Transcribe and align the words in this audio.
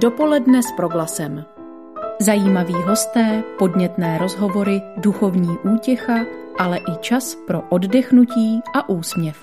Dopoledne 0.00 0.62
s 0.62 0.72
proglasem. 0.76 1.44
Zajímaví 2.20 2.74
hosté, 2.74 3.42
podnětné 3.58 4.18
rozhovory, 4.18 4.82
duchovní 4.96 5.58
útěcha, 5.58 6.14
ale 6.58 6.78
i 6.78 6.96
čas 7.00 7.36
pro 7.46 7.60
oddechnutí 7.60 8.60
a 8.74 8.88
úsměv. 8.88 9.36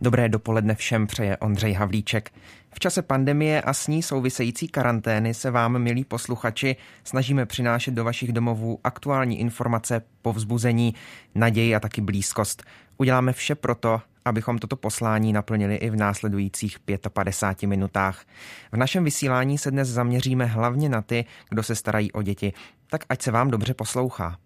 Dobré 0.00 0.28
dopoledne 0.28 0.74
všem 0.74 1.06
přeje 1.06 1.36
Ondřej 1.36 1.72
Havlíček. 1.72 2.30
V 2.74 2.78
čase 2.78 3.02
pandemie 3.02 3.62
a 3.62 3.72
s 3.72 3.86
ní 3.86 4.02
související 4.02 4.68
karantény 4.68 5.34
se 5.34 5.50
vám, 5.50 5.78
milí 5.78 6.04
posluchači, 6.04 6.76
snažíme 7.04 7.46
přinášet 7.46 7.94
do 7.94 8.04
vašich 8.04 8.32
domovů 8.32 8.80
aktuální 8.84 9.40
informace, 9.40 10.02
povzbuzení, 10.22 10.94
naději 11.34 11.74
a 11.74 11.80
taky 11.80 12.00
blízkost. 12.00 12.62
Uděláme 12.98 13.32
vše 13.32 13.54
proto, 13.54 14.00
abychom 14.26 14.58
toto 14.58 14.76
poslání 14.76 15.32
naplnili 15.32 15.76
i 15.76 15.90
v 15.90 15.96
následujících 15.96 16.78
55 17.12 17.68
minutách. 17.68 18.24
V 18.72 18.76
našem 18.76 19.04
vysílání 19.04 19.58
se 19.58 19.70
dnes 19.70 19.88
zaměříme 19.88 20.44
hlavně 20.44 20.88
na 20.88 21.02
ty, 21.02 21.24
kdo 21.50 21.62
se 21.62 21.74
starají 21.74 22.12
o 22.12 22.22
děti. 22.22 22.52
Tak 22.90 23.04
ať 23.08 23.22
se 23.22 23.30
vám 23.30 23.50
dobře 23.50 23.74
poslouchá. 23.74 24.38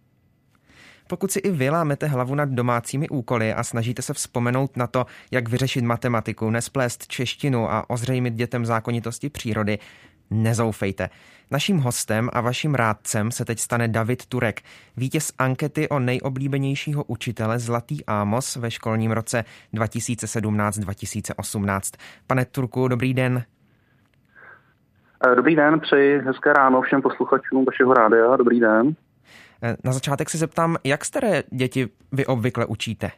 Pokud 1.10 1.32
si 1.32 1.38
i 1.38 1.50
vy 1.50 1.70
lámete 1.70 2.06
hlavu 2.06 2.34
nad 2.34 2.48
domácími 2.48 3.08
úkoly 3.08 3.54
a 3.54 3.64
snažíte 3.64 4.02
se 4.02 4.14
vzpomenout 4.14 4.76
na 4.76 4.86
to, 4.86 5.06
jak 5.30 5.48
vyřešit 5.48 5.84
matematiku, 5.84 6.50
nesplést 6.50 7.06
češtinu 7.06 7.72
a 7.72 7.90
ozřejmit 7.90 8.34
dětem 8.34 8.66
zákonitosti 8.66 9.30
přírody, 9.30 9.78
nezoufejte. 10.30 11.08
Naším 11.50 11.78
hostem 11.78 12.28
a 12.32 12.40
vaším 12.40 12.74
rádcem 12.74 13.30
se 13.30 13.44
teď 13.44 13.58
stane 13.58 13.88
David 13.88 14.26
Turek, 14.26 14.60
vítěz 14.96 15.32
ankety 15.38 15.88
o 15.88 15.98
nejoblíbenějšího 15.98 17.04
učitele 17.04 17.58
Zlatý 17.58 18.06
Ámos 18.06 18.56
ve 18.56 18.70
školním 18.70 19.10
roce 19.10 19.44
2017-2018. 19.74 21.80
Pane 22.26 22.44
Turku, 22.44 22.88
dobrý 22.88 23.14
den. 23.14 23.42
Dobrý 25.36 25.56
den, 25.56 25.80
přeji 25.80 26.18
hezké 26.18 26.52
ráno 26.52 26.82
všem 26.82 27.02
posluchačům 27.02 27.64
vašeho 27.64 27.94
rádia. 27.94 28.36
Dobrý 28.36 28.60
den. 28.60 28.94
Eh, 29.62 29.76
na 29.84 29.92
začátek 29.92 30.30
se 30.30 30.38
zeptám, 30.38 30.76
jak 30.84 31.04
staré 31.04 31.42
děti 31.50 31.88
vy 32.12 32.26
obvykle 32.26 32.66
učíte? 32.66 33.10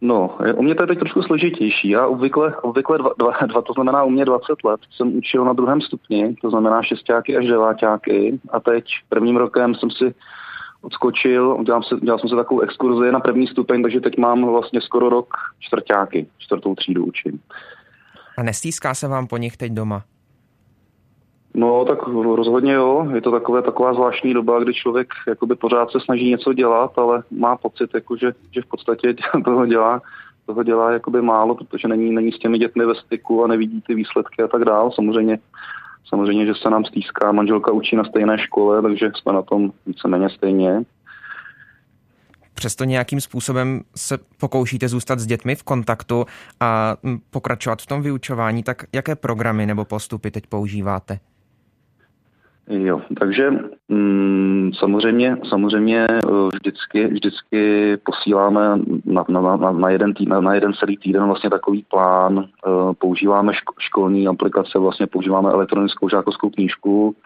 No, 0.00 0.38
u 0.54 0.62
mě 0.62 0.74
to 0.74 0.82
je 0.82 0.86
teď 0.86 0.98
trošku 0.98 1.22
složitější. 1.22 1.88
Já 1.88 2.06
obvykle, 2.06 2.56
obvykle 2.56 2.98
dva, 2.98 3.10
dva, 3.18 3.32
dva, 3.46 3.62
to 3.62 3.72
znamená 3.72 4.04
u 4.04 4.10
mě 4.10 4.24
20 4.24 4.64
let, 4.64 4.80
jsem 4.96 5.16
učil 5.16 5.44
na 5.44 5.52
druhém 5.52 5.80
stupni, 5.80 6.36
to 6.42 6.50
znamená 6.50 6.82
šestáky 6.82 7.36
až 7.36 7.46
devátáky 7.46 8.40
a 8.50 8.60
teď 8.60 8.84
prvním 9.08 9.36
rokem 9.36 9.74
jsem 9.74 9.90
si 9.90 10.14
odskočil, 10.82 11.64
dělal, 11.64 11.82
se, 11.82 11.96
dělal 12.02 12.18
jsem 12.18 12.28
se 12.28 12.36
takovou 12.36 12.60
exkurzi 12.60 13.12
na 13.12 13.20
první 13.20 13.46
stupeň, 13.46 13.82
takže 13.82 14.00
teď 14.00 14.18
mám 14.18 14.46
vlastně 14.46 14.80
skoro 14.80 15.08
rok 15.08 15.34
čtvrtáky, 15.58 16.26
čtvrtou 16.38 16.74
třídu 16.74 17.04
učím. 17.04 17.40
A 18.38 18.42
nestýská 18.42 18.94
se 18.94 19.08
vám 19.08 19.26
po 19.26 19.36
nich 19.36 19.56
teď 19.56 19.72
doma? 19.72 20.02
No, 21.58 21.84
tak 21.84 22.08
rozhodně 22.08 22.72
jo. 22.72 23.08
Je 23.14 23.20
to 23.20 23.30
takové, 23.30 23.62
taková 23.62 23.94
zvláštní 23.94 24.34
doba, 24.34 24.60
kdy 24.60 24.74
člověk 24.74 25.08
jakoby 25.26 25.54
pořád 25.54 25.90
se 25.90 26.00
snaží 26.00 26.30
něco 26.30 26.52
dělat, 26.52 26.98
ale 26.98 27.22
má 27.30 27.56
pocit, 27.56 27.90
jako, 27.94 28.16
že, 28.16 28.32
že 28.50 28.62
v 28.62 28.66
podstatě 28.66 29.14
toho 29.44 29.66
dělá, 29.66 30.02
toho 30.46 30.62
dělá 30.62 30.92
jakoby 30.92 31.22
málo, 31.22 31.54
protože 31.54 31.88
není, 31.88 32.12
není 32.12 32.32
s 32.32 32.38
těmi 32.38 32.58
dětmi 32.58 32.86
ve 32.86 32.94
styku 32.94 33.44
a 33.44 33.46
nevidí 33.46 33.82
ty 33.86 33.94
výsledky 33.94 34.42
a 34.42 34.48
tak 34.48 34.64
dál. 34.64 34.90
Samozřejmě, 34.94 35.38
samozřejmě, 36.08 36.46
že 36.46 36.54
se 36.54 36.70
nám 36.70 36.84
stýská, 36.84 37.32
manželka 37.32 37.72
učí 37.72 37.96
na 37.96 38.04
stejné 38.04 38.38
škole, 38.38 38.82
takže 38.82 39.10
jsme 39.14 39.32
na 39.32 39.42
tom 39.42 39.72
víceméně 39.86 40.28
stejně. 40.30 40.82
Přesto 42.54 42.84
nějakým 42.84 43.20
způsobem 43.20 43.80
se 43.96 44.18
pokoušíte 44.40 44.88
zůstat 44.88 45.18
s 45.18 45.26
dětmi 45.26 45.54
v 45.54 45.62
kontaktu 45.62 46.24
a 46.60 46.96
pokračovat 47.30 47.82
v 47.82 47.86
tom 47.86 48.02
vyučování, 48.02 48.62
tak 48.62 48.84
jaké 48.92 49.16
programy 49.16 49.66
nebo 49.66 49.84
postupy 49.84 50.30
teď 50.30 50.46
používáte? 50.46 51.18
Jo, 52.70 53.00
takže 53.20 53.50
mm, 53.88 54.70
samozřejmě, 54.78 55.36
samozřejmě 55.48 56.06
eh, 56.10 56.16
vždycky, 56.54 57.06
vždycky 57.06 57.96
posíláme 57.96 58.78
na, 59.04 59.24
na, 59.28 59.56
na, 59.56 59.72
na, 59.72 59.90
jeden 59.90 60.14
tý, 60.14 60.26
na, 60.26 60.40
na 60.40 60.54
jeden 60.54 60.72
celý 60.74 60.96
týden 60.96 61.26
vlastně 61.26 61.50
takový 61.50 61.84
plán. 61.90 62.38
Uh, 62.38 62.92
používáme 62.98 63.54
ško, 63.54 63.74
školní 63.78 64.28
aplikace, 64.28 64.78
vlastně 64.78 65.06
používáme 65.06 65.50
elektronickou 65.50 66.08
žákovskou 66.08 66.50
knížku, 66.50 67.16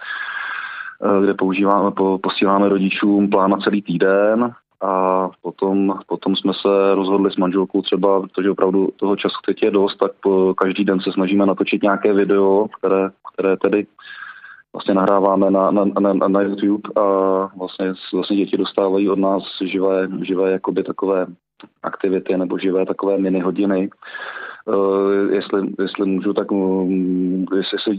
uh, 1.05 1.25
kde 1.25 1.35
používáme, 1.35 1.91
po, 1.91 2.19
posíláme 2.23 2.69
rodičům 2.69 3.31
plán 3.31 3.51
na 3.51 3.57
celý 3.57 3.83
týden 3.83 4.55
a 4.81 5.29
potom, 5.43 5.99
potom 6.07 6.37
jsme 6.37 6.53
se 6.55 6.95
rozhodli 6.95 7.31
s 7.31 7.37
manželkou 7.37 7.83
třeba, 7.83 8.21
protože 8.21 8.51
opravdu 8.51 8.89
toho 8.97 9.17
času 9.17 9.37
teď 9.47 9.63
je 9.63 9.71
dost, 9.71 9.97
tak 9.97 10.13
po, 10.23 10.55
každý 10.55 10.85
den 10.85 11.01
se 11.01 11.13
snažíme 11.13 11.47
natočit 11.47 11.83
nějaké 11.83 12.13
video, 12.13 12.69
které, 12.79 13.11
které 13.35 13.57
tedy 13.57 13.87
vlastně 14.73 14.95
nahráváme 14.95 15.51
na, 15.51 15.71
na, 15.71 15.85
na, 15.85 16.29
na 16.29 16.41
YouTube 16.41 16.91
a 16.97 17.03
vlastně, 17.57 17.93
vlastně 18.15 18.37
děti 18.37 18.57
dostávají 18.57 19.09
od 19.09 19.19
nás 19.19 19.43
živé, 19.65 20.09
živé 20.23 20.53
jakoby 20.53 20.83
takové 20.83 21.27
aktivity 21.83 22.37
nebo 22.37 22.59
živé 22.59 22.87
takové 22.87 23.19
mini 23.19 23.41
hodiny. 23.41 23.91
Uh, 24.65 25.33
jestli, 25.33 25.69
jestli 25.79 26.07
můžu, 26.07 26.33
tak 26.33 26.53
um, 26.53 27.47
jestli, 27.57 27.99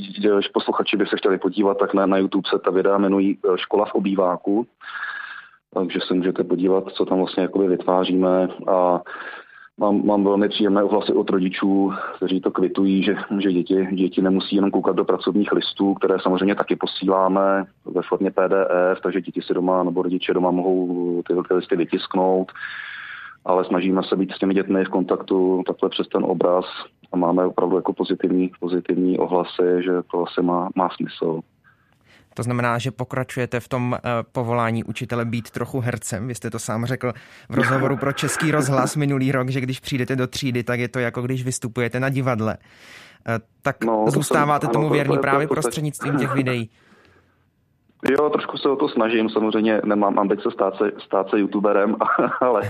posluchači 0.54 0.98
by 0.98 1.06
se 1.06 1.18
chtěli 1.18 1.38
podívat, 1.38 1.78
tak 1.78 1.94
na, 1.94 2.06
na 2.06 2.18
YouTube 2.18 2.50
se 2.54 2.60
ta 2.60 2.72
videa 2.72 2.96
jmenují 2.96 3.38
eh, 3.46 3.58
Škola 3.58 3.86
v 3.86 3.96
obýváku. 3.96 4.68
Takže 5.74 6.00
se 6.08 6.14
můžete 6.14 6.44
podívat, 6.44 6.84
co 6.92 7.06
tam 7.06 7.18
vlastně 7.18 7.44
jakoby 7.44 7.68
vytváříme 7.68 8.48
a 8.68 9.02
Mám, 9.78 10.06
mám 10.06 10.24
velmi 10.24 10.50
příjemné 10.50 10.84
ohlasy 10.84 11.14
od 11.14 11.30
rodičů, 11.30 11.92
kteří 12.18 12.42
to 12.42 12.52
kvitují, 12.52 13.04
že, 13.04 13.16
že 13.40 13.52
děti, 13.52 13.88
děti 13.92 14.22
nemusí 14.22 14.56
jenom 14.56 14.72
koukat 14.72 14.96
do 14.96 15.06
pracovních 15.06 15.52
listů, 15.52 15.94
které 15.94 16.20
samozřejmě 16.20 16.56
taky 16.56 16.76
posíláme 16.76 17.66
ve 17.86 18.02
formě 18.02 18.32
PDF, 18.32 19.02
takže 19.04 19.22
děti 19.22 19.42
si 19.42 19.54
doma 19.54 19.84
nebo 19.84 20.02
rodiče 20.02 20.34
doma 20.34 20.52
mohou 20.52 21.22
ty, 21.28 21.34
ty 21.48 21.54
listy 21.54 21.76
vytisknout, 21.76 22.52
ale 23.46 23.66
snažíme 23.66 24.04
se 24.04 24.16
být 24.16 24.32
s 24.32 24.40
těmi 24.40 24.54
dětmi 24.54 24.86
v 24.86 24.90
kontaktu 24.90 25.64
takhle 25.68 25.90
přes 25.90 26.08
ten 26.08 26.24
obraz 26.26 26.66
a 27.12 27.18
máme 27.18 27.46
opravdu 27.46 27.76
jako 27.76 27.94
pozitivní, 27.94 28.52
pozitivní 28.60 29.20
ohlasy, 29.20 29.84
že 29.84 29.92
to 30.12 30.24
asi 30.28 30.42
má, 30.42 30.70
má 30.76 30.90
smysl. 30.90 31.42
To 32.34 32.44
znamená, 32.44 32.78
že 32.78 32.92
pokračujete 32.92 33.60
v 33.60 33.68
tom 33.68 33.92
uh, 33.92 33.98
povolání 34.32 34.84
učitele 34.84 35.26
být 35.26 35.52
trochu 35.52 35.80
hercem. 35.80 36.28
Vy 36.28 36.36
jste 36.36 36.50
to 36.50 36.60
sám 36.60 36.86
řekl 36.86 37.14
v 37.50 37.56
rozhovoru 37.56 37.98
pro 37.98 38.14
Český 38.14 38.52
rozhlas 38.52 38.96
minulý 38.96 39.32
rok, 39.32 39.50
že 39.50 39.62
když 39.62 39.80
přijdete 39.80 40.16
do 40.16 40.28
třídy, 40.28 40.64
tak 40.64 40.80
je 40.80 40.88
to 40.88 41.00
jako 41.00 41.22
když 41.22 41.44
vystupujete 41.44 42.00
na 42.00 42.10
divadle. 42.10 42.58
Uh, 42.58 43.36
tak 43.62 43.84
no, 43.84 44.06
zůstáváte 44.08 44.66
jsem, 44.66 44.74
tomu 44.74 44.86
ano, 44.86 44.94
věrný 44.94 45.16
to, 45.16 45.22
právě 45.22 45.48
to, 45.48 45.56
to, 45.56 45.62
prostřednictvím 45.62 46.18
těch 46.18 46.34
videí. 46.34 46.70
Jo, 48.12 48.30
trošku 48.30 48.58
se 48.58 48.70
o 48.70 48.76
to 48.76 48.90
snažím, 48.90 49.30
samozřejmě 49.30 49.82
nemám 49.86 50.20
ambice 50.20 50.52
stát 50.52 50.78
se, 50.78 50.92
stát 51.06 51.30
se 51.30 51.40
youtuberem, 51.40 51.96
ale 52.42 52.62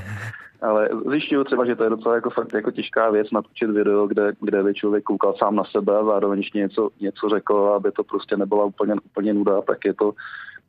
ale 0.63 0.89
zjišťuju 1.11 1.43
třeba, 1.43 1.65
že 1.65 1.75
to 1.75 1.83
je 1.83 1.89
docela 1.89 2.15
jako 2.15 2.29
fakt 2.29 2.53
jako 2.53 2.71
těžká 2.71 3.09
věc 3.09 3.31
natočit 3.31 3.69
video, 3.69 4.07
kde, 4.07 4.33
kde 4.41 4.63
by 4.63 4.73
člověk 4.73 5.03
koukal 5.03 5.35
sám 5.37 5.55
na 5.55 5.63
sebe 5.63 5.97
a 5.97 6.05
zároveň 6.05 6.43
něco, 6.53 6.89
něco 7.01 7.29
řekl, 7.29 7.55
aby 7.55 7.91
to 7.91 8.03
prostě 8.03 8.37
nebyla 8.37 8.65
úplně, 8.65 8.95
úplně 9.05 9.33
nuda, 9.33 9.61
tak 9.61 9.85
je 9.85 9.93
to, 9.93 10.13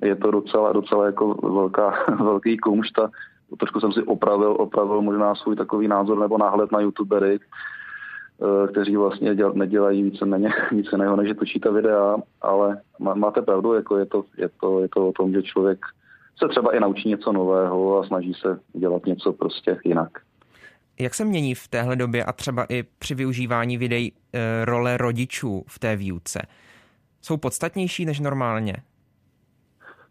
je 0.03 0.17
to 0.17 0.31
docela, 0.31 0.73
docela 0.73 1.07
jako 1.07 1.35
velká, 1.35 1.95
velký 2.25 2.59
kumšt 2.59 2.99
a 2.99 3.11
trošku 3.59 3.81
jsem 3.81 3.93
si 3.93 4.03
opravil, 4.03 4.57
opravil 4.59 5.03
možná 5.03 5.35
svůj 5.35 5.57
takový 5.57 5.89
názor 5.89 6.19
nebo 6.19 6.39
náhled 6.39 6.73
na 6.73 6.81
youtubery, 6.81 7.39
eh, 7.39 8.69
kteří 8.69 8.97
vlastně 8.97 9.35
děl, 9.35 9.53
nedělají 9.53 10.03
víceméně 10.03 10.53
nic 10.73 10.87
jiného, 10.93 11.17
než 11.17 11.37
točí 11.39 11.61
ta 11.61 11.71
videa, 11.71 12.17
ale 12.43 12.81
má, 12.99 13.15
máte 13.15 13.43
pravdu, 13.43 13.73
jako 13.73 13.99
je 13.99 14.07
to, 14.07 14.25
je, 14.37 14.49
to, 14.61 14.81
je 14.81 14.89
to 14.89 15.09
o 15.09 15.13
tom, 15.13 15.33
že 15.33 15.43
člověk 15.43 15.79
se 16.39 16.49
třeba 16.49 16.77
i 16.77 16.81
naučí 16.81 17.09
něco 17.09 17.33
nového 17.33 17.99
a 17.99 18.07
snaží 18.07 18.35
se 18.35 18.61
dělat 18.73 19.07
něco 19.07 19.33
prostě 19.33 19.79
jinak. 19.85 20.11
Jak 21.01 21.15
se 21.15 21.25
mění 21.25 21.55
v 21.55 21.69
téhle 21.69 21.97
době 21.97 22.25
a 22.25 22.33
třeba 22.33 22.67
i 22.69 22.83
při 22.83 23.15
využívání 23.15 23.79
videí 23.79 24.13
e, 24.33 24.65
role 24.65 24.97
rodičů 24.97 25.65
v 25.69 25.79
té 25.79 25.97
výuce? 25.97 26.43
Jsou 27.23 27.37
podstatnější 27.37 28.05
než 28.05 28.21
normálně? 28.21 28.75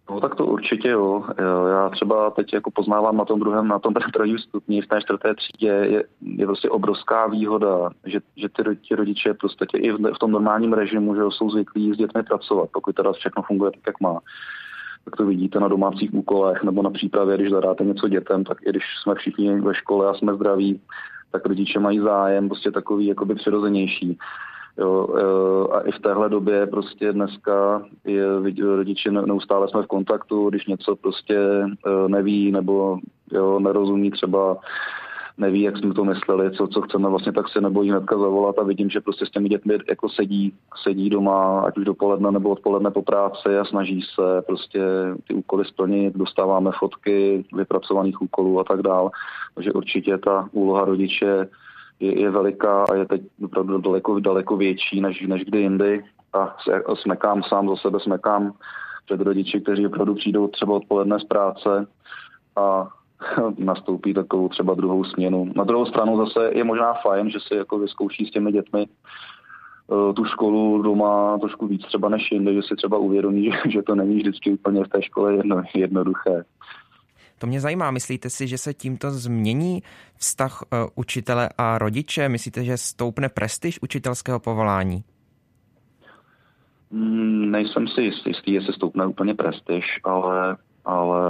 No 0.09 0.19
tak 0.19 0.35
to 0.35 0.45
určitě 0.45 0.89
jo. 0.89 1.23
Já 1.69 1.89
třeba 1.89 2.29
teď 2.29 2.53
jako 2.53 2.71
poznávám 2.71 3.17
na 3.17 3.25
tom 3.25 3.39
druhém, 3.39 3.67
na 3.67 3.79
tom 3.79 3.93
prvním 4.13 4.39
stupni, 4.39 4.81
v 4.81 4.87
té 4.87 5.01
čtvrté 5.01 5.35
třídě 5.35 5.67
je, 5.67 6.03
je 6.21 6.45
prostě 6.45 6.69
obrovská 6.69 7.27
výhoda, 7.27 7.89
že, 8.05 8.19
že 8.35 8.49
ty, 8.49 8.63
ty 8.89 8.95
rodiče 8.95 9.33
prostě 9.33 9.65
i 9.77 9.91
v, 9.91 10.13
v 10.15 10.19
tom 10.19 10.31
normálním 10.31 10.73
režimu, 10.73 11.15
že 11.15 11.21
jsou 11.29 11.49
zvyklí 11.49 11.93
s 11.93 11.97
dětmi 11.97 12.23
pracovat, 12.23 12.69
pokud 12.73 12.95
teda 12.95 13.11
všechno 13.13 13.43
funguje 13.43 13.71
tak, 13.71 13.81
jak 13.87 14.01
má 14.01 14.19
tak 15.05 15.15
to 15.15 15.25
vidíte 15.25 15.59
na 15.59 15.67
domácích 15.67 16.13
úkolech 16.13 16.63
nebo 16.63 16.81
na 16.81 16.89
přípravě, 16.89 17.37
když 17.37 17.51
zadáte 17.51 17.83
něco 17.83 18.07
dětem, 18.07 18.43
tak 18.43 18.57
i 18.65 18.69
když 18.69 18.83
jsme 19.03 19.15
všichni 19.15 19.61
ve 19.61 19.75
škole 19.75 20.09
a 20.09 20.13
jsme 20.13 20.35
zdraví, 20.35 20.81
tak 21.31 21.45
rodiče 21.45 21.79
mají 21.79 21.99
zájem 21.99 22.49
prostě 22.49 22.71
takový 22.71 23.05
jakoby 23.05 23.35
přirozenější. 23.35 24.17
Jo, 24.77 25.07
a 25.71 25.79
i 25.79 25.91
v 25.91 25.99
téhle 25.99 26.29
době 26.29 26.67
prostě 26.67 27.13
dneska 27.13 27.83
je, 28.05 28.25
rodiče 28.75 29.11
neustále 29.11 29.69
jsme 29.69 29.83
v 29.83 29.87
kontaktu, 29.87 30.49
když 30.49 30.67
něco 30.67 30.95
prostě 30.95 31.37
e, 31.37 31.67
neví 32.07 32.51
nebo 32.51 32.99
jo, 33.31 33.59
nerozumí 33.59 34.11
třeba 34.11 34.57
neví, 35.37 35.61
jak 35.61 35.77
jsme 35.77 35.93
to 35.93 36.05
mysleli, 36.05 36.51
co, 36.51 36.67
co 36.67 36.81
chceme, 36.81 37.09
vlastně 37.09 37.31
tak 37.31 37.49
se 37.49 37.61
nebojí 37.61 37.89
hnedka 37.89 38.17
zavolat 38.17 38.59
a 38.59 38.63
vidím, 38.63 38.89
že 38.89 39.01
prostě 39.01 39.25
s 39.25 39.29
těmi 39.29 39.49
dětmi 39.49 39.77
jako 39.89 40.09
sedí, 40.09 40.53
sedí 40.83 41.09
doma, 41.09 41.61
ať 41.61 41.77
už 41.77 41.85
dopoledne 41.85 42.31
nebo 42.31 42.49
odpoledne 42.49 42.91
po 42.91 43.01
práci 43.01 43.57
a 43.57 43.65
snaží 43.65 44.01
se 44.01 44.41
prostě 44.41 44.81
ty 45.27 45.33
úkoly 45.33 45.65
splnit, 45.65 46.17
dostáváme 46.17 46.71
fotky 46.79 47.45
vypracovaných 47.53 48.21
úkolů 48.21 48.59
a 48.59 48.63
tak 48.63 48.81
dál. 48.81 49.11
Takže 49.55 49.71
určitě 49.71 50.17
ta 50.17 50.49
úloha 50.51 50.85
rodiče 50.85 51.47
je, 51.99 52.19
je 52.19 52.29
veliká 52.29 52.83
a 52.83 52.95
je 52.95 53.05
teď 53.05 53.21
opravdu 53.45 53.77
daleko, 53.77 54.19
daleko 54.19 54.57
větší 54.57 55.01
než, 55.01 55.21
než 55.21 55.45
kdy 55.45 55.59
jindy. 55.59 56.03
A 56.33 56.55
smekám 56.95 57.43
sám 57.43 57.69
za 57.69 57.75
sebe, 57.75 57.99
smekám 57.99 58.53
před 59.05 59.21
rodiči, 59.21 59.61
kteří 59.61 59.87
opravdu 59.87 60.15
přijdou 60.15 60.47
třeba 60.47 60.73
odpoledne 60.73 61.19
z 61.19 61.23
práce 61.23 61.87
a 62.55 62.87
nastoupí 63.57 64.13
takovou 64.13 64.49
třeba 64.49 64.73
druhou 64.73 65.03
směnu. 65.03 65.51
Na 65.55 65.63
druhou 65.63 65.85
stranu 65.85 66.25
zase 66.25 66.51
je 66.53 66.63
možná 66.63 66.93
fajn, 66.93 67.29
že 67.29 67.39
si 67.47 67.55
jako 67.55 67.79
vyzkouší 67.79 68.25
s 68.25 68.31
těmi 68.31 68.51
dětmi 68.51 68.87
eh, 68.87 70.13
tu 70.13 70.25
školu 70.25 70.81
doma 70.81 71.37
trošku 71.37 71.67
víc 71.67 71.85
třeba 71.85 72.09
než 72.09 72.31
jinde, 72.31 72.53
že 72.53 72.61
si 72.61 72.75
třeba 72.75 72.97
uvědomí, 72.97 73.51
že 73.69 73.81
to 73.81 73.95
není 73.95 74.15
vždycky 74.15 74.51
úplně 74.51 74.83
v 74.83 74.87
té 74.87 75.03
škole 75.03 75.33
jedno, 75.33 75.63
jednoduché. 75.75 76.43
To 77.39 77.47
mě 77.47 77.59
zajímá. 77.59 77.91
Myslíte 77.91 78.29
si, 78.29 78.47
že 78.47 78.57
se 78.57 78.73
tímto 78.73 79.11
změní 79.11 79.83
vztah 80.17 80.61
uh, 80.61 80.89
učitele 80.95 81.49
a 81.57 81.77
rodiče? 81.77 82.29
Myslíte, 82.29 82.63
že 82.63 82.77
stoupne 82.77 83.29
prestiž 83.29 83.81
učitelského 83.81 84.39
povolání? 84.39 85.03
Mm, 86.91 87.51
nejsem 87.51 87.87
si 87.87 88.01
jistý, 88.01 88.29
jistý, 88.29 88.53
jestli 88.53 88.73
stoupne 88.73 89.05
úplně 89.05 89.35
prestiž, 89.35 89.85
ale, 90.03 90.57
ale 90.85 91.21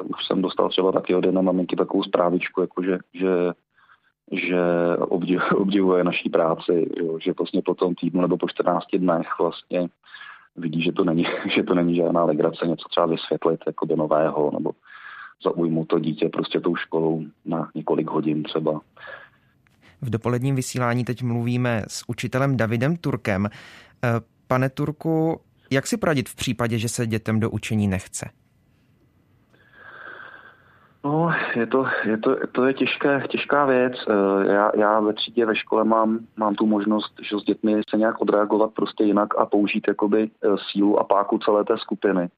už 0.00 0.26
jsem 0.26 0.42
dostal 0.42 0.68
třeba 0.68 0.92
taky 0.92 1.14
od 1.14 1.24
jedné 1.24 1.42
maminky 1.42 1.76
takovou 1.76 2.02
zprávičku, 2.02 2.60
jako 2.60 2.82
že, 2.82 2.98
že, 3.14 3.52
že 4.32 4.60
obdivuje 5.54 6.04
naší 6.04 6.28
práci, 6.28 6.86
jo, 6.96 7.18
že 7.18 7.32
vlastně 7.38 7.62
po 7.62 7.74
tom 7.74 7.94
týdnu 7.94 8.20
nebo 8.20 8.36
po 8.36 8.48
14 8.48 8.84
dnech 8.98 9.28
vlastně 9.40 9.88
vidí, 10.56 10.82
že 10.82 10.92
to 10.92 11.04
není, 11.04 11.24
že 11.54 11.62
to 11.62 11.74
není 11.74 11.96
žádná 11.96 12.24
legrace, 12.24 12.66
něco 12.66 12.88
třeba 12.88 13.06
vysvětlit 13.06 13.60
jako 13.66 13.86
do 13.86 13.96
nového, 13.96 14.50
nebo 14.54 14.70
zaujmu 15.44 15.84
to 15.84 15.98
dítě 15.98 16.28
prostě 16.28 16.60
tou 16.60 16.76
školou 16.76 17.24
na 17.44 17.70
několik 17.74 18.10
hodin 18.10 18.42
třeba. 18.42 18.80
V 20.02 20.10
dopoledním 20.10 20.56
vysílání 20.56 21.04
teď 21.04 21.22
mluvíme 21.22 21.82
s 21.88 22.04
učitelem 22.08 22.56
Davidem 22.56 22.96
Turkem. 22.96 23.46
Eh, 23.46 24.08
pane 24.46 24.68
Turku, 24.68 25.40
jak 25.70 25.86
si 25.86 25.96
poradit 25.96 26.28
v 26.28 26.36
případě, 26.36 26.78
že 26.78 26.88
se 26.88 27.06
dětem 27.06 27.40
do 27.40 27.50
učení 27.50 27.88
nechce? 27.88 28.30
No, 31.04 31.30
je 31.56 31.66
to, 31.66 31.86
je 32.04 32.18
to, 32.18 32.36
to 32.52 32.64
je 32.64 32.74
těžké, 32.74 33.22
těžká 33.28 33.64
věc. 33.64 33.92
Eh, 34.08 34.52
já, 34.52 34.70
já 34.76 35.00
ve 35.00 35.12
třídě 35.12 35.46
ve 35.46 35.56
škole 35.56 35.84
mám, 35.84 36.18
mám 36.36 36.54
tu 36.54 36.66
možnost, 36.66 37.14
že 37.22 37.38
s 37.38 37.42
dětmi 37.42 37.80
se 37.90 37.96
nějak 37.96 38.20
odreagovat 38.20 38.70
prostě 38.74 39.04
jinak 39.04 39.38
a 39.38 39.46
použít 39.46 39.84
jakoby 39.88 40.30
eh, 40.44 40.48
sílu 40.70 40.98
a 40.98 41.04
páku 41.04 41.38
celé 41.38 41.64
té 41.64 41.78
skupiny 41.78 42.30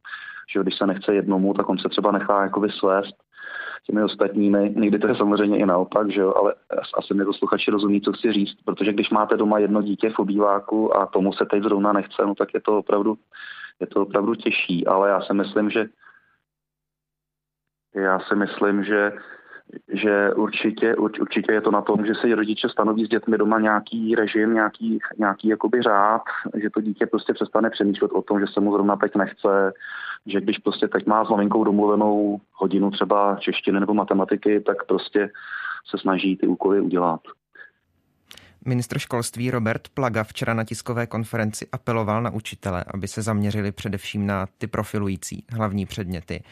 že 0.53 0.61
když 0.63 0.79
se 0.79 0.87
nechce 0.87 1.15
jednomu, 1.15 1.55
tak 1.55 1.69
on 1.69 1.79
se 1.79 1.89
třeba 1.89 2.13
nechá 2.13 2.43
jakoby 2.43 2.71
svést 2.71 3.17
těmi 3.87 4.03
ostatními. 4.03 4.73
Někdy 4.77 4.99
to 4.99 5.09
je 5.09 5.17
samozřejmě 5.17 5.59
i 5.59 5.67
naopak, 5.67 6.11
že 6.11 6.21
jo, 6.21 6.35
ale 6.37 6.55
asi 6.99 7.15
mi 7.15 7.25
posluchači 7.25 7.71
rozumí, 7.71 8.01
co 8.01 8.13
chci 8.13 8.33
říct, 8.33 8.57
protože 8.65 8.93
když 8.93 9.11
máte 9.11 9.37
doma 9.37 9.59
jedno 9.59 9.83
dítě 9.83 10.11
v 10.11 10.19
obýváku 10.19 10.97
a 10.97 11.07
tomu 11.07 11.33
se 11.33 11.45
teď 11.45 11.63
zrovna 11.63 11.93
nechce, 11.93 12.27
no 12.27 12.35
tak 12.35 12.55
je 12.55 12.61
to 12.61 12.79
opravdu, 12.79 13.19
je 13.81 13.87
to 13.87 14.03
opravdu 14.03 14.35
těžší, 14.35 14.87
ale 14.87 15.09
já 15.09 15.21
si 15.21 15.35
myslím, 15.35 15.71
že 15.71 15.87
já 17.95 18.21
si 18.21 18.37
myslím, 18.37 18.85
že 18.85 19.13
že 19.89 20.35
určitě, 20.35 20.97
určitě 20.97 21.53
je 21.53 21.61
to 21.61 21.71
na 21.71 21.83
tom, 21.83 22.07
že 22.07 22.15
si 22.15 22.35
rodiče 22.35 22.69
stanoví 22.69 23.05
s 23.05 23.09
dětmi 23.09 23.39
doma 23.39 23.61
nějaký 23.61 24.15
režim, 24.15 24.55
nějaký, 24.55 24.99
nějaký 25.19 25.49
jakoby 25.49 25.83
řád, 25.83 26.23
že 26.63 26.71
to 26.71 26.81
dítě 26.81 27.07
prostě 27.07 27.35
přestane 27.35 27.71
přemýšlet 27.71 28.13
o 28.13 28.23
tom, 28.23 28.41
že 28.41 28.47
se 28.53 28.61
mu 28.61 28.73
zrovna 28.73 28.97
teď 28.97 29.17
nechce, 29.17 29.73
že 30.27 30.41
když 30.41 30.59
prostě 30.59 30.89
teď 30.89 31.07
má 31.07 31.25
s 31.25 31.29
maminkou 31.29 31.65
domluvenou 31.65 32.41
hodinu 32.53 32.91
třeba 32.91 33.37
češtiny 33.41 33.81
nebo 33.81 33.95
matematiky, 33.95 34.61
tak 34.61 34.85
prostě 34.85 35.31
se 35.91 35.99
snaží 35.99 36.37
ty 36.37 36.47
úkoly 36.47 36.81
udělat. 36.81 37.21
Ministr 38.67 38.99
školství 38.99 39.51
Robert 39.51 39.89
Plaga 39.95 40.25
včera 40.25 40.55
na 40.55 40.65
tiskové 40.65 41.07
konferenci 41.07 41.67
apeloval 41.73 42.23
na 42.23 42.31
učitele, 42.31 42.85
aby 42.95 43.09
se 43.09 43.23
zaměřili 43.23 43.73
především 43.73 44.27
na 44.27 44.47
ty 44.59 44.67
profilující 44.67 45.45
hlavní 45.53 45.87
předměty. 45.87 46.43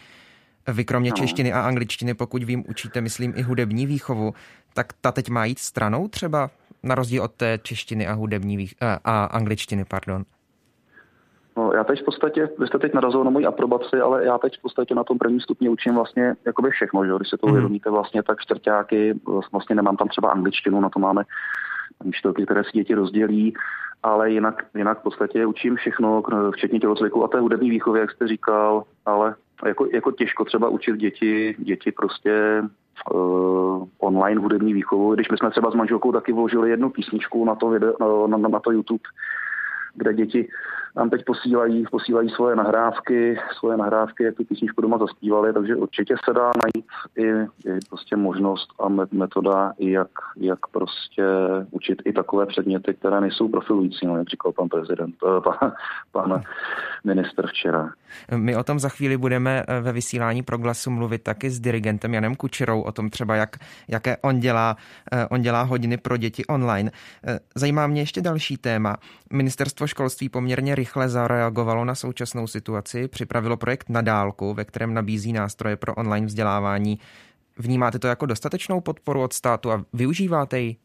Vy 0.68 0.84
kromě 0.84 1.10
no. 1.10 1.16
češtiny 1.16 1.52
a 1.52 1.60
angličtiny, 1.60 2.14
pokud 2.14 2.42
vím, 2.42 2.64
učíte, 2.68 3.00
myslím, 3.00 3.32
i 3.36 3.42
hudební 3.42 3.86
výchovu, 3.86 4.34
tak 4.74 4.92
ta 5.00 5.12
teď 5.12 5.28
má 5.28 5.44
jít 5.44 5.58
stranou 5.58 6.08
třeba 6.08 6.50
na 6.82 6.94
rozdíl 6.94 7.22
od 7.22 7.32
té 7.32 7.58
češtiny 7.62 8.06
a 8.06 8.12
hudební 8.12 8.56
vých- 8.56 8.74
a, 8.80 9.00
a 9.04 9.24
angličtiny, 9.24 9.84
pardon? 9.84 10.24
No, 11.56 11.72
já 11.72 11.84
teď 11.84 12.02
v 12.02 12.04
podstatě, 12.04 12.48
vy 12.58 12.66
jste 12.66 12.78
teď 12.78 12.94
narazil 12.94 13.24
na 13.24 13.30
moji 13.30 13.46
aprobaci, 13.46 14.00
ale 14.00 14.24
já 14.24 14.38
teď 14.38 14.58
v 14.58 14.62
podstatě 14.62 14.94
na 14.94 15.04
tom 15.04 15.18
prvním 15.18 15.40
stupni 15.40 15.68
učím 15.68 15.94
vlastně 15.94 16.34
jakoby 16.44 16.70
všechno, 16.70 17.06
že? 17.06 17.12
když 17.16 17.28
se 17.28 17.38
to 17.38 17.46
mhm. 17.46 17.52
uvědomíte 17.52 17.90
mm. 17.90 17.94
vlastně, 17.94 18.22
tak 18.22 18.40
čtvrtáky, 18.40 19.14
vlastně 19.52 19.76
nemám 19.76 19.96
tam 19.96 20.08
třeba 20.08 20.30
angličtinu, 20.30 20.80
na 20.80 20.88
to 20.88 20.98
máme 20.98 21.22
čtyřky, 22.12 22.44
které 22.44 22.64
si 22.64 22.70
děti 22.74 22.94
rozdělí, 22.94 23.54
ale 24.02 24.30
jinak, 24.30 24.64
jinak 24.74 25.00
v 25.00 25.02
podstatě 25.02 25.46
učím 25.46 25.76
všechno, 25.76 26.22
včetně 26.52 26.80
tělocviku 26.80 27.24
a 27.24 27.28
té 27.28 27.40
hudební 27.40 27.70
výchovy, 27.70 28.00
jak 28.00 28.10
jste 28.10 28.28
říkal, 28.28 28.84
ale 29.06 29.34
jako, 29.66 29.86
jako 29.92 30.12
těžko 30.12 30.44
třeba 30.44 30.68
učit 30.68 30.96
děti, 30.96 31.54
děti 31.58 31.92
prostě 31.92 32.62
uh, 33.14 33.86
online 33.98 34.40
hudební 34.40 34.72
výchovu, 34.72 35.14
když 35.14 35.30
my 35.30 35.36
jsme 35.36 35.50
třeba 35.50 35.70
s 35.70 35.74
manželkou 35.74 36.12
taky 36.12 36.32
vložili 36.32 36.70
jednu 36.70 36.90
písničku 36.90 37.44
na 37.44 37.54
to, 37.54 37.68
video, 37.68 38.26
na, 38.26 38.36
na, 38.36 38.48
na 38.48 38.60
to 38.60 38.70
YouTube, 38.70 39.02
kde 39.94 40.14
děti 40.14 40.48
nám 40.96 41.10
teď 41.10 41.24
posílají, 41.24 41.84
posílají 41.90 42.30
svoje 42.30 42.56
nahrávky, 42.56 43.38
svoje 43.58 43.76
nahrávky, 43.76 44.24
jak 44.24 44.34
tu 44.34 44.44
písničku 44.44 44.82
doma 44.82 44.98
zaspívali, 44.98 45.52
takže 45.52 45.76
určitě 45.76 46.14
se 46.24 46.34
dá 46.34 46.50
najít 46.62 46.86
i, 47.16 47.28
i 47.68 47.78
prostě 47.88 48.16
možnost 48.16 48.68
a 48.80 48.88
metoda, 49.12 49.72
jak, 49.78 50.08
jak 50.36 50.66
prostě 50.66 51.24
učit 51.70 52.02
i 52.04 52.12
takové 52.12 52.46
předměty, 52.46 52.94
které 52.94 53.20
nejsou 53.20 53.48
profilující, 53.48 54.06
no, 54.06 54.16
jak 54.16 54.28
říkal 54.28 54.52
pan 54.52 54.68
prezident, 54.68 55.14
eh, 55.26 55.40
pan, 55.40 55.72
pan 56.12 56.42
minister 57.04 57.46
včera. 57.46 57.90
My 58.36 58.56
o 58.56 58.62
tom 58.62 58.78
za 58.78 58.88
chvíli 58.88 59.16
budeme 59.16 59.62
eh, 59.68 59.80
ve 59.80 59.92
vysílání 59.92 60.42
pro 60.42 60.58
glasu 60.58 60.90
mluvit 60.90 61.22
taky 61.22 61.50
s 61.50 61.60
dirigentem 61.60 62.14
Janem 62.14 62.34
Kučerou 62.36 62.80
o 62.80 62.92
tom 62.92 63.10
třeba, 63.10 63.36
jak, 63.36 63.56
jaké 63.88 64.16
on 64.16 64.40
dělá, 64.40 64.76
eh, 65.12 65.26
on 65.30 65.40
dělá 65.40 65.62
hodiny 65.62 65.96
pro 65.96 66.16
děti 66.16 66.46
online. 66.46 66.90
Zajímá 67.54 67.86
mě 67.86 68.00
ještě 68.00 68.20
další 68.20 68.56
téma. 68.56 68.96
Ministerstvo 69.32 69.86
školství 69.86 70.28
poměrně 70.28 70.74
rychle 70.82 71.08
zareagovalo 71.08 71.84
na 71.84 71.94
současnou 71.94 72.46
situaci, 72.46 73.08
připravilo 73.08 73.56
projekt 73.56 73.88
na 73.88 74.02
dálku, 74.02 74.54
ve 74.54 74.64
kterém 74.64 74.94
nabízí 74.94 75.32
nástroje 75.32 75.76
pro 75.76 75.94
online 75.94 76.26
vzdělávání. 76.26 76.98
Vnímáte 77.58 77.98
to 77.98 78.06
jako 78.06 78.26
dostatečnou 78.26 78.80
podporu 78.80 79.22
od 79.22 79.32
státu 79.32 79.70
a 79.70 79.84
využíváte 79.92 80.60
ji? 80.60 80.76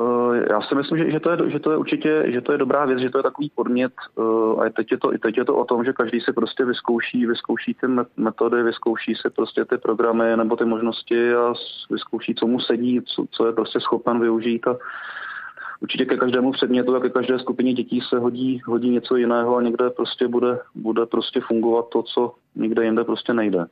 Eh, 0.00 0.46
já 0.50 0.60
si 0.60 0.74
myslím, 0.74 1.10
že, 1.10 1.20
to 1.20 1.30
je, 1.30 1.50
že 1.50 1.58
to 1.58 1.70
je 1.70 1.76
určitě 1.76 2.24
že 2.28 2.40
to 2.40 2.52
je 2.52 2.58
dobrá 2.58 2.86
věc, 2.86 2.98
že 3.00 3.10
to 3.10 3.18
je 3.18 3.22
takový 3.22 3.50
podmět 3.54 3.92
eh, 4.18 4.66
a 4.66 4.70
teď 4.70 4.92
je, 4.92 4.98
to, 4.98 5.10
teď 5.22 5.38
je 5.38 5.44
to 5.44 5.56
o 5.56 5.64
tom, 5.64 5.84
že 5.84 5.92
každý 5.92 6.20
si 6.20 6.32
prostě 6.32 6.64
vyzkouší, 6.64 7.26
vyzkouší 7.26 7.74
ty 7.74 7.86
metody, 8.16 8.62
vyzkouší 8.62 9.14
si 9.14 9.30
prostě 9.30 9.64
ty 9.64 9.78
programy 9.78 10.36
nebo 10.36 10.56
ty 10.56 10.64
možnosti 10.64 11.34
a 11.34 11.54
vyzkouší, 11.90 12.34
co 12.34 12.46
mu 12.46 12.60
sedí, 12.60 13.02
co, 13.02 13.26
co 13.30 13.46
je 13.46 13.52
prostě 13.52 13.80
schopen 13.80 14.20
využít 14.20 14.66
a 14.68 14.76
určitě 15.80 16.04
ke 16.04 16.16
každému 16.16 16.52
předmětu 16.52 16.96
a 16.96 17.00
ke 17.00 17.10
každé 17.10 17.38
skupině 17.38 17.74
dětí 17.74 18.00
se 18.08 18.18
hodí, 18.18 18.62
hodí 18.66 18.90
něco 18.90 19.16
jiného 19.16 19.56
a 19.56 19.62
někde 19.62 19.90
prostě 19.90 20.28
bude, 20.28 20.58
bude 20.74 21.06
prostě 21.06 21.40
fungovat 21.40 21.88
to, 21.88 22.02
co 22.02 22.34
nikde 22.54 22.84
jinde 22.84 23.04
prostě 23.04 23.34
nejde. 23.34 23.66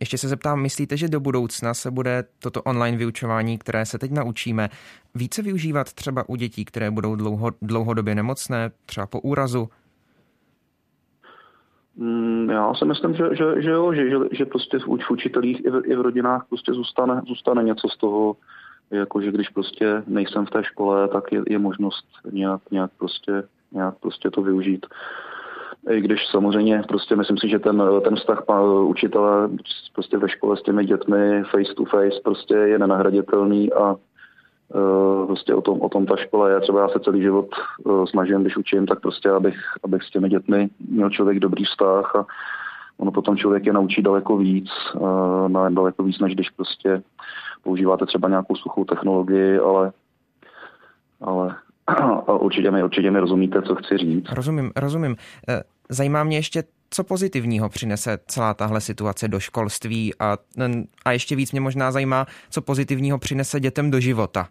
Ještě 0.00 0.18
se 0.18 0.28
zeptám, 0.28 0.62
myslíte, 0.62 0.96
že 0.96 1.08
do 1.08 1.20
budoucna 1.20 1.74
se 1.74 1.90
bude 1.90 2.24
toto 2.38 2.62
online 2.62 2.96
vyučování, 2.96 3.58
které 3.58 3.86
se 3.86 3.98
teď 3.98 4.10
naučíme, 4.10 4.68
více 5.14 5.42
využívat 5.42 5.92
třeba 5.92 6.28
u 6.28 6.36
dětí, 6.36 6.64
které 6.64 6.90
budou 6.90 7.16
dlouho, 7.16 7.50
dlouhodobě 7.62 8.14
nemocné, 8.14 8.70
třeba 8.86 9.06
po 9.06 9.20
úrazu? 9.20 9.68
Mm, 11.96 12.50
já 12.50 12.74
si 12.74 12.84
myslím, 12.84 13.14
že, 13.14 13.24
že, 13.32 13.62
že 13.62 13.70
jo, 13.70 13.94
že, 13.94 14.10
že, 14.10 14.16
že 14.32 14.44
prostě 14.44 14.78
v, 14.78 14.82
v 14.82 15.10
učitelích 15.10 15.64
i 15.64 15.70
v, 15.70 15.82
i 15.84 15.96
v 15.96 16.00
rodinách 16.00 16.46
prostě 16.48 16.72
zůstane, 16.72 17.22
zůstane 17.28 17.62
něco 17.62 17.88
z 17.88 17.96
toho, 17.96 18.36
jako 18.90 19.20
že 19.20 19.32
když 19.32 19.48
prostě 19.48 20.02
nejsem 20.06 20.46
v 20.46 20.50
té 20.50 20.64
škole, 20.64 21.08
tak 21.08 21.32
je, 21.32 21.42
je 21.48 21.58
možnost 21.58 22.06
nějak, 22.32 22.60
nějak, 22.70 22.90
prostě, 22.98 23.42
nějak 23.72 23.94
prostě 24.00 24.30
to 24.30 24.42
využít. 24.42 24.86
I 25.90 26.00
když 26.00 26.26
samozřejmě 26.26 26.82
prostě 26.88 27.16
myslím 27.16 27.38
si, 27.38 27.48
že 27.48 27.58
ten, 27.58 27.82
ten 28.04 28.16
vztah 28.16 28.44
učitele 28.84 29.48
prostě 29.92 30.18
ve 30.18 30.28
škole 30.28 30.56
s 30.56 30.62
těmi 30.62 30.84
dětmi 30.84 31.42
face 31.50 31.74
to 31.74 31.84
face 31.84 32.20
prostě 32.24 32.54
je 32.54 32.78
nenahraditelný 32.78 33.72
a 33.72 33.94
uh, 33.94 35.26
prostě 35.26 35.54
o 35.54 35.62
tom, 35.62 35.80
o 35.80 35.88
tom 35.88 36.06
ta 36.06 36.16
škola 36.16 36.48
je. 36.48 36.60
Třeba 36.60 36.80
já 36.80 36.88
se 36.88 37.00
celý 37.00 37.22
život 37.22 37.48
uh, 37.84 38.06
snažím, 38.06 38.40
když 38.40 38.56
učím, 38.56 38.86
tak 38.86 39.00
prostě 39.00 39.30
abych, 39.30 39.56
abych 39.82 40.02
s 40.02 40.10
těmi 40.10 40.28
dětmi 40.28 40.68
měl 40.88 41.10
člověk 41.10 41.38
dobrý 41.38 41.64
vztah 41.64 42.16
a 42.16 42.26
ono 43.00 43.12
potom 43.12 43.36
člověk 43.36 43.66
je 43.66 43.72
naučí 43.72 44.02
daleko 44.02 44.36
víc, 44.36 44.68
na 45.48 45.70
daleko 45.70 46.02
víc, 46.02 46.18
než 46.18 46.34
když 46.34 46.50
prostě 46.50 47.02
používáte 47.62 48.06
třeba 48.06 48.28
nějakou 48.28 48.56
suchou 48.56 48.84
technologii, 48.84 49.58
ale, 49.58 49.92
ale 51.20 51.56
určitě 52.40 52.70
mi, 52.70 52.84
určitě 52.84 53.10
mi 53.10 53.20
rozumíte, 53.20 53.62
co 53.62 53.74
chci 53.74 53.98
říct. 53.98 54.26
Rozumím, 54.32 54.72
rozumím. 54.76 55.16
Eh, 55.48 55.62
zajímá 55.88 56.24
mě 56.24 56.36
ještě, 56.36 56.64
co 56.90 57.04
pozitivního 57.04 57.68
přinese 57.68 58.18
celá 58.26 58.54
tahle 58.54 58.80
situace 58.80 59.28
do 59.28 59.40
školství 59.40 60.14
a, 60.18 60.36
a 61.04 61.12
ještě 61.12 61.36
víc 61.36 61.52
mě 61.52 61.60
možná 61.60 61.92
zajímá, 61.92 62.26
co 62.50 62.62
pozitivního 62.62 63.18
přinese 63.18 63.60
dětem 63.60 63.90
do 63.90 64.00
života. 64.00 64.48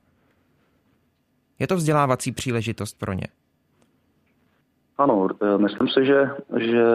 Je 1.60 1.68
to 1.68 1.75
vzdělávací 1.75 2.32
příležitost 2.32 2.98
pro 3.00 3.13
ně? 3.13 3.27
Ano, 5.00 5.27
eh, 5.41 5.58
myslím 5.58 5.88
si, 5.88 6.06
že, 6.06 6.29
že 6.58 6.86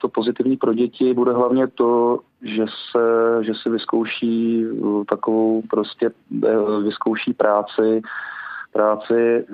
to 0.00 0.08
pozitivní 0.08 0.56
pro 0.56 0.74
děti 0.74 1.14
bude 1.14 1.32
hlavně 1.32 1.66
to, 1.66 2.18
že 2.42 2.64
se, 2.90 3.38
že 3.44 3.52
si 3.54 3.70
vyzkouší 3.70 4.64
eh, 4.64 5.04
takovou 5.08 5.62
prostě, 5.70 6.10
vyzkouší 6.82 7.32
práci, 7.32 8.02
práci, 8.72 9.46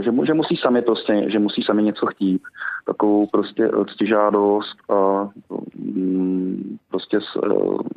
že, 0.00 0.12
že 0.24 0.34
musí 0.34 0.56
sami 0.56 0.82
prostě, 0.82 1.24
že 1.30 1.38
musí 1.38 1.62
sami 1.62 1.82
něco 1.82 2.06
chtít, 2.06 2.42
takovou 2.86 3.26
prostě 3.26 3.70
ctižádost 3.92 4.76
a 4.90 5.28
mm, 5.74 6.78
prostě 6.90 7.18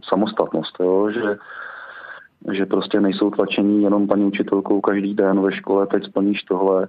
samostatnost, 0.04 0.80
jo? 0.80 1.10
že 1.12 1.38
že 2.52 2.66
prostě 2.66 3.02
nejsou 3.02 3.30
tlačení 3.30 3.84
jenom 3.84 4.08
paní 4.08 4.26
učitelkou 4.26 4.82
každý 4.82 5.14
den 5.14 5.42
ve 5.42 5.52
škole, 5.52 5.88
teď 5.88 6.06
splníš 6.06 6.44
tohle, 6.44 6.88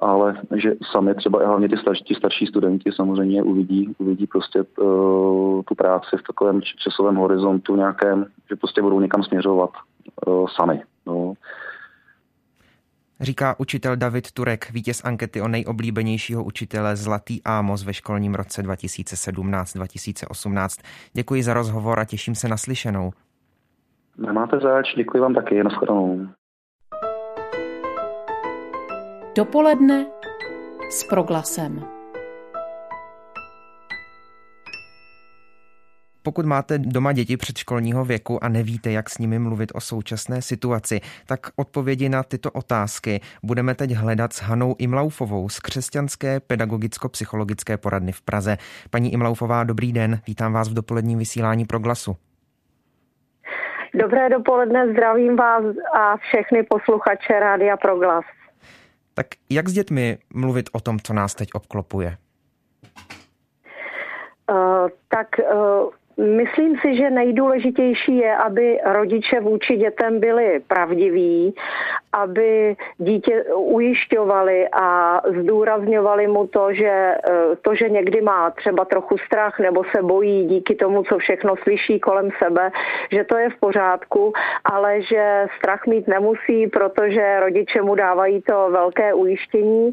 ale 0.00 0.34
že 0.56 0.72
sami 0.92 1.14
třeba 1.14 1.46
hlavně 1.46 1.68
ty 1.68 1.76
starší, 1.76 2.14
starší 2.14 2.46
studenti 2.46 2.92
samozřejmě 2.92 3.42
uvidí, 3.42 3.94
uvidí 3.98 4.26
prostě 4.26 4.62
uh, 4.62 5.62
tu 5.62 5.74
práci 5.74 6.16
v 6.16 6.22
takovém 6.26 6.62
časovém 6.62 7.16
horizontu 7.16 7.76
nějakém, 7.76 8.26
že 8.50 8.56
prostě 8.56 8.82
budou 8.82 9.00
někam 9.00 9.22
směřovat 9.22 9.70
uh, 10.26 10.46
sami. 10.56 10.82
No. 11.06 11.32
Říká 13.20 13.60
učitel 13.60 13.96
David 13.96 14.32
Turek, 14.32 14.70
vítěz 14.70 15.04
ankety 15.04 15.40
o 15.40 15.48
nejoblíbenějšího 15.48 16.44
učitele 16.44 16.96
Zlatý 16.96 17.42
Ámos 17.44 17.84
ve 17.84 17.94
školním 17.94 18.34
roce 18.34 18.62
2017-2018. 18.62 20.84
Děkuji 21.12 21.42
za 21.42 21.54
rozhovor 21.54 22.00
a 22.00 22.04
těším 22.04 22.34
se 22.34 22.48
na 22.48 22.56
slyšenou. 22.56 23.10
Nemáte 24.18 24.58
zač, 24.58 24.94
děkuji 24.96 25.20
vám 25.20 25.34
taky, 25.34 25.64
nashledanou. 25.64 26.28
Dopoledne 29.38 30.06
s 30.90 31.04
proglasem. 31.04 31.84
Pokud 36.22 36.46
máte 36.46 36.78
doma 36.78 37.12
děti 37.12 37.36
předškolního 37.36 38.04
věku 38.04 38.44
a 38.44 38.48
nevíte, 38.48 38.90
jak 38.90 39.10
s 39.10 39.18
nimi 39.18 39.38
mluvit 39.38 39.72
o 39.74 39.80
současné 39.80 40.42
situaci, 40.42 41.00
tak 41.26 41.40
odpovědi 41.56 42.08
na 42.08 42.22
tyto 42.22 42.50
otázky 42.50 43.20
budeme 43.42 43.74
teď 43.74 43.90
hledat 43.90 44.32
s 44.32 44.42
Hanou 44.42 44.74
Imlaufovou 44.78 45.48
z 45.48 45.60
Křesťanské 45.60 46.40
pedagogicko-psychologické 46.40 47.76
poradny 47.76 48.12
v 48.12 48.22
Praze. 48.22 48.56
Paní 48.90 49.12
Imlaufová, 49.12 49.64
dobrý 49.64 49.92
den, 49.92 50.20
vítám 50.26 50.52
vás 50.52 50.68
v 50.68 50.74
dopoledním 50.74 51.18
vysílání 51.18 51.64
pro 51.64 51.78
glasu. 51.78 52.16
Dobré 53.94 54.28
dopoledne, 54.28 54.92
zdravím 54.92 55.36
vás 55.36 55.64
a 55.94 56.16
všechny 56.16 56.62
posluchače 56.62 57.40
Rádia 57.40 57.76
Proglas. 57.76 58.24
Tak 59.18 59.26
jak 59.50 59.68
s 59.68 59.72
dětmi 59.72 60.18
mluvit 60.34 60.70
o 60.72 60.80
tom, 60.80 61.00
co 61.00 61.12
nás 61.12 61.34
teď 61.34 61.48
obklopuje? 61.54 62.16
Uh, 64.50 64.88
tak 65.08 65.28
uh, 65.38 65.90
Myslím 66.18 66.78
si, 66.78 66.96
že 66.96 67.10
nejdůležitější 67.10 68.16
je, 68.16 68.36
aby 68.36 68.80
rodiče 68.84 69.40
vůči 69.40 69.76
dětem 69.76 70.20
byli 70.20 70.60
pravdiví, 70.66 71.54
aby 72.12 72.76
dítě 72.98 73.44
ujišťovali 73.54 74.68
a 74.72 75.20
zdůrazňovali 75.40 76.26
mu 76.26 76.46
to, 76.46 76.74
že 76.74 76.86
eh, 76.90 77.56
to, 77.62 77.74
že 77.74 77.88
někdy 77.88 78.20
má 78.20 78.50
třeba 78.50 78.84
trochu 78.84 79.18
strach 79.18 79.58
nebo 79.58 79.84
se 79.96 80.02
bojí 80.02 80.46
díky 80.46 80.74
tomu, 80.74 81.02
co 81.02 81.18
všechno 81.18 81.54
slyší 81.56 82.00
kolem 82.00 82.30
sebe, 82.42 82.70
že 83.12 83.24
to 83.24 83.36
je 83.36 83.50
v 83.50 83.60
pořádku, 83.60 84.32
ale 84.64 85.02
že 85.02 85.46
strach 85.58 85.86
mít 85.86 86.08
nemusí, 86.08 86.66
protože 86.66 87.40
rodiče 87.40 87.82
mu 87.82 87.94
dávají 87.94 88.42
to 88.42 88.70
velké 88.70 89.14
ujištění 89.14 89.92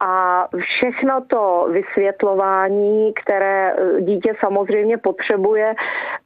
a 0.00 0.48
všechno 0.56 1.20
to 1.26 1.68
vysvětlování, 1.70 3.12
které 3.14 3.72
eh, 3.72 4.00
dítě 4.00 4.34
samozřejmě 4.40 4.98
potřebuje, 4.98 5.74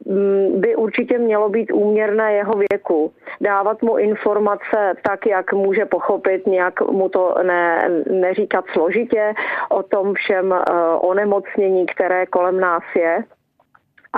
mm, 0.07 0.61
by 0.61 0.77
určitě 0.77 1.19
mělo 1.19 1.49
být 1.49 1.73
úměrné 1.73 2.33
jeho 2.33 2.53
věku. 2.71 3.13
Dávat 3.41 3.83
mu 3.83 3.99
informace 3.99 4.95
tak, 5.03 5.27
jak 5.27 5.53
může 5.53 5.85
pochopit, 5.85 6.47
nějak 6.47 6.81
mu 6.81 7.09
to 7.09 7.35
ne, 7.43 7.89
neříkat 8.11 8.65
složitě 8.73 9.35
o 9.69 9.83
tom 9.83 10.15
všem 10.15 10.53
eh, 10.53 10.73
onemocnění, 11.01 11.87
které 11.87 12.27
kolem 12.27 12.61
nás 12.61 12.83
je. 12.97 13.25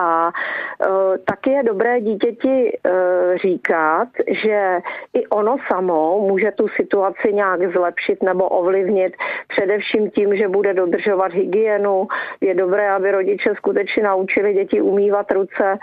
A 0.01 0.33
e, 0.33 1.19
taky 1.19 1.51
je 1.51 1.63
dobré 1.63 2.01
dítěti 2.01 2.73
e, 2.73 2.91
říkat, 3.39 4.09
že 4.29 4.79
i 5.15 5.27
ono 5.27 5.57
samo 5.73 6.19
může 6.19 6.51
tu 6.51 6.69
situaci 6.69 7.33
nějak 7.33 7.73
zlepšit 7.73 8.23
nebo 8.23 8.49
ovlivnit, 8.49 9.13
především 9.49 10.11
tím, 10.11 10.37
že 10.37 10.49
bude 10.49 10.75
dodržovat 10.75 11.33
hygienu. 11.33 12.09
Je 12.41 12.55
dobré, 12.55 12.91
aby 12.91 13.11
rodiče 13.11 13.55
skutečně 13.57 14.03
naučili 14.03 14.55
děti 14.55 14.81
umývat 14.81 15.31
ruce 15.31 15.79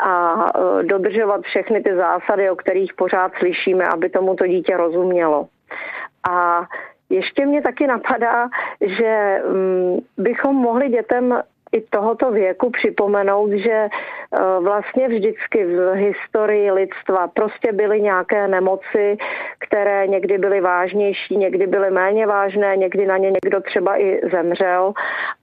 a 0.00 0.44
e, 0.80 0.82
dodržovat 0.82 1.40
všechny 1.40 1.82
ty 1.82 1.96
zásady, 1.96 2.50
o 2.50 2.56
kterých 2.56 2.94
pořád 2.94 3.32
slyšíme, 3.38 3.84
aby 3.84 4.08
tomu 4.08 4.36
to 4.36 4.46
dítě 4.46 4.76
rozumělo. 4.76 5.46
A 6.30 6.62
ještě 7.10 7.46
mě 7.46 7.62
taky 7.62 7.86
napadá, 7.86 8.48
že 8.80 9.42
mm, 9.52 9.98
bychom 10.18 10.56
mohli 10.56 10.88
dětem 10.88 11.42
i 11.72 11.80
tohoto 11.80 12.30
věku 12.30 12.70
připomenout, 12.70 13.50
že 13.50 13.70
e, 13.72 13.88
vlastně 14.60 15.08
vždycky 15.08 15.64
v 15.64 15.94
historii 15.94 16.70
lidstva 16.70 17.28
prostě 17.28 17.72
byly 17.72 18.00
nějaké 18.00 18.48
nemoci, 18.48 19.16
které 19.58 20.06
někdy 20.06 20.38
byly 20.38 20.60
vážnější, 20.60 21.36
někdy 21.36 21.66
byly 21.66 21.90
méně 21.90 22.26
vážné, 22.26 22.76
někdy 22.76 23.06
na 23.06 23.16
ně 23.16 23.30
někdo 23.30 23.60
třeba 23.60 24.00
i 24.00 24.20
zemřel, 24.32 24.92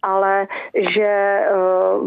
ale 0.01 0.47
že 0.95 1.03
e, 1.03 1.47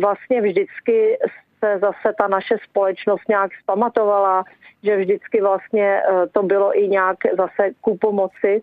vlastně 0.00 0.40
vždycky 0.40 1.18
se 1.64 1.78
zase 1.78 2.14
ta 2.18 2.28
naše 2.28 2.56
společnost 2.70 3.28
nějak 3.28 3.50
zpamatovala, 3.62 4.44
že 4.82 4.96
vždycky 4.96 5.40
vlastně 5.40 6.02
e, 6.02 6.26
to 6.32 6.42
bylo 6.42 6.78
i 6.78 6.88
nějak 6.88 7.16
zase 7.36 7.70
ku 7.80 7.96
pomoci 7.98 8.62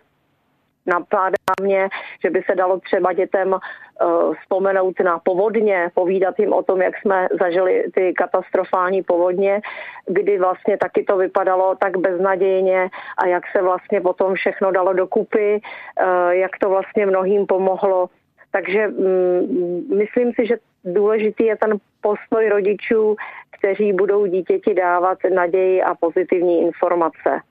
Napadá 0.85 1.53
mě, 1.61 1.89
že 2.23 2.29
by 2.29 2.41
se 2.49 2.55
dalo 2.55 2.79
třeba 2.79 3.13
dětem 3.13 3.53
uh, 3.53 4.33
vzpomenout 4.35 4.99
na 4.99 5.19
povodně, 5.19 5.91
povídat 5.93 6.39
jim 6.39 6.53
o 6.53 6.63
tom, 6.63 6.81
jak 6.81 6.97
jsme 6.97 7.27
zažili 7.41 7.83
ty 7.95 8.13
katastrofální 8.13 9.03
povodně, 9.03 9.61
kdy 10.07 10.39
vlastně 10.39 10.77
taky 10.77 11.03
to 11.03 11.17
vypadalo 11.17 11.75
tak 11.75 11.97
beznadějně 11.97 12.89
a 13.17 13.27
jak 13.27 13.43
se 13.51 13.61
vlastně 13.61 14.01
potom 14.01 14.33
všechno 14.33 14.71
dalo 14.71 14.93
dokupy, 14.93 15.61
uh, 15.61 16.29
jak 16.29 16.51
to 16.59 16.69
vlastně 16.69 17.05
mnohým 17.05 17.45
pomohlo. 17.45 18.09
Takže 18.51 18.87
um, 18.87 19.97
myslím 19.97 20.31
si, 20.33 20.45
že 20.47 20.55
důležitý 20.85 21.45
je 21.45 21.57
ten 21.57 21.77
postoj 22.01 22.49
rodičů, 22.49 23.15
kteří 23.57 23.93
budou 23.93 24.25
dítěti 24.25 24.73
dávat 24.73 25.17
naději 25.33 25.83
a 25.83 25.95
pozitivní 25.95 26.61
informace. 26.61 27.41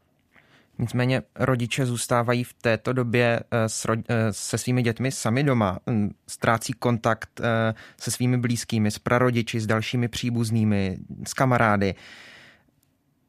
Nicméně 0.83 1.23
rodiče 1.39 1.87
zůstávají 1.87 2.45
v 2.45 2.53
této 2.53 2.93
době 2.93 3.41
eh, 3.53 3.67
eh, 4.09 4.33
se 4.33 4.59
svými 4.59 4.83
dětmi 4.83 5.13
sami 5.13 5.45
doma, 5.45 5.79
hm, 5.91 6.11
ztrácí 6.29 6.73
kontakt 6.73 7.41
eh, 7.41 7.75
se 8.01 8.11
svými 8.11 8.37
blízkými, 8.39 8.91
s 8.91 8.99
prarodiči, 8.99 9.61
s 9.61 9.67
dalšími 9.67 10.09
příbuznými, 10.09 10.99
s 11.27 11.35
kamarády. 11.35 11.95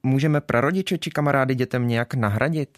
Můžeme 0.03 0.41
prarodiče 0.41 0.97
či 0.97 1.11
kamarády 1.11 1.55
dětem 1.55 1.87
nějak 1.87 2.13
nahradit? 2.13 2.77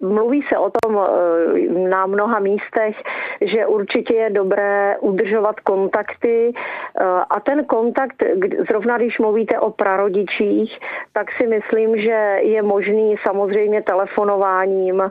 Mluví 0.00 0.42
se 0.48 0.58
o 0.58 0.70
tom 0.70 0.98
eh, 0.98 1.88
na 1.88 2.06
mnoha 2.06 2.38
místech, 2.38 2.96
že 3.40 3.66
určitě 3.66 4.14
je 4.14 4.30
dobré 4.30 4.96
udržovat 5.00 5.60
kontakty 5.60 6.52
eh, 6.54 7.04
a 7.30 7.40
ten 7.40 7.64
kontakt, 7.64 8.22
zrovna 8.68 8.98
když 8.98 9.18
mluvíte 9.18 9.58
o 9.58 9.70
prarodičích, 9.70 10.78
tak 11.12 11.32
si 11.32 11.46
myslím, 11.46 11.96
že 11.96 12.38
je 12.40 12.62
možný 12.62 13.16
samozřejmě 13.22 13.82
telefonováním. 13.82 15.00
Eh, 15.00 15.10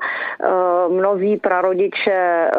mnozí 0.90 1.38
prarodiče 1.38 2.50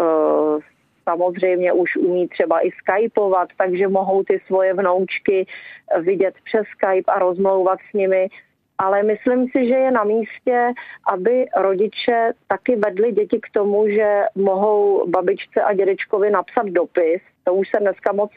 samozřejmě 1.04 1.72
už 1.72 1.96
umí 1.96 2.28
třeba 2.28 2.66
i 2.66 2.70
skypovat, 2.70 3.48
takže 3.58 3.88
mohou 3.88 4.22
ty 4.22 4.40
svoje 4.46 4.74
vnoučky 4.74 5.46
vidět 6.00 6.34
přes 6.44 6.66
Skype 6.66 7.12
a 7.12 7.18
rozmlouvat 7.18 7.78
s 7.90 7.92
nimi 7.92 8.28
ale 8.78 9.02
myslím 9.02 9.48
si, 9.48 9.68
že 9.68 9.74
je 9.74 9.90
na 9.90 10.04
místě, 10.04 10.72
aby 11.12 11.46
rodiče 11.56 12.32
taky 12.48 12.76
vedli 12.76 13.12
děti 13.12 13.40
k 13.40 13.50
tomu, 13.52 13.88
že 13.88 14.22
mohou 14.34 15.10
babičce 15.10 15.62
a 15.62 15.72
dědečkovi 15.72 16.30
napsat 16.30 16.66
dopis. 16.66 17.22
To 17.44 17.54
už 17.54 17.68
se 17.68 17.80
dneska 17.80 18.12
moc 18.12 18.30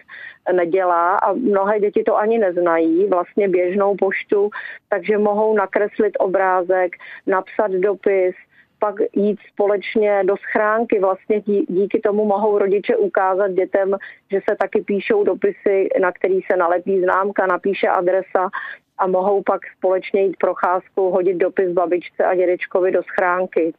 nedělá 0.54 1.16
a 1.16 1.34
mnohé 1.34 1.80
děti 1.80 2.04
to 2.04 2.18
ani 2.18 2.38
neznají, 2.38 3.08
vlastně 3.08 3.50
běžnou 3.50 3.96
poštu, 3.96 4.50
takže 4.90 5.18
mohou 5.18 5.54
nakreslit 5.54 6.14
obrázek, 6.20 6.92
napsat 7.28 7.72
dopis, 7.72 8.36
pak 8.80 8.96
jít 9.14 9.40
společně 9.54 10.24
do 10.24 10.38
schránky. 10.38 11.00
Vlastně 11.00 11.42
díky 11.68 12.00
tomu 12.00 12.26
mohou 12.26 12.58
rodiče 12.58 12.96
ukázat 12.98 13.52
dětem, 13.52 13.96
že 14.32 14.40
se 14.50 14.56
taky 14.56 14.82
píšou 14.82 15.24
dopisy, 15.24 15.90
na 16.02 16.12
který 16.12 16.40
se 16.52 16.58
nalepí 16.58 17.02
známka, 17.02 17.48
napíše 17.48 17.88
adresa 17.88 18.50
a 18.98 19.08
mohou 19.08 19.44
pak 19.44 19.62
společně 19.78 20.24
jít 20.24 20.38
procházkou, 20.40 21.12
hodit 21.12 21.38
dopis 21.38 21.72
babičce 21.72 22.26
a 22.26 22.36
dědečkovi 22.36 22.92
do 22.92 23.04
schránky. 23.04 23.74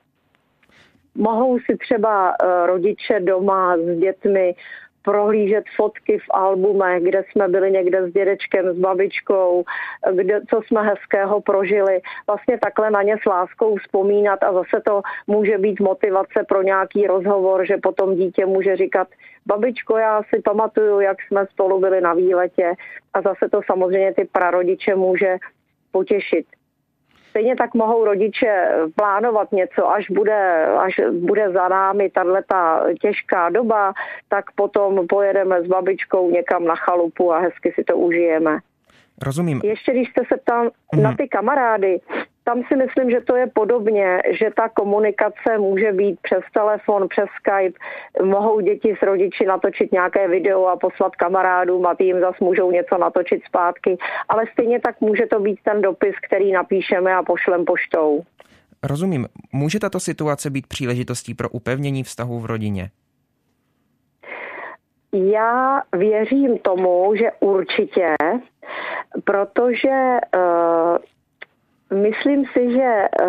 Mohou 1.14 1.58
si 1.58 1.76
třeba 1.76 2.30
eh, 2.30 2.66
rodiče 2.66 3.20
doma 3.20 3.76
s 3.76 3.98
dětmi 3.98 4.54
prohlížet 5.08 5.64
fotky 5.76 6.18
v 6.18 6.30
albumech, 6.30 7.02
kde 7.02 7.24
jsme 7.24 7.48
byli 7.48 7.70
někde 7.70 8.08
s 8.08 8.12
dědečkem, 8.12 8.74
s 8.74 8.78
babičkou, 8.78 9.64
kde, 10.12 10.40
co 10.50 10.60
jsme 10.62 10.82
hezkého 10.82 11.40
prožili. 11.40 12.00
Vlastně 12.26 12.58
takhle 12.58 12.90
na 12.90 13.02
ně 13.02 13.16
s 13.22 13.26
láskou 13.26 13.76
vzpomínat 13.76 14.42
a 14.42 14.52
zase 14.52 14.80
to 14.84 15.02
může 15.26 15.58
být 15.58 15.80
motivace 15.80 16.44
pro 16.48 16.62
nějaký 16.62 17.06
rozhovor, 17.06 17.66
že 17.66 17.76
potom 17.76 18.14
dítě 18.14 18.46
může 18.46 18.76
říkat, 18.76 19.08
babičko, 19.46 19.96
já 19.96 20.22
si 20.22 20.42
pamatuju, 20.42 21.00
jak 21.00 21.16
jsme 21.22 21.46
spolu 21.46 21.80
byli 21.80 22.00
na 22.00 22.14
výletě 22.14 22.72
a 23.14 23.22
zase 23.22 23.48
to 23.48 23.60
samozřejmě 23.66 24.14
ty 24.14 24.28
prarodiče 24.32 24.94
může 24.94 25.36
potěšit. 25.92 26.46
Stejně 27.38 27.56
tak 27.56 27.74
mohou 27.74 28.04
rodiče 28.04 28.68
plánovat 28.96 29.52
něco, 29.52 29.90
až 29.90 30.10
bude, 30.10 30.66
až 30.66 31.00
bude 31.20 31.52
za 31.52 31.68
námi 31.68 32.10
tato 32.10 32.94
těžká 33.00 33.50
doba, 33.50 33.92
tak 34.28 34.44
potom 34.54 35.06
pojedeme 35.06 35.62
s 35.62 35.66
babičkou 35.66 36.30
někam 36.30 36.64
na 36.64 36.74
chalupu 36.76 37.32
a 37.32 37.38
hezky 37.38 37.72
si 37.74 37.84
to 37.84 37.96
užijeme. 37.96 38.58
Rozumím. 39.22 39.60
Ještě 39.64 39.92
když 39.92 40.08
jste 40.08 40.22
se 40.28 40.36
ptal 40.36 40.66
mm-hmm. 40.66 41.02
na 41.02 41.14
ty 41.16 41.28
kamarády, 41.28 42.00
tam 42.48 42.62
si 42.68 42.76
myslím, 42.76 43.10
že 43.10 43.20
to 43.20 43.36
je 43.36 43.46
podobně, 43.46 44.22
že 44.38 44.50
ta 44.56 44.68
komunikace 44.68 45.58
může 45.58 45.92
být 45.92 46.20
přes 46.20 46.40
telefon, 46.52 47.08
přes 47.08 47.28
Skype. 47.40 47.78
Mohou 48.24 48.60
děti 48.60 48.96
s 48.98 49.02
rodiči 49.02 49.46
natočit 49.46 49.92
nějaké 49.92 50.28
video 50.28 50.66
a 50.66 50.76
poslat 50.76 51.16
kamarádům 51.16 51.86
a 51.86 51.94
tým 51.94 52.20
zase 52.20 52.44
můžou 52.44 52.70
něco 52.70 52.98
natočit 52.98 53.44
zpátky. 53.44 53.98
Ale 54.28 54.44
stejně 54.52 54.80
tak 54.80 55.00
může 55.00 55.26
to 55.26 55.40
být 55.40 55.58
ten 55.62 55.82
dopis, 55.82 56.14
který 56.26 56.52
napíšeme 56.52 57.14
a 57.14 57.22
pošlem 57.22 57.64
poštou. 57.64 58.22
Rozumím. 58.82 59.26
Může 59.52 59.78
tato 59.78 60.00
situace 60.00 60.50
být 60.50 60.66
příležitostí 60.66 61.34
pro 61.34 61.48
upevnění 61.48 62.02
vztahu 62.02 62.38
v 62.38 62.46
rodině? 62.46 62.90
Já 65.12 65.82
věřím 65.96 66.58
tomu, 66.58 67.14
že 67.14 67.30
určitě, 67.40 68.14
protože 69.24 70.16
uh, 70.36 70.96
Myslím 71.94 72.44
si, 72.46 72.72
že 72.72 72.82
eh, 72.82 73.26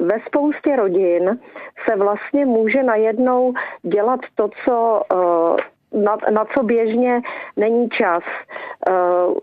ve 0.00 0.20
spoustě 0.26 0.76
rodin 0.76 1.40
se 1.88 1.96
vlastně 1.96 2.46
může 2.46 2.82
najednou 2.82 3.54
dělat 3.82 4.20
to, 4.34 4.50
co 4.64 5.02
eh, 5.12 5.98
na, 5.98 6.16
na 6.30 6.44
co 6.44 6.62
běžně 6.62 7.20
není 7.56 7.88
čas. 7.88 8.22
Eh, 8.88 8.92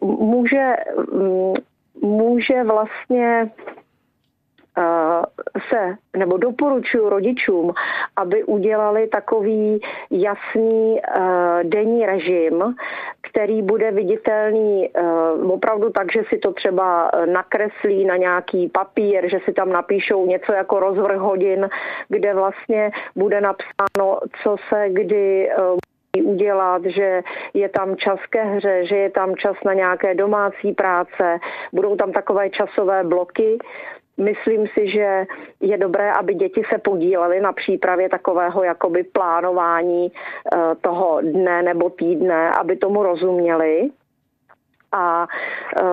může, 0.02 0.76
mm, 1.12 1.54
může 2.02 2.64
vlastně 2.64 3.52
se, 5.70 5.96
nebo 6.18 6.38
doporučuji 6.38 7.10
rodičům, 7.10 7.74
aby 8.16 8.44
udělali 8.44 9.08
takový 9.08 9.82
jasný 10.12 11.00
denní 11.64 12.06
režim, 12.06 12.76
který 13.30 13.62
bude 13.62 13.92
viditelný 13.92 14.90
opravdu 15.50 15.90
tak, 15.90 16.12
že 16.12 16.24
si 16.30 16.38
to 16.38 16.54
třeba 16.54 17.12
nakreslí 17.26 18.06
na 18.06 18.18
nějaký 18.18 18.70
papír, 18.70 19.30
že 19.30 19.40
si 19.46 19.54
tam 19.54 19.72
napíšou 19.72 20.26
něco 20.26 20.54
jako 20.54 20.80
rozvrh 20.80 21.18
hodin, 21.18 21.70
kde 22.10 22.34
vlastně 22.34 22.92
bude 23.16 23.42
napsáno, 23.42 24.20
co 24.44 24.56
se 24.70 24.86
kdy 24.90 25.50
udělat, 26.24 26.82
že 26.86 27.22
je 27.54 27.70
tam 27.70 27.96
čas 27.96 28.20
ke 28.30 28.44
hře, 28.44 28.86
že 28.86 28.96
je 28.96 29.10
tam 29.10 29.36
čas 29.36 29.56
na 29.66 29.74
nějaké 29.74 30.16
domácí 30.16 30.74
práce, 30.74 31.40
budou 31.74 31.96
tam 31.96 32.12
takové 32.12 32.50
časové 32.50 33.04
bloky, 33.04 33.58
Myslím 34.20 34.68
si, 34.68 34.88
že 34.90 35.26
je 35.60 35.78
dobré, 35.78 36.14
aby 36.14 36.34
děti 36.34 36.62
se 36.70 36.78
podílely 36.78 37.42
na 37.42 37.54
přípravě 37.54 38.10
takového 38.10 38.64
jakoby 38.64 39.04
plánování 39.04 40.12
eh, 40.12 40.76
toho 40.82 41.22
dne 41.22 41.64
nebo 41.64 41.90
týdne, 41.90 42.52
aby 42.52 42.76
tomu 42.76 43.04
rozuměli. 43.04 43.90
A 44.92 45.28
e, 45.78 45.84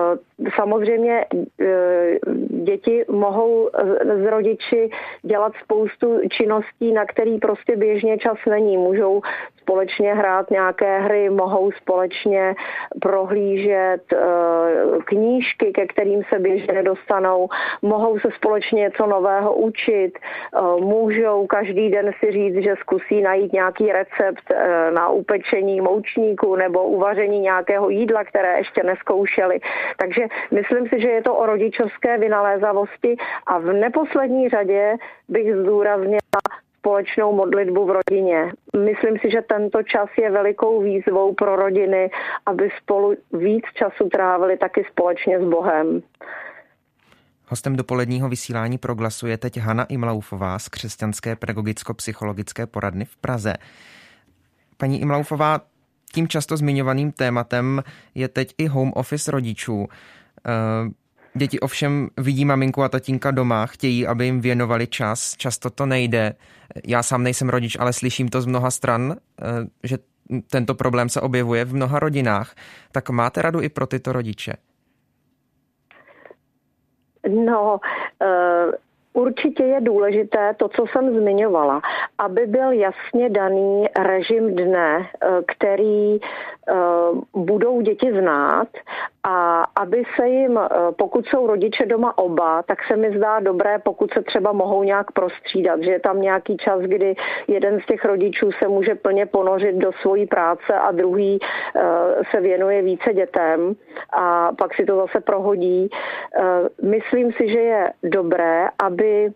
samozřejmě 0.55 1.25
e, 1.25 1.65
děti 2.49 3.05
mohou 3.09 3.69
z 4.23 4.25
rodiči 4.25 4.89
dělat 5.21 5.53
spoustu 5.63 6.19
činností, 6.29 6.91
na 6.91 7.05
který 7.05 7.39
prostě 7.39 7.75
běžně 7.75 8.17
čas 8.17 8.37
není. 8.49 8.77
Můžou 8.77 9.21
společně 9.61 10.13
hrát 10.13 10.51
nějaké 10.51 10.99
hry, 10.99 11.29
mohou 11.29 11.71
společně 11.71 12.55
prohlížet 13.01 14.13
e, 14.13 14.17
knížky, 15.05 15.71
ke 15.71 15.87
kterým 15.87 16.23
se 16.33 16.39
běžně 16.39 16.73
nedostanou, 16.73 17.49
mohou 17.81 18.19
se 18.19 18.27
společně 18.35 18.81
něco 18.81 19.05
nového 19.05 19.55
učit, 19.55 20.19
můžou 20.79 21.47
každý 21.47 21.89
den 21.89 22.11
si 22.19 22.31
říct, 22.31 22.55
že 22.63 22.75
zkusí 22.79 23.21
najít 23.21 23.53
nějaký 23.53 23.91
recept 23.91 24.43
na 24.93 25.09
upečení 25.09 25.81
moučníku 25.81 26.55
nebo 26.55 26.83
uvaření 26.83 27.39
nějakého 27.39 27.89
jídla, 27.89 28.23
které 28.23 28.57
ještě 28.57 28.83
neskoušeli. 28.83 29.59
Takže 29.97 30.26
myslím 30.53 30.87
si, 30.87 31.01
že 31.01 31.07
je 31.07 31.21
to 31.21 31.35
o 31.35 31.45
rodičovské 31.45 32.17
vynalézavosti 32.17 33.15
a 33.47 33.59
v 33.59 33.73
neposlední 33.73 34.49
řadě 34.49 34.95
bych 35.29 35.55
zdůraznila 35.55 36.41
společnou 36.77 37.33
modlitbu 37.33 37.85
v 37.85 37.91
rodině. 37.91 38.51
Myslím 38.85 39.17
si, 39.17 39.31
že 39.31 39.41
tento 39.41 39.83
čas 39.83 40.09
je 40.17 40.31
velikou 40.31 40.81
výzvou 40.81 41.33
pro 41.33 41.55
rodiny, 41.55 42.09
aby 42.45 42.69
spolu 42.81 43.15
víc 43.33 43.63
času 43.73 44.09
trávili 44.09 44.57
taky 44.57 44.85
společně 44.91 45.39
s 45.39 45.43
Bohem. 45.43 46.01
Hostem 47.49 47.75
dopoledního 47.75 48.29
vysílání 48.29 48.77
proglasu 48.77 49.27
je 49.27 49.37
teď 49.37 49.57
Hanna 49.57 49.83
Imlaufová 49.83 50.59
z 50.59 50.69
Křesťanské 50.69 51.35
pedagogicko-psychologické 51.35 52.67
poradny 52.67 53.05
v 53.05 53.17
Praze. 53.17 53.53
Paní 54.77 55.01
Imlaufová, 55.01 55.59
tím 56.13 56.27
často 56.27 56.57
zmiňovaným 56.57 57.11
tématem 57.11 57.83
je 58.15 58.27
teď 58.27 58.53
i 58.57 58.67
home 58.67 58.91
office 58.95 59.31
rodičů. 59.31 59.87
Eh, 60.47 60.51
děti 61.33 61.59
ovšem 61.59 62.09
vidí 62.17 62.45
maminku 62.45 62.83
a 62.83 62.89
tatínka 62.89 63.31
doma, 63.31 63.65
chtějí, 63.65 64.07
aby 64.07 64.25
jim 64.25 64.41
věnovali 64.41 64.87
čas, 64.87 65.35
často 65.37 65.69
to 65.69 65.85
nejde. 65.85 66.35
Já 66.87 67.03
sám 67.03 67.23
nejsem 67.23 67.49
rodič, 67.49 67.77
ale 67.79 67.93
slyším 67.93 68.29
to 68.29 68.41
z 68.41 68.45
mnoha 68.45 68.71
stran, 68.71 69.15
eh, 69.41 69.45
že 69.83 69.97
tento 70.51 70.75
problém 70.75 71.09
se 71.09 71.21
objevuje 71.21 71.65
v 71.65 71.75
mnoha 71.75 71.99
rodinách. 71.99 72.55
Tak 72.91 73.09
máte 73.09 73.41
radu 73.41 73.61
i 73.61 73.69
pro 73.69 73.87
tyto 73.87 74.13
rodiče? 74.13 74.53
No, 77.45 77.79
uh 78.21 78.86
Určitě 79.17 79.63
je 79.63 79.81
důležité 79.81 80.53
to, 80.57 80.69
co 80.69 80.85
jsem 80.87 81.19
zmiňovala, 81.19 81.81
aby 82.17 82.47
byl 82.47 82.71
jasně 82.71 83.29
daný 83.29 83.85
režim 83.99 84.55
dne, 84.55 84.97
eh, 84.99 85.27
který 85.47 86.15
eh, 86.15 86.73
budou 87.33 87.81
děti 87.81 88.11
znát 88.21 88.67
a 89.29 89.65
aby 89.75 90.03
se 90.15 90.27
jim, 90.27 90.57
eh, 90.57 90.69
pokud 90.97 91.27
jsou 91.27 91.47
rodiče 91.47 91.85
doma 91.85 92.17
oba, 92.17 92.63
tak 92.63 92.79
se 92.87 92.95
mi 92.95 93.17
zdá 93.17 93.39
dobré, 93.39 93.79
pokud 93.79 94.13
se 94.13 94.21
třeba 94.21 94.51
mohou 94.51 94.83
nějak 94.83 95.11
prostřídat, 95.11 95.83
že 95.83 95.91
je 95.91 95.99
tam 95.99 96.21
nějaký 96.21 96.57
čas, 96.57 96.81
kdy 96.81 97.15
jeden 97.47 97.79
z 97.79 97.85
těch 97.85 98.05
rodičů 98.05 98.51
se 98.51 98.67
může 98.67 98.95
plně 98.95 99.25
ponořit 99.25 99.75
do 99.75 99.91
svojí 100.01 100.25
práce 100.27 100.73
a 100.73 100.91
druhý 100.91 101.39
se 102.31 102.41
věnuje 102.41 102.81
více 102.81 103.13
dětem 103.13 103.75
a 104.13 104.51
pak 104.57 104.75
si 104.75 104.85
to 104.85 104.95
zase 104.95 105.21
prohodí. 105.21 105.89
Myslím 106.81 107.31
si, 107.31 107.49
že 107.49 107.59
je 107.59 107.93
dobré, 108.03 108.67
aby 108.83 109.31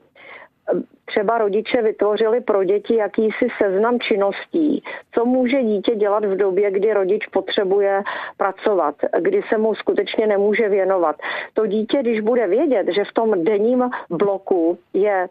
třeba 1.12 1.38
rodiče 1.38 1.82
vytvořili 1.82 2.42
pro 2.42 2.64
děti 2.64 2.96
jakýsi 2.96 3.48
seznam 3.62 4.00
činností, 4.00 4.84
co 5.12 5.26
může 5.26 5.64
dítě 5.64 5.96
dělat 5.96 6.26
v 6.26 6.36
době, 6.36 6.72
kdy 6.72 6.94
rodič 6.94 7.28
potřebuje 7.28 8.04
pracovat, 8.38 8.96
kdy 9.20 9.42
se 9.50 9.58
mu 9.58 9.76
skutečně 9.76 10.28
nemůže 10.28 10.70
věnovat. 10.70 11.16
To 11.54 11.66
dítě, 11.66 11.98
když 12.02 12.20
bude 12.20 12.48
vědět, 12.48 12.88
že 12.96 13.04
v 13.04 13.14
tom 13.14 13.44
denním 13.44 13.90
bloku 14.10 14.78
je 14.94 15.28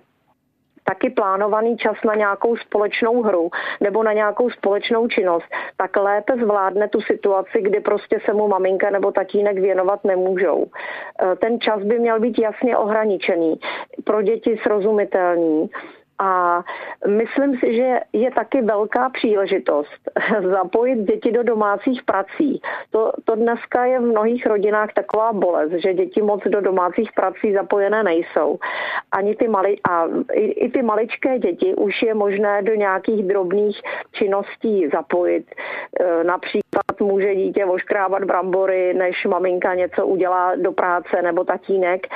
taky 0.91 1.11
plánovaný 1.11 1.77
čas 1.77 1.97
na 2.05 2.15
nějakou 2.15 2.57
společnou 2.57 3.23
hru 3.23 3.51
nebo 3.81 4.03
na 4.03 4.13
nějakou 4.13 4.51
společnou 4.51 5.09
činnost, 5.09 5.47
tak 5.77 5.97
lépe 5.97 6.33
zvládne 6.37 6.89
tu 6.89 7.01
situaci, 7.01 7.63
kdy 7.63 7.81
prostě 7.81 8.19
se 8.25 8.33
mu 8.33 8.49
maminka 8.49 8.91
nebo 8.91 9.13
tatínek 9.13 9.59
věnovat 9.59 10.05
nemůžou. 10.05 10.67
E, 10.67 11.37
ten 11.37 11.61
čas 11.61 11.83
by 11.83 11.99
měl 11.99 12.21
být 12.21 12.39
jasně 12.39 12.77
ohraničený, 12.77 13.61
pro 14.05 14.23
děti 14.23 14.59
srozumitelný 14.63 15.71
a 16.21 16.63
myslím 17.09 17.59
si, 17.59 17.77
že 17.77 18.01
je 18.13 18.31
taky 18.31 18.63
velká 18.63 19.09
příležitost 19.09 20.11
zapojit 20.43 20.99
děti 20.99 21.33
do 21.33 21.43
domácích 21.43 22.03
prací. 22.03 22.61
To, 22.91 23.13
to 23.25 23.35
dneska 23.35 23.85
je 23.85 23.99
v 24.01 24.03
mnohých 24.03 24.47
rodinách 24.47 24.93
taková 24.93 25.33
bolest, 25.33 25.73
že 25.73 25.95
děti 25.95 26.23
moc 26.23 26.43
do 26.45 26.61
domácích 26.61 27.13
prací 27.13 27.53
zapojené 27.53 28.03
nejsou. 28.03 28.59
Ani 29.13 29.37
ty 29.37 29.49
mali, 29.49 29.77
a 29.91 30.05
i, 30.33 30.45
i 30.45 30.71
ty 30.71 30.83
maličké 30.83 31.39
děti 31.39 31.75
už 31.75 32.03
je 32.03 32.15
možné 32.15 32.63
do 32.63 32.75
nějakých 32.75 33.27
drobných 33.27 33.81
činností 34.13 34.89
zapojit. 34.93 35.47
E, 36.01 36.25
například 36.25 37.01
může 37.01 37.35
dítě 37.35 37.65
oškrávat 37.65 38.25
brambory, 38.25 38.95
než 38.95 39.27
maminka 39.27 39.75
něco 39.75 40.07
udělá 40.07 40.55
do 40.57 40.73
práce 40.73 41.23
nebo 41.23 41.45
tatínek. 41.45 42.07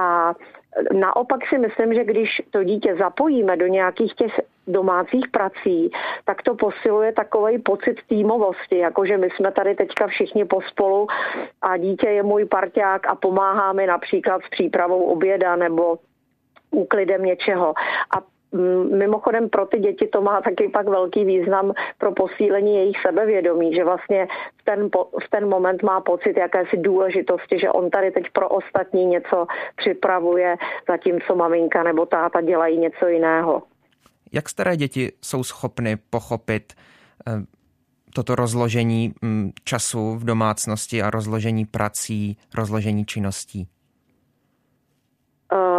A 0.00 0.34
Naopak 0.92 1.40
si 1.48 1.58
myslím, 1.58 1.94
že 1.94 2.04
když 2.04 2.42
to 2.50 2.64
dítě 2.64 2.96
zapojíme 2.96 3.56
do 3.56 3.66
nějakých 3.66 4.14
těch 4.14 4.40
domácích 4.66 5.28
prací, 5.30 5.90
tak 6.24 6.42
to 6.42 6.54
posiluje 6.54 7.12
takový 7.12 7.58
pocit 7.58 7.96
týmovosti, 8.08 8.78
jakože 8.78 9.18
my 9.18 9.28
jsme 9.30 9.52
tady 9.52 9.74
teďka 9.74 10.06
všichni 10.06 10.44
pospolu 10.44 11.06
a 11.62 11.76
dítě 11.76 12.08
je 12.08 12.22
můj 12.22 12.44
parťák 12.44 13.06
a 13.06 13.14
pomáhá 13.14 13.72
mi 13.72 13.86
například 13.86 14.42
s 14.42 14.48
přípravou 14.48 15.02
oběda 15.02 15.56
nebo 15.56 15.98
úklidem 16.70 17.24
něčeho. 17.24 17.74
A 18.16 18.22
Mimochodem 18.98 19.48
pro 19.48 19.66
ty 19.66 19.78
děti 19.78 20.06
to 20.06 20.22
má 20.22 20.40
taky 20.40 20.68
pak 20.68 20.88
velký 20.88 21.24
význam 21.24 21.72
pro 21.98 22.12
posílení 22.12 22.76
jejich 22.76 22.96
sebevědomí, 23.06 23.74
že 23.74 23.84
vlastně 23.84 24.28
v 24.60 24.64
ten, 24.64 24.88
v 25.24 25.30
ten 25.30 25.48
moment 25.48 25.82
má 25.82 26.00
pocit 26.00 26.36
jakési 26.36 26.76
důležitosti, 26.76 27.58
že 27.60 27.70
on 27.70 27.90
tady 27.90 28.10
teď 28.10 28.24
pro 28.32 28.48
ostatní 28.48 29.06
něco 29.06 29.46
připravuje, 29.76 30.56
zatímco 30.88 31.36
maminka 31.36 31.82
nebo 31.82 32.06
táta 32.06 32.40
dělají 32.40 32.78
něco 32.78 33.06
jiného. 33.06 33.62
Jak 34.32 34.48
staré 34.48 34.76
děti 34.76 35.12
jsou 35.22 35.44
schopny 35.44 35.96
pochopit 36.10 36.72
eh, 37.28 37.32
toto 38.14 38.34
rozložení 38.34 39.14
mm, 39.22 39.50
času 39.64 40.14
v 40.14 40.24
domácnosti 40.24 41.02
a 41.02 41.10
rozložení 41.10 41.64
prací, 41.64 42.36
rozložení 42.54 43.04
činností? 43.04 43.68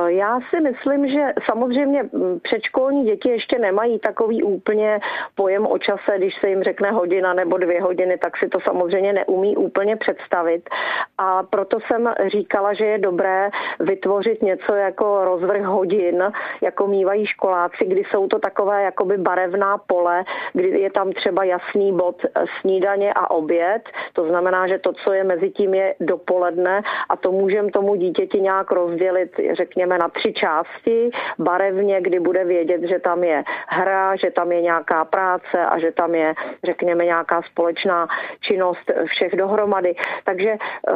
Já 0.08 0.40
si 0.50 0.62
myslím, 0.62 1.08
že 1.08 1.34
samozřejmě 1.46 2.10
předškolní 2.42 3.06
děti 3.06 3.30
ještě 3.30 3.60
nemají 3.60 4.00
takový 4.00 4.44
úplně 4.44 5.00
pojem 5.36 5.68
o 5.68 5.78
čase, 5.78 6.18
když 6.18 6.36
se 6.40 6.50
jim 6.50 6.64
řekne 6.64 6.92
hodina 6.92 7.34
nebo 7.34 7.58
dvě 7.58 7.82
hodiny, 7.82 8.18
tak 8.18 8.38
si 8.38 8.48
to 8.48 8.60
samozřejmě 8.60 9.14
neumí 9.14 9.58
úplně 9.58 9.96
představit. 9.96 10.70
A 11.18 11.44
proto 11.44 11.80
jsem 11.80 12.14
říkala, 12.28 12.74
že 12.74 12.86
je 12.86 12.98
dobré 12.98 13.50
vytvořit 13.80 14.42
něco 14.42 14.76
jako 14.76 15.26
rozvrh 15.26 15.64
hodin, 15.64 16.24
jako 16.62 16.88
mývají 16.88 17.26
školáci, 17.26 17.86
kdy 17.86 18.04
jsou 18.04 18.28
to 18.28 18.40
takové 18.40 18.84
jakoby 18.84 19.18
barevná 19.18 19.78
pole, 19.78 20.24
kdy 20.54 20.80
je 20.80 20.92
tam 20.92 21.12
třeba 21.12 21.44
jasný 21.44 21.92
bod 21.98 22.26
snídaně 22.62 23.14
a 23.14 23.32
oběd. 23.32 23.90
To 24.14 24.28
znamená, 24.28 24.68
že 24.68 24.80
to, 24.80 24.94
co 24.94 25.14
je 25.14 25.24
mezi 25.24 25.50
tím, 25.50 25.74
je 25.74 25.96
dopoledne 26.00 26.82
a 27.10 27.16
to 27.16 27.32
můžeme 27.32 27.72
tomu 27.72 27.96
dítěti 27.96 28.42
nějak 28.42 28.72
rozdělit, 28.72 29.32
řekněme, 29.54 29.91
na 29.98 30.10
tři 30.10 30.34
části 30.34 31.12
barevně, 31.40 32.02
kdy 32.02 32.20
bude 32.20 32.44
vědět, 32.44 32.82
že 32.84 33.00
tam 33.00 33.24
je 33.24 33.44
hra, 33.68 34.16
že 34.16 34.32
tam 34.32 34.52
je 34.52 34.62
nějaká 34.62 35.06
práce 35.06 35.66
a 35.66 35.80
že 35.80 35.92
tam 35.92 36.16
je, 36.16 36.34
řekněme, 36.64 37.06
nějaká 37.06 37.42
společná 37.42 38.08
činnost 38.40 38.92
všech 39.06 39.36
dohromady. 39.36 39.96
Takže 40.24 40.52
uh, 40.52 40.96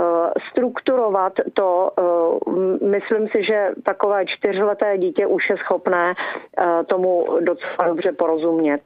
strukturovat 0.50 1.34
to, 1.54 1.92
uh, 2.00 2.90
myslím 2.90 3.28
si, 3.28 3.44
že 3.44 3.70
takové 3.84 4.26
čtyřleté 4.26 4.98
dítě 4.98 5.28
už 5.28 5.50
je 5.50 5.58
schopné 5.58 6.14
uh, 6.14 6.86
tomu 6.86 7.38
docela 7.40 7.88
dobře 7.88 8.12
porozumět. 8.12 8.82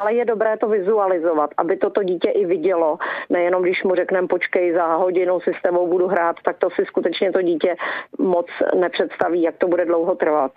Ale 0.00 0.14
je 0.14 0.24
dobré 0.24 0.56
to 0.56 0.68
vizualizovat, 0.68 1.50
aby 1.56 1.76
toto 1.76 2.02
dítě 2.02 2.30
i 2.30 2.46
vidělo. 2.46 2.98
Nejenom 3.30 3.62
když 3.62 3.84
mu 3.84 3.94
řekneme, 3.94 4.28
počkej, 4.28 4.74
za 4.74 4.94
hodinu 4.96 5.40
si 5.40 5.50
s 5.58 5.62
tebou 5.62 5.88
budu 5.88 6.08
hrát, 6.08 6.36
tak 6.44 6.58
to 6.58 6.70
si 6.70 6.84
skutečně 6.84 7.32
to 7.32 7.42
dítě 7.42 7.76
moc 8.18 8.46
nepředstaví, 8.80 9.42
jak 9.42 9.56
to 9.56 9.68
bude 9.68 9.84
dlouho 9.84 10.14
trvat. 10.14 10.52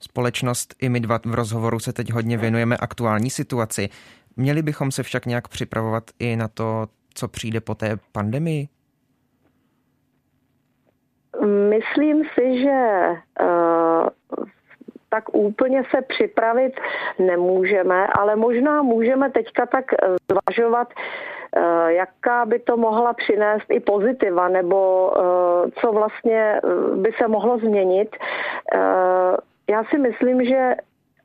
Společnost 0.00 0.74
i 0.82 0.88
my 0.88 1.00
dva 1.00 1.18
v 1.24 1.34
rozhovoru 1.34 1.78
se 1.78 1.92
teď 1.92 2.12
hodně 2.12 2.36
věnujeme 2.36 2.76
aktuální 2.76 3.30
situaci. 3.30 3.88
Měli 4.36 4.62
bychom 4.62 4.90
se 4.90 5.02
však 5.02 5.26
nějak 5.26 5.48
připravovat 5.48 6.04
i 6.18 6.36
na 6.36 6.48
to, 6.48 6.86
co 7.14 7.28
přijde 7.28 7.60
po 7.60 7.74
té 7.74 7.96
pandemii? 8.12 8.68
Myslím 11.68 12.22
si, 12.34 12.60
že 12.62 13.08
uh, 13.40 14.08
tak 15.08 15.34
úplně 15.34 15.82
se 15.90 16.02
připravit 16.02 16.72
nemůžeme, 17.18 18.06
ale 18.06 18.36
možná 18.36 18.82
můžeme 18.82 19.30
teďka 19.30 19.66
tak 19.66 19.92
eh, 19.92 19.96
zvažovat, 20.30 20.88
eh, 21.56 21.92
jaká 21.92 22.44
by 22.46 22.58
to 22.58 22.76
mohla 22.76 23.12
přinést 23.12 23.66
i 23.70 23.80
pozitiva, 23.80 24.48
nebo 24.48 25.12
eh, 25.12 25.70
co 25.80 25.92
vlastně 25.92 26.60
by 26.94 27.12
se 27.18 27.28
mohlo 27.28 27.58
změnit. 27.58 28.16
Já 29.70 29.84
si 29.84 29.98
myslím, 29.98 30.44
že 30.44 30.74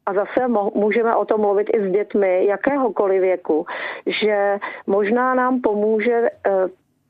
a 0.05 0.13
zase 0.13 0.47
můžeme 0.73 1.15
o 1.15 1.25
tom 1.25 1.41
mluvit 1.41 1.67
i 1.73 1.87
s 1.87 1.91
dětmi 1.91 2.45
jakéhokoliv 2.45 3.21
věku, 3.21 3.65
že 4.05 4.59
možná 4.87 5.33
nám 5.33 5.61
pomůže 5.61 6.29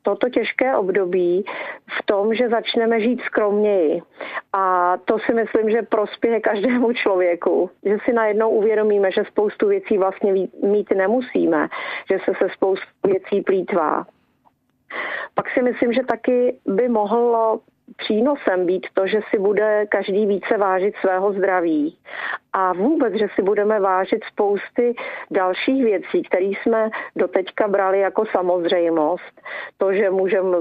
toto 0.02 0.30
těžké 0.30 0.76
období 0.76 1.46
v 2.00 2.06
tom, 2.06 2.34
že 2.34 2.50
začneme 2.50 3.00
žít 3.00 3.22
skromněji. 3.22 4.02
A 4.54 4.98
to 4.98 5.20
si 5.20 5.34
myslím, 5.34 5.70
že 5.70 5.82
prospěje 5.82 6.40
každému 6.40 6.94
člověku. 6.94 7.70
Že 7.86 7.98
si 8.06 8.14
najednou 8.14 8.50
uvědomíme, 8.50 9.12
že 9.12 9.24
spoustu 9.28 9.68
věcí 9.68 9.98
vlastně 9.98 10.34
mít 10.64 10.92
nemusíme, 10.96 11.68
že 12.12 12.20
se 12.26 12.32
se 12.38 12.50
spoustu 12.54 12.88
věcí 13.08 13.42
plítvá. 13.42 14.06
Pak 15.36 15.50
si 15.50 15.62
myslím, 15.62 15.94
že 15.94 16.04
taky 16.04 16.56
by 16.66 16.90
mohlo 16.90 17.60
přínosem 17.98 18.66
být 18.66 18.88
to, 18.94 19.08
že 19.08 19.20
si 19.30 19.40
bude 19.40 19.86
každý 19.90 20.26
více 20.26 20.58
vážit 20.58 20.96
svého 21.02 21.34
zdraví 21.34 21.98
a 22.54 22.74
vůbec, 22.74 23.14
že 23.14 23.28
si 23.36 23.42
budeme 23.42 23.80
vážit 23.80 24.24
spousty 24.24 24.96
dalších 25.32 25.84
věcí, 25.84 26.24
které 26.24 26.46
jsme 26.46 26.90
doteďka 27.16 27.68
brali 27.68 28.00
jako 28.00 28.26
samozřejmost. 28.26 29.42
To, 29.78 29.94
že 29.94 30.10
můžeme 30.10 30.58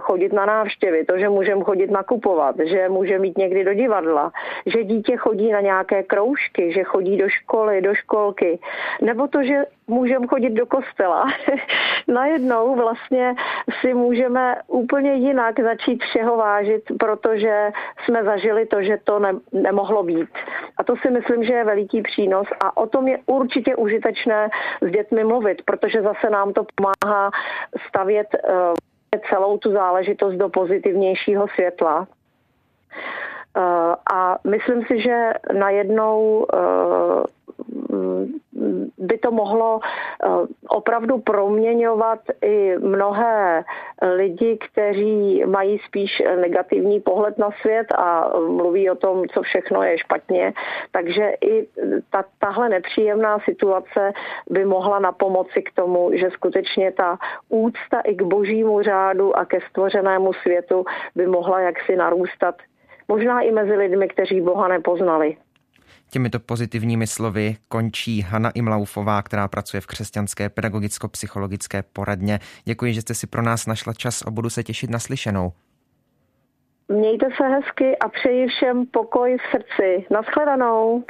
chodit 0.00 0.32
na 0.32 0.46
návštěvy, 0.46 1.04
to, 1.04 1.18
že 1.18 1.28
můžeme 1.28 1.64
chodit 1.64 1.90
nakupovat, 1.90 2.56
že 2.64 2.88
můžeme 2.88 3.26
jít 3.26 3.38
někdy 3.38 3.64
do 3.64 3.74
divadla, 3.74 4.32
že 4.66 4.84
dítě 4.84 5.16
chodí 5.16 5.52
na 5.52 5.60
nějaké 5.60 6.02
kroužky, 6.02 6.72
že 6.72 6.84
chodí 6.84 7.16
do 7.16 7.28
školy, 7.28 7.82
do 7.82 7.94
školky, 7.94 8.58
nebo 9.02 9.28
to, 9.28 9.42
že 9.42 9.64
můžeme 9.86 10.26
chodit 10.26 10.50
do 10.50 10.66
kostela. 10.66 11.26
Najednou 12.08 12.76
vlastně 12.76 13.34
si 13.80 13.94
můžeme 13.94 14.56
úplně 14.66 15.14
jinak 15.14 15.60
začít 15.60 16.02
všeho 16.02 16.36
vážit, 16.36 16.82
protože 16.98 17.72
jsme 18.04 18.24
zažili 18.24 18.66
to, 18.66 18.82
že 18.82 18.98
to 19.04 19.18
ne, 19.18 19.32
nemohlo 19.52 20.02
být. 20.02 20.28
A 20.78 20.84
to 20.84 20.96
si 20.96 21.10
myslím, 21.10 21.31
že 21.40 21.52
je 21.52 21.64
veliký 21.64 22.02
přínos 22.02 22.46
a 22.60 22.76
o 22.76 22.86
tom 22.86 23.08
je 23.08 23.18
určitě 23.26 23.76
užitečné 23.76 24.48
s 24.80 24.90
dětmi 24.90 25.24
mluvit, 25.24 25.62
protože 25.64 26.02
zase 26.02 26.30
nám 26.30 26.52
to 26.52 26.66
pomáhá 26.74 27.30
stavět 27.88 28.28
uh, 28.34 28.74
celou 29.30 29.58
tu 29.58 29.72
záležitost 29.72 30.34
do 30.34 30.48
pozitivnějšího 30.48 31.48
světla. 31.48 31.98
Uh, 33.56 33.64
a 34.14 34.38
myslím 34.44 34.82
si, 34.82 35.00
že 35.00 35.32
najednou 35.52 36.46
uh, 36.54 37.24
by 38.98 39.18
to 39.18 39.30
mohlo 39.30 39.80
eh, 39.82 40.28
opravdu 40.68 41.18
proměňovat 41.18 42.20
i 42.42 42.78
mnohé 42.78 43.64
lidi, 44.02 44.58
kteří 44.58 45.44
mají 45.44 45.78
spíš 45.78 46.22
negativní 46.40 47.00
pohled 47.00 47.38
na 47.38 47.50
svět 47.60 47.86
a 47.94 48.30
mluví 48.38 48.90
o 48.90 48.94
tom, 48.94 49.28
co 49.28 49.42
všechno 49.42 49.82
je 49.82 49.98
špatně. 49.98 50.52
Takže 50.90 51.32
i 51.40 51.66
ta, 52.10 52.24
tahle 52.38 52.68
nepříjemná 52.68 53.38
situace 53.38 54.12
by 54.50 54.64
mohla 54.64 54.98
na 54.98 55.12
pomoci 55.12 55.62
k 55.62 55.72
tomu, 55.74 56.10
že 56.14 56.30
skutečně 56.30 56.92
ta 56.92 57.18
úcta 57.48 58.00
i 58.00 58.14
k 58.14 58.22
božímu 58.22 58.82
řádu 58.82 59.36
a 59.36 59.44
ke 59.44 59.60
stvořenému 59.70 60.32
světu 60.32 60.84
by 61.14 61.26
mohla 61.26 61.60
jaksi 61.60 61.96
narůstat 61.96 62.54
možná 63.08 63.40
i 63.40 63.52
mezi 63.52 63.76
lidmi, 63.76 64.08
kteří 64.08 64.40
Boha 64.40 64.68
nepoznali. 64.68 65.36
Těmito 66.12 66.40
pozitivními 66.40 67.06
slovy 67.06 67.56
končí 67.68 68.20
Hanna 68.20 68.50
Imlaufová, 68.50 69.22
která 69.22 69.48
pracuje 69.48 69.80
v 69.80 69.86
křesťanské 69.86 70.48
pedagogicko-psychologické 70.48 71.82
poradně. 71.92 72.40
Děkuji, 72.64 72.94
že 72.94 73.00
jste 73.00 73.14
si 73.14 73.26
pro 73.26 73.42
nás 73.42 73.66
našla 73.66 73.92
čas 73.92 74.22
a 74.22 74.30
budu 74.30 74.50
se 74.50 74.62
těšit 74.62 74.90
na 74.90 74.98
slyšenou. 74.98 75.52
Mějte 76.88 77.26
se 77.36 77.48
hezky 77.48 77.98
a 77.98 78.08
přeji 78.08 78.48
všem 78.48 78.86
pokoj 78.86 79.36
v 79.38 79.50
srdci. 79.50 80.06
Naschledanou. 80.10 81.04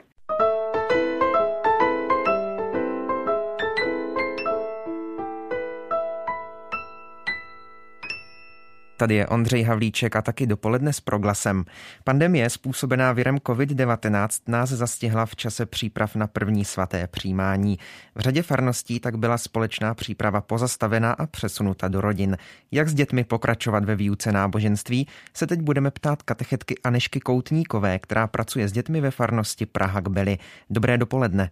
Tady 9.02 9.14
je 9.14 9.26
Ondřej 9.26 9.62
Havlíček 9.62 10.16
a 10.16 10.22
taky 10.22 10.46
dopoledne 10.46 10.92
s 10.92 11.00
proglasem. 11.00 11.64
Pandemie 12.04 12.50
způsobená 12.50 13.12
virem 13.12 13.36
COVID-19 13.36 14.28
nás 14.48 14.68
zastihla 14.68 15.26
v 15.26 15.36
čase 15.36 15.66
příprav 15.66 16.16
na 16.16 16.26
první 16.26 16.64
svaté 16.64 17.06
přijímání. 17.06 17.78
V 18.14 18.20
řadě 18.20 18.42
farností 18.42 19.00
tak 19.00 19.16
byla 19.16 19.38
společná 19.38 19.94
příprava 19.94 20.40
pozastavena 20.40 21.12
a 21.12 21.26
přesunuta 21.26 21.88
do 21.88 22.00
rodin. 22.00 22.36
Jak 22.70 22.88
s 22.88 22.94
dětmi 22.94 23.24
pokračovat 23.24 23.84
ve 23.84 23.96
výuce 23.96 24.32
náboženství, 24.32 25.08
se 25.34 25.46
teď 25.46 25.60
budeme 25.60 25.90
ptát 25.90 26.22
katechetky 26.22 26.74
Anešky 26.84 27.20
Koutníkové, 27.20 27.98
která 27.98 28.26
pracuje 28.26 28.68
s 28.68 28.72
dětmi 28.72 29.00
ve 29.00 29.10
farnosti 29.10 29.66
Praha 29.66 30.00
Kbely. 30.00 30.38
Dobré 30.70 30.98
dopoledne. 30.98 31.50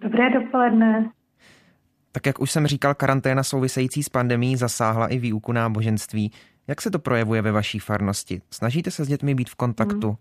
Dobré 0.00 0.30
dopoledne. 0.30 1.10
Tak 2.16 2.26
jak 2.26 2.40
už 2.40 2.50
jsem 2.50 2.66
říkal, 2.66 2.94
karanténa 2.94 3.42
související 3.42 4.02
s 4.02 4.08
pandemí 4.08 4.56
zasáhla 4.56 5.06
i 5.06 5.18
výuku 5.18 5.52
náboženství. 5.52 6.32
Jak 6.68 6.80
se 6.80 6.90
to 6.90 6.98
projevuje 6.98 7.42
ve 7.42 7.52
vaší 7.52 7.78
farnosti? 7.78 8.40
Snažíte 8.50 8.90
se 8.90 9.04
s 9.04 9.08
dětmi 9.08 9.34
být 9.34 9.50
v 9.50 9.54
kontaktu? 9.54 10.16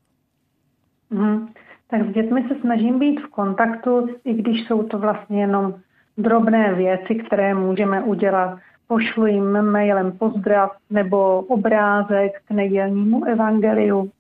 Mm. 1.10 1.28
Mm. 1.28 1.48
Tak 1.88 2.02
s 2.10 2.14
dětmi 2.14 2.46
se 2.48 2.56
snažím 2.62 3.00
být 3.00 3.20
v 3.20 3.30
kontaktu, 3.30 4.10
i 4.26 4.34
když 4.34 4.68
jsou 4.68 4.84
to 4.84 5.00
vlastně 5.00 5.42
jenom 5.42 5.76
drobné 6.18 6.74
věci, 6.74 7.16
které 7.16 7.54
můžeme 7.54 8.04
udělat. 8.04 8.60
Pošlu 8.88 9.26
jim 9.26 9.62
mailem 9.62 10.12
pozdrav 10.12 10.78
nebo 10.90 11.42
obrázek 11.42 12.42
k 12.48 12.52
nedělnímu 12.52 13.26
evangeliu. 13.26 14.12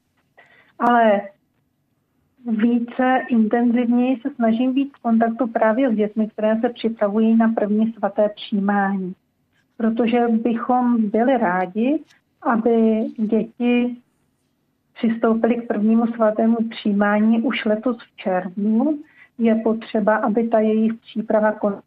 Ale 0.79 1.21
více 2.45 3.21
intenzivněji 3.29 4.17
se 4.21 4.29
snažím 4.35 4.73
být 4.73 4.97
v 4.97 5.01
kontaktu 5.01 5.47
právě 5.47 5.91
s 5.91 5.95
dětmi, 5.95 6.27
které 6.27 6.61
se 6.61 6.69
připravují 6.69 7.35
na 7.35 7.47
první 7.47 7.93
svaté 7.93 8.29
přijímání. 8.29 9.15
Protože 9.77 10.27
bychom 10.27 11.09
byli 11.09 11.37
rádi, 11.37 12.03
aby 12.41 13.05
děti 13.17 13.97
přistoupili 14.93 15.55
k 15.55 15.67
prvnímu 15.67 16.07
svatému 16.07 16.57
přijímání 16.69 17.41
už 17.41 17.65
letos 17.65 17.97
v 17.97 18.15
červnu. 18.15 18.99
Je 19.37 19.55
potřeba, 19.55 20.15
aby 20.15 20.47
ta 20.47 20.59
jejich 20.59 20.93
příprava 20.93 21.51
konala. 21.51 21.81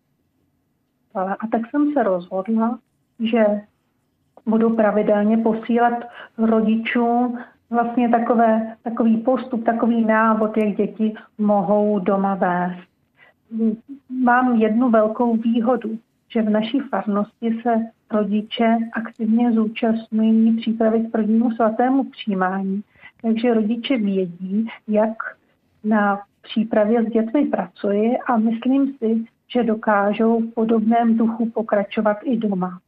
A 1.14 1.46
tak 1.52 1.70
jsem 1.70 1.92
se 1.92 2.02
rozhodla, 2.02 2.78
že 3.20 3.44
budu 4.46 4.76
pravidelně 4.76 5.38
posílat 5.38 6.04
rodičům 6.38 7.38
vlastně 7.70 8.08
takové, 8.08 8.76
takový 8.82 9.16
postup, 9.16 9.64
takový 9.64 10.04
návod, 10.04 10.56
jak 10.56 10.76
děti 10.76 11.14
mohou 11.38 11.98
doma 11.98 12.34
vést. 12.34 12.88
Mám 14.10 14.56
jednu 14.56 14.90
velkou 14.90 15.36
výhodu, 15.36 15.98
že 16.28 16.42
v 16.42 16.50
naší 16.50 16.80
farnosti 16.80 17.60
se 17.62 17.74
rodiče 18.10 18.76
aktivně 18.92 19.52
zúčastňují 19.52 20.56
přípravy 20.56 21.00
k 21.00 21.10
prvnímu 21.10 21.50
svatému 21.50 22.04
přijímání. 22.04 22.82
Takže 23.22 23.54
rodiče 23.54 23.96
vědí, 23.96 24.68
jak 24.88 25.16
na 25.84 26.20
přípravě 26.42 27.04
s 27.04 27.06
dětmi 27.06 27.46
pracuji 27.46 28.18
a 28.26 28.36
myslím 28.36 28.92
si, 28.92 29.24
že 29.52 29.62
dokážou 29.62 30.40
v 30.40 30.54
podobném 30.54 31.16
duchu 31.16 31.50
pokračovat 31.50 32.16
i 32.24 32.36
doma. 32.36 32.80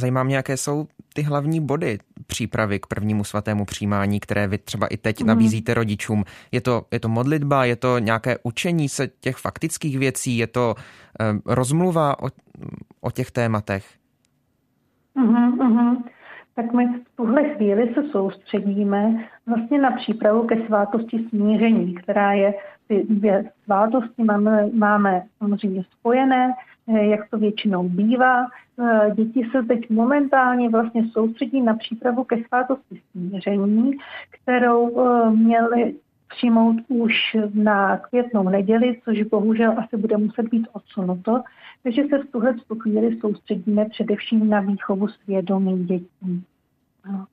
Zajímá 0.00 0.22
mě, 0.22 0.36
jaké 0.36 0.56
jsou 0.56 0.86
ty 1.14 1.22
hlavní 1.22 1.60
body 1.60 1.98
přípravy 2.26 2.78
k 2.78 2.86
prvnímu 2.86 3.24
svatému 3.24 3.64
přijímání, 3.64 4.20
které 4.20 4.48
vy 4.48 4.58
třeba 4.58 4.86
i 4.86 4.96
teď 4.96 5.20
mm. 5.20 5.26
nabízíte 5.26 5.74
rodičům? 5.74 6.24
Je 6.52 6.60
to, 6.60 6.82
je 6.90 7.00
to 7.00 7.08
modlitba, 7.08 7.64
je 7.64 7.76
to 7.76 7.98
nějaké 7.98 8.38
učení 8.42 8.88
se 8.88 9.08
těch 9.20 9.36
faktických 9.36 9.98
věcí, 9.98 10.38
je 10.38 10.46
to 10.46 10.74
um, 10.74 11.42
rozmluva 11.46 12.22
o, 12.22 12.28
o 13.00 13.10
těch 13.10 13.30
tématech? 13.30 13.84
Mm-hmm, 15.16 15.56
mm-hmm. 15.56 15.96
Tak 16.54 16.72
my 16.72 16.86
v 16.86 17.16
tuhle 17.16 17.54
chvíli 17.54 17.94
se 17.94 18.02
soustředíme 18.12 19.28
vlastně 19.46 19.80
na 19.80 19.90
přípravu 19.90 20.46
ke 20.46 20.66
svátosti 20.66 21.26
smíření, 21.28 21.94
která 21.94 22.32
je 22.32 22.54
ty 22.88 23.06
dvě 23.08 23.50
svátosti 23.64 24.24
máme, 24.24 24.66
máme 24.72 25.22
samozřejmě 25.38 25.84
spojené, 25.98 26.50
eh, 26.50 26.69
jak 26.98 27.30
to 27.30 27.38
většinou 27.38 27.88
bývá. 27.88 28.46
Eh, 28.80 29.10
děti 29.14 29.42
se 29.50 29.62
teď 29.62 29.90
momentálně 29.90 30.68
vlastně 30.68 31.08
soustředí 31.12 31.60
na 31.60 31.74
přípravu 31.74 32.24
ke 32.24 32.44
svátosti 32.44 33.00
smíření, 33.10 33.92
kterou 34.30 35.00
eh, 35.00 35.30
měli 35.30 35.94
přijmout 36.28 36.76
už 36.88 37.12
na 37.54 37.96
květnou 37.96 38.48
neděli, 38.48 39.00
což 39.04 39.22
bohužel 39.22 39.74
asi 39.78 39.96
bude 39.96 40.16
muset 40.16 40.48
být 40.48 40.68
odsunuto. 40.72 41.42
Takže 41.82 42.02
se 42.10 42.18
v 42.18 42.32
tuhle 42.32 42.54
chvíli 42.82 43.18
soustředíme 43.20 43.84
především 43.84 44.48
na 44.48 44.60
výchovu 44.60 45.08
svědomí 45.08 45.84
dětí. 45.84 46.44
No. 47.12 47.26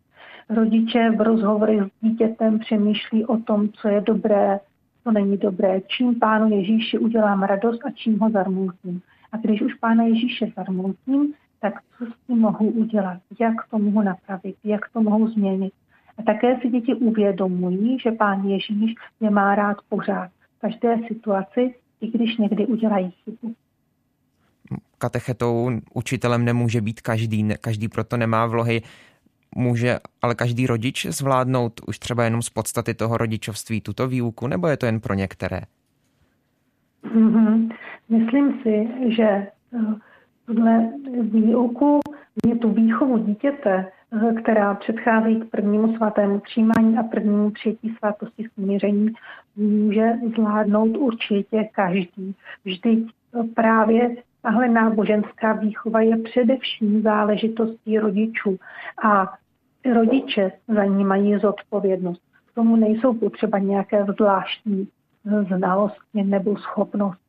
Rodiče 0.50 1.10
v 1.10 1.22
rozhovorech 1.22 1.84
s 1.84 2.02
dítětem 2.02 2.60
přemýšlí 2.60 3.26
o 3.26 3.38
tom, 3.38 3.70
co 3.70 3.88
je 3.88 4.02
dobré, 4.02 4.60
co 5.04 5.12
není 5.12 5.38
dobré, 5.38 5.82
čím 5.88 6.20
pánu 6.20 6.50
Ježíši 6.50 6.98
udělám 6.98 7.44
radost 7.44 7.86
a 7.86 7.92
čím 7.92 8.20
ho 8.20 8.30
zarmutím. 8.30 9.02
A 9.38 9.40
když 9.44 9.62
už 9.62 9.74
pána 9.74 10.04
Ježíše 10.04 10.52
zarmutím, 10.56 11.34
tak 11.62 11.74
co 11.98 12.06
s 12.06 12.28
tím 12.28 12.40
mohu 12.40 12.70
udělat, 12.70 13.20
jak 13.40 13.54
to 13.72 13.80
mohu 13.80 14.02
napravit, 14.02 14.56
jak 14.64 14.90
to 14.94 15.02
mohu 15.02 15.28
změnit. 15.28 15.74
A 16.18 16.24
také 16.24 16.60
si 16.62 16.70
děti 16.70 16.94
uvědomují, 16.94 18.00
že 18.00 18.12
pán 18.12 18.44
Ježíš 18.44 18.96
je 19.22 19.30
má 19.30 19.56
rád 19.56 19.78
pořád 19.90 20.30
v 20.58 20.62
každé 20.62 20.98
situaci, 21.08 21.76
i 22.02 22.08
když 22.08 22.38
někdy 22.38 22.66
udělají 22.66 23.12
chybu. 23.12 23.56
Katechetou 24.98 25.72
učitelem 25.94 26.46
nemůže 26.46 26.82
být 26.82 27.02
každý, 27.02 27.50
každý 27.62 27.88
proto 27.88 28.18
nemá 28.18 28.46
vlohy. 28.46 28.82
Může 29.56 30.00
ale 30.22 30.36
každý 30.36 30.68
rodič 30.68 31.06
zvládnout 31.06 31.82
už 31.88 32.00
třeba 32.00 32.24
jenom 32.24 32.42
z 32.42 32.50
podstaty 32.50 32.94
toho 32.94 33.18
rodičovství 33.18 33.82
tuto 33.82 34.08
výuku, 34.08 34.48
nebo 34.48 34.68
je 34.68 34.78
to 34.78 34.86
jen 34.86 35.00
pro 35.00 35.14
některé? 35.14 35.62
Mm-hmm. 37.04 37.70
Myslím 38.10 38.62
si, 38.62 38.88
že 39.16 39.24
eh, 39.24 39.50
tuhle 40.46 40.92
výuku, 41.22 42.00
mě 42.46 42.56
tu 42.56 42.70
výchovu 42.70 43.18
dítěte, 43.18 43.86
eh, 44.12 44.34
která 44.34 44.74
předchází 44.74 45.40
k 45.40 45.50
prvnímu 45.50 45.96
svatému 45.96 46.40
přijímání 46.40 46.98
a 46.98 47.04
prvnímu 47.04 47.52
přijetí 47.52 47.96
svátosti 47.98 48.50
smíření, 48.54 49.10
může 49.56 50.14
zvládnout 50.36 50.98
určitě 50.98 51.70
každý. 51.72 52.36
Vždyť 52.66 53.10
eh, 53.10 53.44
právě 53.44 54.16
tahle 54.42 54.68
náboženská 54.68 55.54
výchova 55.54 56.02
je 56.02 56.18
především 56.18 57.02
záležitostí 57.02 58.00
rodičů 58.00 58.58
a 59.04 59.34
rodiče 59.94 60.52
za 60.68 60.86
ní 60.86 61.04
mají 61.04 61.40
zodpovědnost. 61.40 62.22
K 62.52 62.56
tomu 62.56 62.76
nejsou 62.76 63.14
potřeba 63.14 63.60
nějaké 63.60 64.06
zvláštní 64.06 64.88
znalosti 65.48 66.24
nebo 66.24 66.58
schopnosti. 66.58 67.27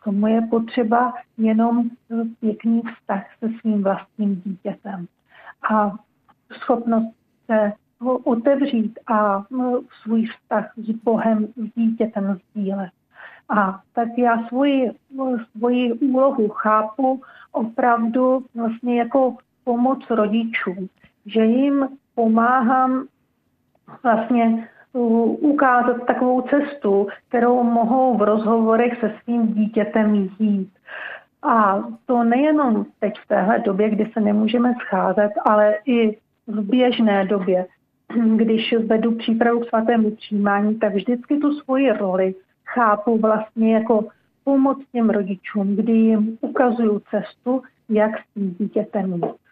K 0.00 0.04
tomu 0.04 0.26
je 0.26 0.40
potřeba 0.40 1.14
jenom 1.38 1.90
pěkný 2.40 2.82
vztah 2.82 3.24
se 3.38 3.48
svým 3.60 3.82
vlastním 3.82 4.42
dítětem. 4.44 5.06
A 5.70 5.92
schopnost 6.52 7.14
se 7.46 7.72
ho 8.00 8.18
otevřít 8.18 8.98
a 9.06 9.44
svůj 10.02 10.26
vztah 10.26 10.72
s 10.76 10.90
Bohem, 10.90 11.46
s 11.46 11.74
dítětem 11.74 12.38
sdílet. 12.50 12.90
A 13.48 13.80
tak 13.92 14.08
já 14.18 14.48
svoji, 14.48 14.90
svoji 15.56 15.92
úlohu 15.92 16.48
chápu 16.48 17.22
opravdu 17.52 18.46
vlastně 18.54 18.98
jako 18.98 19.36
pomoc 19.64 20.10
rodičům, 20.10 20.88
že 21.26 21.44
jim 21.44 21.88
pomáhám 22.14 23.06
vlastně 24.02 24.68
ukázat 24.92 26.06
takovou 26.06 26.42
cestu, 26.42 27.08
kterou 27.28 27.62
mohou 27.62 28.16
v 28.16 28.22
rozhovorech 28.22 29.00
se 29.00 29.12
svým 29.22 29.46
dítětem 29.46 30.28
jít. 30.38 30.70
A 31.42 31.84
to 32.06 32.24
nejenom 32.24 32.86
teď 33.00 33.12
v 33.24 33.28
téhle 33.28 33.58
době, 33.58 33.90
kdy 33.90 34.10
se 34.12 34.20
nemůžeme 34.20 34.74
scházet, 34.86 35.30
ale 35.44 35.74
i 35.86 36.16
v 36.46 36.62
běžné 36.62 37.24
době, 37.24 37.66
když 38.36 38.74
vedu 38.86 39.14
přípravu 39.14 39.60
k 39.60 39.68
svatému 39.68 40.10
přijímání, 40.10 40.78
tak 40.78 40.94
vždycky 40.94 41.36
tu 41.36 41.52
svoji 41.52 41.92
roli 41.92 42.34
chápu 42.64 43.18
vlastně 43.18 43.74
jako 43.74 44.08
pomoc 44.44 44.78
těm 44.92 45.10
rodičům, 45.10 45.76
kdy 45.76 45.92
jim 45.92 46.38
ukazuju 46.40 47.02
cestu, 47.10 47.62
jak 47.88 48.18
s 48.18 48.34
tím 48.34 48.54
dítětem 48.58 49.12
jít. 49.14 49.47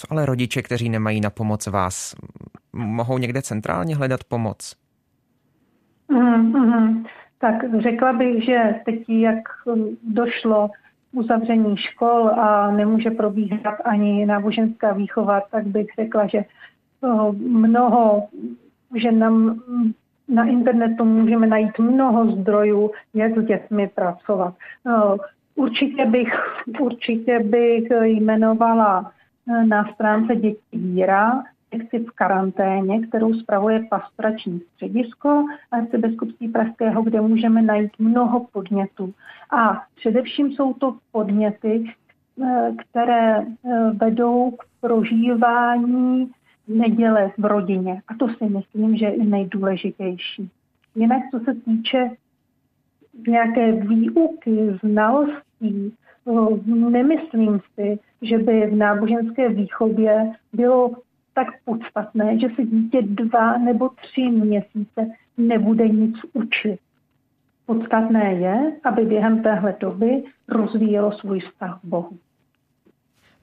Co 0.00 0.06
ale 0.10 0.26
rodiče, 0.26 0.62
kteří 0.62 0.88
nemají 0.88 1.20
na 1.20 1.30
pomoc 1.30 1.66
vás, 1.66 2.14
mohou 2.72 3.18
někde 3.18 3.42
centrálně 3.42 3.96
hledat 3.96 4.24
pomoc? 4.24 4.76
Mm-hmm. 6.10 7.04
Tak 7.38 7.54
řekla 7.82 8.12
bych, 8.12 8.44
že 8.44 8.74
teď, 8.84 9.08
jak 9.08 9.38
došlo 10.02 10.70
uzavření 11.12 11.76
škol 11.76 12.28
a 12.28 12.70
nemůže 12.70 13.10
probíhat 13.10 13.74
ani 13.84 14.26
náboženská 14.26 14.92
výchova, 14.92 15.40
tak 15.40 15.66
bych 15.66 15.86
řekla, 16.00 16.26
že 16.26 16.44
mnoho, 17.38 18.28
že 18.96 19.12
nám 19.12 19.60
na 20.28 20.44
internetu 20.44 21.04
můžeme 21.04 21.46
najít 21.46 21.78
mnoho 21.78 22.32
zdrojů, 22.32 22.90
jak 23.14 23.38
s 23.38 23.44
dětmi 23.44 23.90
pracovat. 23.94 24.54
Určitě 25.54 26.06
bych, 26.06 26.32
určitě 26.80 27.38
bych 27.38 27.88
jmenovala 28.02 29.12
na 29.66 29.92
stránce 29.94 30.36
Děti 30.36 30.58
víra 30.72 31.42
sekci 31.74 31.98
v 31.98 32.10
karanténě, 32.10 33.06
kterou 33.06 33.34
spravuje 33.34 33.86
pastorační 33.90 34.60
středisko 34.60 35.44
arcibiskupství 35.70 36.48
Pražského, 36.48 37.02
kde 37.02 37.20
můžeme 37.20 37.62
najít 37.62 37.92
mnoho 37.98 38.46
podnětů. 38.52 39.14
A 39.50 39.82
především 39.96 40.52
jsou 40.52 40.74
to 40.74 40.96
podněty, 41.12 41.84
eh, 42.42 42.72
které 42.78 43.38
eh, 43.40 43.44
vedou 43.92 44.50
k 44.50 44.64
prožívání 44.80 46.30
neděle 46.68 47.32
v 47.38 47.44
rodině. 47.44 48.02
A 48.08 48.14
to 48.14 48.28
si 48.28 48.44
myslím, 48.44 48.96
že 48.96 49.06
je 49.06 49.24
nejdůležitější. 49.24 50.50
Jinak, 50.94 51.22
co 51.30 51.40
se 51.40 51.54
týče 51.54 52.10
nějaké 53.28 53.72
výuky, 53.72 54.78
znalostí, 54.82 55.94
eh, 56.28 56.90
nemyslím 56.90 57.60
si, 57.74 57.98
že 58.22 58.38
by 58.38 58.66
v 58.66 58.76
náboženské 58.76 59.48
výchově 59.48 60.32
bylo 60.52 60.90
tak 61.34 61.46
podstatné, 61.64 62.38
že 62.38 62.46
se 62.56 62.62
dítě 62.62 63.02
dva 63.02 63.58
nebo 63.58 63.88
tři 63.88 64.22
měsíce 64.22 65.06
nebude 65.36 65.88
nic 65.88 66.16
učit. 66.32 66.78
Podstatné 67.66 68.32
je, 68.34 68.72
aby 68.84 69.04
během 69.04 69.42
téhle 69.42 69.74
doby 69.80 70.22
rozvíjelo 70.48 71.12
svůj 71.12 71.40
vztah 71.40 71.80
k 71.80 71.84
Bohu. 71.84 72.18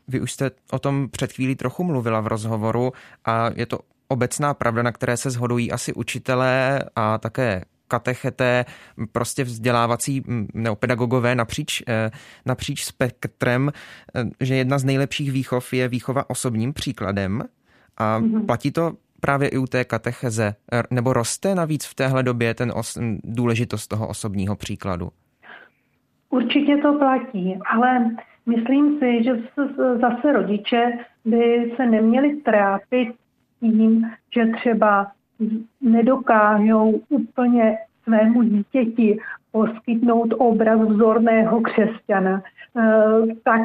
Vy 0.07 0.21
už 0.21 0.31
jste 0.31 0.51
o 0.71 0.79
tom 0.79 1.09
před 1.09 1.33
chvílí 1.33 1.55
trochu 1.55 1.83
mluvila 1.83 2.21
v 2.21 2.27
rozhovoru 2.27 2.91
a 3.25 3.49
je 3.55 3.65
to 3.65 3.79
obecná 4.07 4.53
pravda, 4.53 4.83
na 4.83 4.91
které 4.91 5.17
se 5.17 5.29
shodují 5.29 5.71
asi 5.71 5.93
učitelé 5.93 6.79
a 6.95 7.17
také 7.17 7.61
katecheté, 7.87 8.65
prostě 9.11 9.43
vzdělávací 9.43 10.23
neopedagogové 10.53 11.35
napříč, 11.35 11.83
eh, 11.87 12.11
napříč 12.45 12.83
spektrem, 12.83 13.71
eh, 14.15 14.23
že 14.45 14.55
jedna 14.55 14.77
z 14.77 14.83
nejlepších 14.83 15.31
výchov 15.31 15.73
je 15.73 15.87
výchova 15.87 16.29
osobním 16.29 16.73
příkladem. 16.73 17.43
A 17.97 18.19
mm-hmm. 18.19 18.45
platí 18.45 18.71
to 18.71 18.93
právě 19.21 19.47
i 19.47 19.57
u 19.57 19.65
té 19.65 19.83
katecheze? 19.83 20.55
Nebo 20.91 21.13
roste 21.13 21.55
navíc 21.55 21.85
v 21.85 21.95
téhle 21.95 22.23
době 22.23 22.53
ten 22.53 22.71
os, 22.75 22.97
důležitost 23.23 23.87
toho 23.87 24.07
osobního 24.07 24.55
příkladu? 24.55 25.09
Určitě 26.29 26.77
to 26.77 26.93
platí, 26.93 27.59
ale 27.73 28.11
myslím 28.45 28.99
si, 28.99 29.23
že 29.23 29.31
zase 30.01 30.33
rodiče 30.33 30.91
by 31.25 31.73
se 31.75 31.85
neměli 31.85 32.35
trápit 32.35 33.15
tím, 33.59 34.11
že 34.35 34.45
třeba 34.45 35.11
nedokážou 35.81 37.01
úplně 37.09 37.77
svému 38.03 38.43
dítěti 38.43 39.17
poskytnout 39.51 40.33
obraz 40.37 40.79
vzorného 40.79 41.61
křesťana, 41.61 42.41
eh, 42.77 43.35
tak 43.43 43.61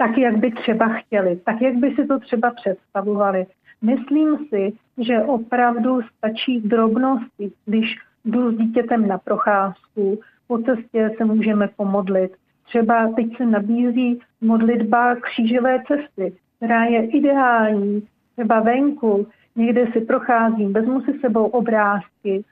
tak, 0.00 0.18
jak 0.18 0.36
by 0.36 0.50
třeba 0.50 0.88
chtěli, 0.88 1.36
tak, 1.36 1.62
jak 1.62 1.74
by 1.74 1.94
si 1.94 2.06
to 2.06 2.18
třeba 2.18 2.50
představovali. 2.50 3.46
Myslím 3.82 4.38
si, 4.48 4.72
že 4.98 5.22
opravdu 5.22 6.00
stačí 6.02 6.60
drobnosti, 6.60 7.52
když 7.66 7.98
jdu 8.24 8.52
s 8.52 8.58
dítětem 8.58 9.08
na 9.08 9.18
procházku, 9.18 10.20
po 10.46 10.58
cestě 10.58 11.10
se 11.16 11.24
můžeme 11.24 11.68
pomodlit. 11.76 12.32
Třeba 12.64 13.12
teď 13.16 13.36
se 13.36 13.46
nabízí 13.46 14.20
modlitba 14.40 15.14
křížové 15.14 15.82
cesty, 15.88 16.32
která 16.56 16.84
je 16.84 17.06
ideální, 17.06 18.02
třeba 18.32 18.60
venku, 18.60 19.26
někde 19.56 19.86
si 19.92 20.00
procházím, 20.00 20.72
vezmu 20.72 21.00
si 21.00 21.18
sebou 21.18 21.46
obrázky, 21.46 22.44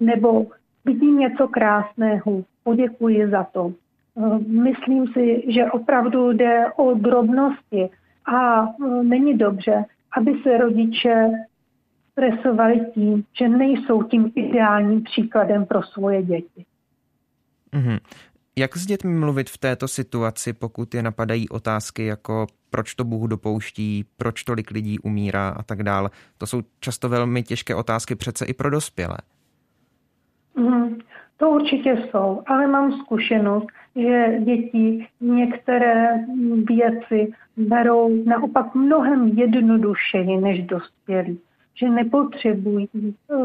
nebo 0.00 0.46
vidím 0.84 1.18
něco 1.18 1.48
krásného, 1.48 2.44
poděkuji 2.64 3.30
za 3.30 3.44
to. 3.44 3.72
Eh, 4.18 4.38
myslím 4.38 5.06
si, 5.06 5.44
že 5.48 5.70
opravdu 5.70 6.32
jde 6.32 6.72
o 6.76 6.94
drobnosti 6.94 7.90
a 8.34 8.64
eh, 8.64 9.02
není 9.02 9.38
dobře, 9.38 9.84
aby 10.16 10.32
se 10.42 10.58
rodiče 10.58 11.30
stresovali 12.12 12.80
tím, 12.94 13.24
že 13.38 13.48
nejsou 13.48 14.02
tím 14.02 14.32
ideálním 14.34 15.02
příkladem 15.02 15.66
pro 15.66 15.82
svoje 15.82 16.22
děti. 16.22 16.64
Mm-hmm. 17.72 17.98
Jak 18.58 18.76
s 18.76 18.86
dětmi 18.86 19.14
mluvit 19.14 19.50
v 19.50 19.58
této 19.58 19.88
situaci, 19.88 20.52
pokud 20.52 20.94
je 20.94 21.02
napadají 21.02 21.48
otázky 21.48 22.04
jako 22.06 22.46
proč 22.70 22.94
to 22.94 23.04
Bůh 23.04 23.30
dopouští, 23.30 24.04
proč 24.16 24.44
tolik 24.44 24.70
lidí 24.70 24.98
umírá 24.98 25.48
a 25.48 25.62
tak 25.62 25.82
dále? 25.82 26.10
To 26.38 26.46
jsou 26.46 26.62
často 26.80 27.08
velmi 27.08 27.42
těžké 27.42 27.74
otázky 27.74 28.14
přece 28.14 28.46
i 28.46 28.54
pro 28.54 28.70
dospělé. 28.70 29.16
Mm, 30.56 30.98
to 31.36 31.50
určitě 31.50 31.96
jsou, 32.10 32.42
ale 32.46 32.66
mám 32.66 32.92
zkušenost, 32.92 33.66
že 33.96 34.38
děti 34.44 35.06
některé 35.20 36.26
věci 36.64 37.32
berou 37.56 38.24
naopak 38.24 38.74
mnohem 38.74 39.28
jednodušeji 39.28 40.36
než 40.40 40.66
dospělí. 40.66 41.40
Že 41.74 41.88
nepotřebují 41.88 42.88
eh, 42.94 43.36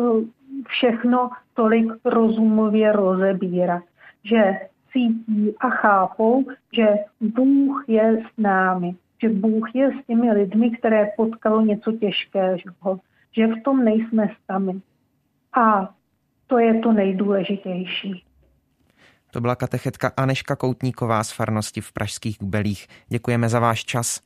všechno 0.68 1.30
tolik 1.54 1.92
rozumově 2.06 2.92
rozebírat. 2.92 3.84
Že 4.24 4.60
cítí 4.94 5.56
a 5.60 5.70
chápou, 5.70 6.46
že 6.74 6.86
Bůh 7.20 7.84
je 7.88 8.18
s 8.18 8.42
námi. 8.42 8.96
Že 9.22 9.30
Bůh 9.30 9.76
je 9.76 9.92
s 9.92 10.06
těmi 10.08 10.32
lidmi, 10.32 10.72
které 10.72 11.08
potkalo 11.18 11.62
něco 11.62 11.92
těžkého. 11.92 13.00
Že 13.32 13.48
v 13.48 13.64
tom 13.64 13.86
nejsme 13.86 14.30
sami. 14.46 14.82
A 15.54 15.94
to 16.48 16.60
je 16.60 16.80
to 16.80 16.92
nejdůležitější. 16.92 18.24
To 19.32 19.42
byla 19.42 19.56
katechetka 19.56 20.12
Aneška 20.18 20.56
Koutníková 20.56 21.24
z 21.24 21.32
farnosti 21.32 21.82
v 21.82 21.92
Pražských 21.92 22.38
Kubelích. 22.38 22.88
Děkujeme 23.08 23.50
za 23.50 23.60
váš 23.60 23.86
čas. 23.86 24.22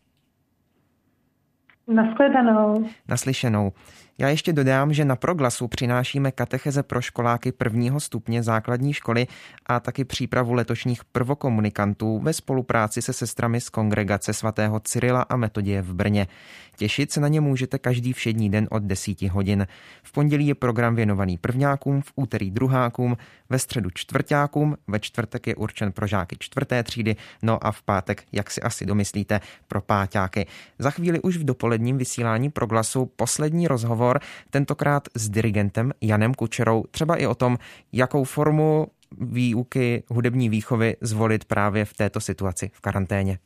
Naschledanou. 1.87 2.89
Naslyšenou. 3.07 3.71
Já 4.19 4.29
ještě 4.29 4.53
dodám, 4.53 4.93
že 4.93 5.05
na 5.05 5.15
Proglasu 5.15 5.67
přinášíme 5.67 6.31
katecheze 6.31 6.83
pro 6.83 7.01
školáky 7.01 7.51
prvního 7.51 7.99
stupně 7.99 8.43
základní 8.43 8.93
školy 8.93 9.27
a 9.65 9.79
taky 9.79 10.05
přípravu 10.05 10.53
letošních 10.53 11.05
prvokomunikantů 11.05 12.19
ve 12.19 12.33
spolupráci 12.33 13.01
se 13.01 13.13
sestrami 13.13 13.61
z 13.61 13.69
kongregace 13.69 14.33
svatého 14.33 14.79
Cyrila 14.79 15.21
a 15.21 15.35
Metodie 15.35 15.81
v 15.81 15.93
Brně. 15.93 16.27
Těšit 16.75 17.11
se 17.11 17.19
na 17.19 17.27
ně 17.27 17.41
můžete 17.41 17.79
každý 17.79 18.13
všední 18.13 18.49
den 18.49 18.67
od 18.71 18.83
10 18.83 19.21
hodin. 19.21 19.67
V 20.03 20.11
pondělí 20.11 20.47
je 20.47 20.55
program 20.55 20.95
věnovaný 20.95 21.37
prvňákům, 21.37 22.01
v 22.01 22.11
úterý 22.15 22.51
druhákům, 22.51 23.17
ve 23.49 23.59
středu 23.59 23.89
čtvrtákům, 23.93 24.77
ve 24.87 24.99
čtvrtek 24.99 25.47
je 25.47 25.55
určen 25.55 25.91
pro 25.91 26.07
žáky 26.07 26.35
čtvrté 26.39 26.83
třídy, 26.83 27.15
no 27.41 27.65
a 27.65 27.71
v 27.71 27.81
pátek, 27.81 28.23
jak 28.31 28.51
si 28.51 28.61
asi 28.61 28.85
domyslíte, 28.85 29.41
pro 29.67 29.81
páťáky. 29.81 30.47
Za 30.79 30.91
chvíli 30.91 31.19
už 31.19 31.37
v 31.37 31.43
dopoledním 31.43 31.97
vysílání 31.97 32.49
Proglasu 32.49 33.05
poslední 33.05 33.67
rozhovor, 33.67 34.06
tentokrát 34.49 35.07
s 35.15 35.29
dirigentem 35.29 35.91
Janem 36.01 36.33
Kučerou, 36.33 36.83
třeba 36.91 37.15
i 37.15 37.27
o 37.27 37.35
tom, 37.35 37.57
jakou 37.93 38.23
formu 38.23 38.87
výuky 39.17 40.03
hudební 40.07 40.49
výchovy 40.49 40.95
zvolit 41.01 41.45
právě 41.45 41.85
v 41.85 41.93
této 41.93 42.19
situaci 42.19 42.71
v 42.73 42.81
karanténě. 42.81 43.39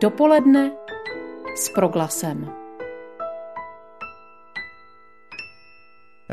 Dopoledne 0.00 0.72
s 1.56 1.68
proglasem. 1.68 2.63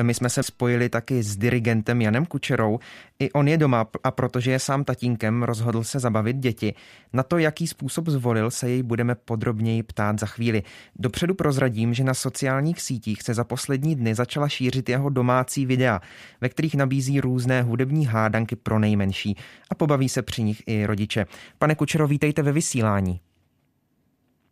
My 0.01 0.13
jsme 0.13 0.29
se 0.29 0.43
spojili 0.43 0.89
taky 0.89 1.23
s 1.23 1.37
dirigentem 1.37 2.01
Janem 2.01 2.25
Kučerou. 2.25 2.79
I 3.19 3.31
on 3.31 3.47
je 3.47 3.57
doma 3.57 3.87
a 4.03 4.11
protože 4.11 4.51
je 4.51 4.59
sám 4.59 4.83
tatínkem, 4.83 5.43
rozhodl 5.43 5.83
se 5.83 5.99
zabavit 5.99 6.37
děti. 6.37 6.73
Na 7.13 7.23
to, 7.23 7.37
jaký 7.37 7.67
způsob 7.67 8.07
zvolil, 8.07 8.51
se 8.51 8.69
jej 8.69 8.83
budeme 8.83 9.15
podrobněji 9.15 9.83
ptát 9.83 10.19
za 10.19 10.25
chvíli. 10.25 10.63
Dopředu 10.95 11.33
prozradím, 11.33 11.93
že 11.93 12.03
na 12.03 12.13
sociálních 12.13 12.81
sítích 12.81 13.21
se 13.21 13.33
za 13.33 13.43
poslední 13.43 13.95
dny 13.95 14.15
začala 14.15 14.49
šířit 14.49 14.89
jeho 14.89 15.09
domácí 15.09 15.65
videa, 15.65 16.01
ve 16.41 16.49
kterých 16.49 16.75
nabízí 16.75 17.21
různé 17.21 17.61
hudební 17.61 18.05
hádanky 18.05 18.55
pro 18.55 18.79
nejmenší 18.79 19.37
a 19.69 19.75
pobaví 19.75 20.09
se 20.09 20.21
při 20.21 20.43
nich 20.43 20.63
i 20.67 20.85
rodiče. 20.85 21.25
Pane 21.59 21.75
Kučero, 21.75 22.07
vítejte 22.07 22.41
ve 22.41 22.51
vysílání. 22.51 23.19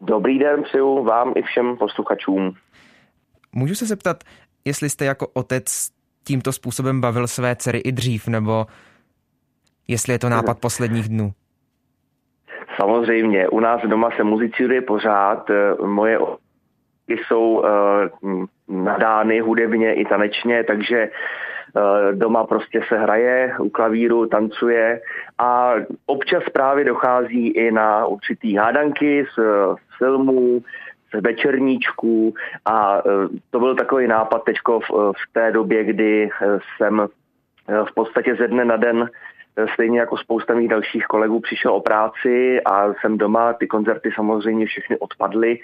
Dobrý 0.02 0.40
den 0.40 0.64
přeju 0.64 1.04
vám 1.04 1.34
i 1.36 1.42
všem 1.42 1.78
posluchačům. 1.78 2.54
Můžu 3.52 3.76
se 3.76 3.86
zeptat, 3.86 4.24
jestli 4.66 4.90
jste 4.90 5.06
jako 5.06 5.28
otec 5.34 5.90
tímto 6.24 6.52
způsobem 6.52 7.02
bavil 7.02 7.28
své 7.28 7.56
dcery 7.56 7.80
i 7.80 7.92
dřív, 7.92 8.28
nebo 8.28 8.66
jestli 9.88 10.14
je 10.14 10.20
to 10.20 10.30
nápad 10.30 10.60
posledních 10.60 11.10
dnů? 11.10 11.32
Samozřejmě, 12.76 13.50
u 13.50 13.60
nás 13.60 13.82
doma 13.82 14.10
se 14.18 14.24
muzicíruje 14.24 14.82
pořád, 14.82 15.52
moje 15.86 16.20
jsou 17.08 17.64
uh, 18.22 18.46
nadány 18.68 19.40
hudebně 19.40 19.94
i 19.94 20.06
tanečně, 20.06 20.64
takže 20.64 21.10
uh, 21.10 22.20
doma 22.20 22.44
prostě 22.44 22.82
se 22.88 22.98
hraje 22.98 23.54
u 23.60 23.70
klavíru, 23.70 24.26
tancuje 24.26 25.02
a 25.38 25.74
občas 26.06 26.44
právě 26.54 26.86
dochází 26.86 27.48
i 27.48 27.72
na 27.72 28.06
určitý 28.06 28.56
hádanky 28.56 29.26
z, 29.26 29.40
z 29.76 29.98
filmů, 29.98 30.62
z 31.16 31.22
večerníčků 31.22 32.34
a 32.66 32.98
e, 32.98 33.02
to 33.50 33.60
byl 33.60 33.76
takový 33.76 34.08
nápad 34.08 34.44
teďko 34.44 34.80
v, 34.80 34.90
v 34.92 35.34
té 35.34 35.52
době, 35.52 35.84
kdy 35.84 36.24
e, 36.24 36.30
jsem 36.78 37.02
e, 37.02 37.06
v 37.92 37.94
podstatě 37.96 38.36
ze 38.36 38.48
dne 38.48 38.66
na 38.66 38.78
den 38.78 39.10
stejně 39.74 40.00
jako 40.00 40.18
spousta 40.18 40.54
mých 40.54 40.70
dalších 40.70 41.06
kolegů 41.06 41.40
přišel 41.40 41.74
o 41.74 41.82
práci 41.82 42.62
a 42.66 42.94
jsem 42.94 43.18
doma, 43.18 43.54
ty 43.54 43.68
koncerty 43.68 44.10
samozřejmě 44.16 44.66
všechny 44.66 44.98
odpadly, 44.98 45.60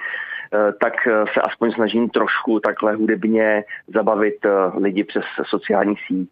tak 0.82 0.94
se 1.34 1.42
aspoň 1.42 1.72
snažím 1.72 2.10
trošku 2.10 2.60
takhle 2.60 2.96
hudebně 2.96 3.64
zabavit 3.94 4.46
lidi 4.78 5.04
přes 5.04 5.24
sociální 5.46 5.96
síť. 6.08 6.30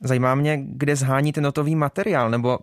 Zajímá 0.00 0.34
mě, 0.34 0.58
kde 0.62 0.96
zháníte 0.96 1.40
notový 1.40 1.76
materiál, 1.76 2.30
nebo 2.30 2.58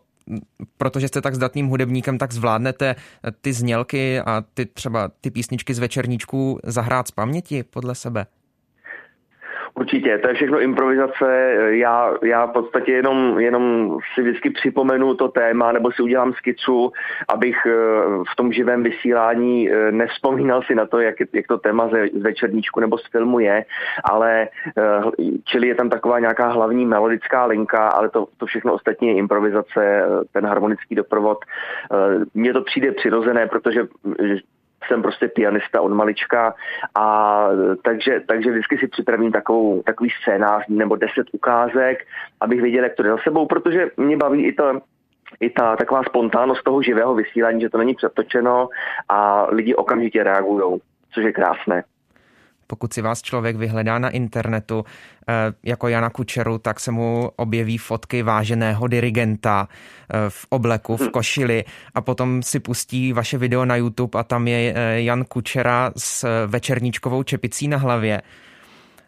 protože 0.77 1.07
jste 1.07 1.21
tak 1.21 1.35
zdatným 1.35 1.67
hudebníkem, 1.67 2.17
tak 2.17 2.31
zvládnete 2.31 2.95
ty 3.41 3.53
znělky 3.53 4.19
a 4.19 4.43
ty 4.53 4.65
třeba 4.65 5.11
ty 5.21 5.31
písničky 5.31 5.73
z 5.73 5.79
večerníčků 5.79 6.59
zahrát 6.63 7.07
z 7.07 7.11
paměti 7.11 7.63
podle 7.63 7.95
sebe? 7.95 8.25
Určitě, 9.75 10.17
to 10.17 10.27
je 10.27 10.33
všechno 10.33 10.59
improvizace. 10.59 11.55
Já, 11.69 12.13
já 12.23 12.45
v 12.45 12.51
podstatě 12.51 12.91
jenom, 12.91 13.39
jenom 13.39 13.97
si 14.13 14.21
vždycky 14.21 14.49
připomenu 14.49 15.13
to 15.13 15.27
téma 15.27 15.71
nebo 15.71 15.91
si 15.91 16.01
udělám 16.01 16.33
skicu, 16.33 16.91
abych 17.27 17.57
eh, 17.65 17.71
v 18.31 18.35
tom 18.35 18.53
živém 18.53 18.83
vysílání 18.83 19.71
eh, 19.71 19.91
nespomínal 19.91 20.61
si 20.61 20.75
na 20.75 20.85
to, 20.85 20.99
jak, 20.99 21.15
jak 21.33 21.47
to 21.47 21.57
téma 21.57 21.87
z 21.87 22.21
večerníčku 22.21 22.79
nebo 22.79 22.97
z 22.97 23.07
filmu 23.11 23.39
je, 23.39 23.65
ale 24.03 24.47
eh, 24.77 25.31
čili 25.45 25.67
je 25.67 25.75
tam 25.75 25.89
taková 25.89 26.19
nějaká 26.19 26.47
hlavní 26.47 26.85
melodická 26.85 27.45
linka, 27.45 27.87
ale 27.87 28.09
to, 28.09 28.27
to 28.37 28.45
všechno 28.45 28.73
ostatní 28.73 29.07
je 29.07 29.15
improvizace, 29.15 30.03
ten 30.31 30.45
harmonický 30.45 30.95
doprovod. 30.95 31.37
Mně 32.33 32.53
to 32.53 32.61
přijde 32.61 32.91
přirozené, 32.91 33.47
protože 33.47 33.87
jsem 34.87 35.01
prostě 35.01 35.27
pianista 35.27 35.81
od 35.81 35.93
malička 35.93 36.55
a 36.95 37.47
takže, 37.83 38.21
takže 38.27 38.51
vždycky 38.51 38.77
si 38.77 38.87
připravím 38.87 39.31
takovou, 39.31 39.81
takový 39.81 40.09
scénář 40.21 40.65
nebo 40.69 40.95
deset 40.95 41.27
ukázek, 41.31 42.07
abych 42.41 42.61
věděl, 42.61 42.83
jak 42.83 42.95
to 42.95 43.03
jde 43.03 43.09
za 43.09 43.17
sebou, 43.17 43.45
protože 43.45 43.91
mě 43.97 44.17
baví 44.17 44.45
i 44.45 44.53
to, 44.53 44.81
i 45.39 45.49
ta 45.49 45.75
taková 45.75 46.03
spontánnost 46.03 46.63
toho 46.63 46.81
živého 46.81 47.15
vysílání, 47.15 47.61
že 47.61 47.69
to 47.69 47.77
není 47.77 47.95
přetočeno 47.95 48.69
a 49.09 49.47
lidi 49.49 49.75
okamžitě 49.75 50.23
reagují, 50.23 50.79
což 51.11 51.23
je 51.23 51.31
krásné. 51.31 51.83
Pokud 52.67 52.93
si 52.93 53.01
vás 53.01 53.21
člověk 53.21 53.55
vyhledá 53.55 53.99
na 53.99 54.09
internetu 54.09 54.85
eh, 55.27 55.33
jako 55.63 55.87
Jana 55.87 56.09
Kučeru, 56.09 56.57
tak 56.57 56.79
se 56.79 56.91
mu 56.91 57.31
objeví 57.35 57.77
fotky 57.77 58.23
váženého 58.23 58.87
dirigenta 58.87 59.67
eh, 59.67 60.29
v 60.29 60.45
obleku, 60.49 60.97
v 60.97 61.01
hm. 61.01 61.09
košili 61.09 61.63
a 61.95 62.01
potom 62.01 62.43
si 62.43 62.59
pustí 62.59 63.13
vaše 63.13 63.37
video 63.37 63.65
na 63.65 63.75
YouTube 63.75 64.19
a 64.19 64.23
tam 64.23 64.47
je 64.47 64.73
eh, 64.75 65.01
Jan 65.01 65.25
Kučera 65.25 65.91
s 65.97 66.47
večerníčkovou 66.47 67.23
čepicí 67.23 67.67
na 67.67 67.77
hlavě 67.77 68.21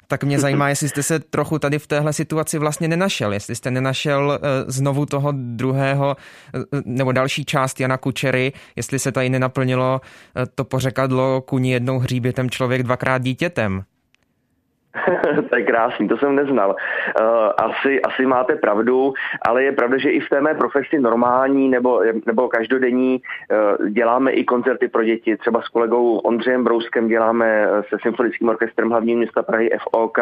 tak 0.08 0.24
mě 0.24 0.40
zajímá, 0.40 0.70
jestli 0.70 0.90
jste 0.90 1.04
se 1.04 1.20
trochu 1.20 1.60
tady 1.60 1.80
v 1.80 1.88
téhle 1.88 2.14
situaci 2.14 2.58
vlastně 2.58 2.88
nenašel, 2.88 3.34
jestli 3.34 3.56
jste 3.56 3.72
nenašel 3.72 4.40
eh, 4.42 4.72
znovu 4.72 5.06
toho 5.06 5.32
druhého 5.36 6.16
eh, 6.56 6.60
nebo 6.86 7.12
další 7.12 7.46
část 7.46 7.80
Jana 7.80 7.98
Kučery, 7.98 8.54
jestli 8.76 9.00
se 9.00 9.12
tady 9.12 9.30
nenaplnilo 9.30 10.02
eh, 10.36 10.46
to 10.56 10.64
pořekadlo 10.64 11.42
kuni 11.42 11.72
jednou 11.72 12.00
hříbětem 12.00 12.50
člověk 12.50 12.84
dvakrát 12.84 13.22
dítětem. 13.22 13.84
to 15.50 15.56
je 15.56 15.64
krásný, 15.64 16.08
to 16.08 16.18
jsem 16.18 16.36
neznal. 16.36 16.70
Uh, 16.70 17.26
asi, 17.58 18.02
asi 18.02 18.26
máte 18.26 18.56
pravdu, 18.56 19.14
ale 19.42 19.64
je 19.64 19.72
pravda, 19.72 19.98
že 19.98 20.12
i 20.12 20.20
v 20.20 20.30
té 20.30 20.42
mé 20.42 20.54
profesi 20.54 21.00
normální 21.00 21.70
nebo, 21.70 22.02
nebo 22.26 22.48
každodenní 22.48 23.22
uh, 23.22 23.90
děláme 23.90 24.32
i 24.32 24.44
koncerty 24.44 24.88
pro 24.88 25.04
děti. 25.04 25.38
Třeba 25.38 25.62
s 25.62 25.68
kolegou 25.68 26.18
Ondřejem 26.18 26.64
Brouskem 26.64 27.08
děláme 27.08 27.46
eh, 27.46 27.84
se 27.90 27.98
Symfonickým 28.02 28.50
orchestrem 28.50 28.90
hlavního 28.90 29.18
města 29.18 29.44
Prahy 29.44 29.70
FOK 29.84 30.18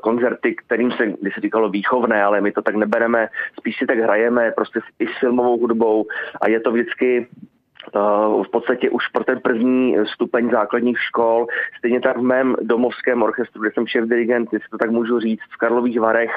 koncerty, 0.00 0.54
kterým 0.54 0.92
se, 0.92 1.06
když 1.06 1.34
se 1.34 1.40
říkalo 1.40 1.68
výchovné, 1.68 2.24
ale 2.24 2.40
my 2.40 2.52
to 2.52 2.62
tak 2.62 2.74
nebereme, 2.74 3.28
spíš 3.58 3.76
si 3.76 3.86
tak 3.86 3.98
hrajeme 3.98 4.52
prostě 4.56 4.80
i 4.98 5.06
s 5.06 5.18
filmovou 5.20 5.58
hudbou 5.58 6.06
a 6.40 6.48
je 6.48 6.60
to 6.60 6.72
vždycky 6.72 7.26
v 8.42 8.50
podstatě 8.50 8.90
už 8.90 9.08
pro 9.08 9.24
ten 9.24 9.40
první 9.40 9.96
stupeň 10.14 10.50
základních 10.50 11.00
škol, 11.00 11.46
stejně 11.78 12.00
tak 12.00 12.16
v 12.16 12.22
mém 12.22 12.56
domovském 12.62 13.22
orchestru, 13.22 13.62
kde 13.62 13.70
jsem 13.72 13.86
šéf 13.86 14.04
dirigent, 14.04 14.52
jestli 14.52 14.68
to 14.68 14.78
tak 14.78 14.90
můžu 14.90 15.20
říct, 15.20 15.42
v 15.54 15.56
Karlových 15.56 16.00
Varech, 16.00 16.30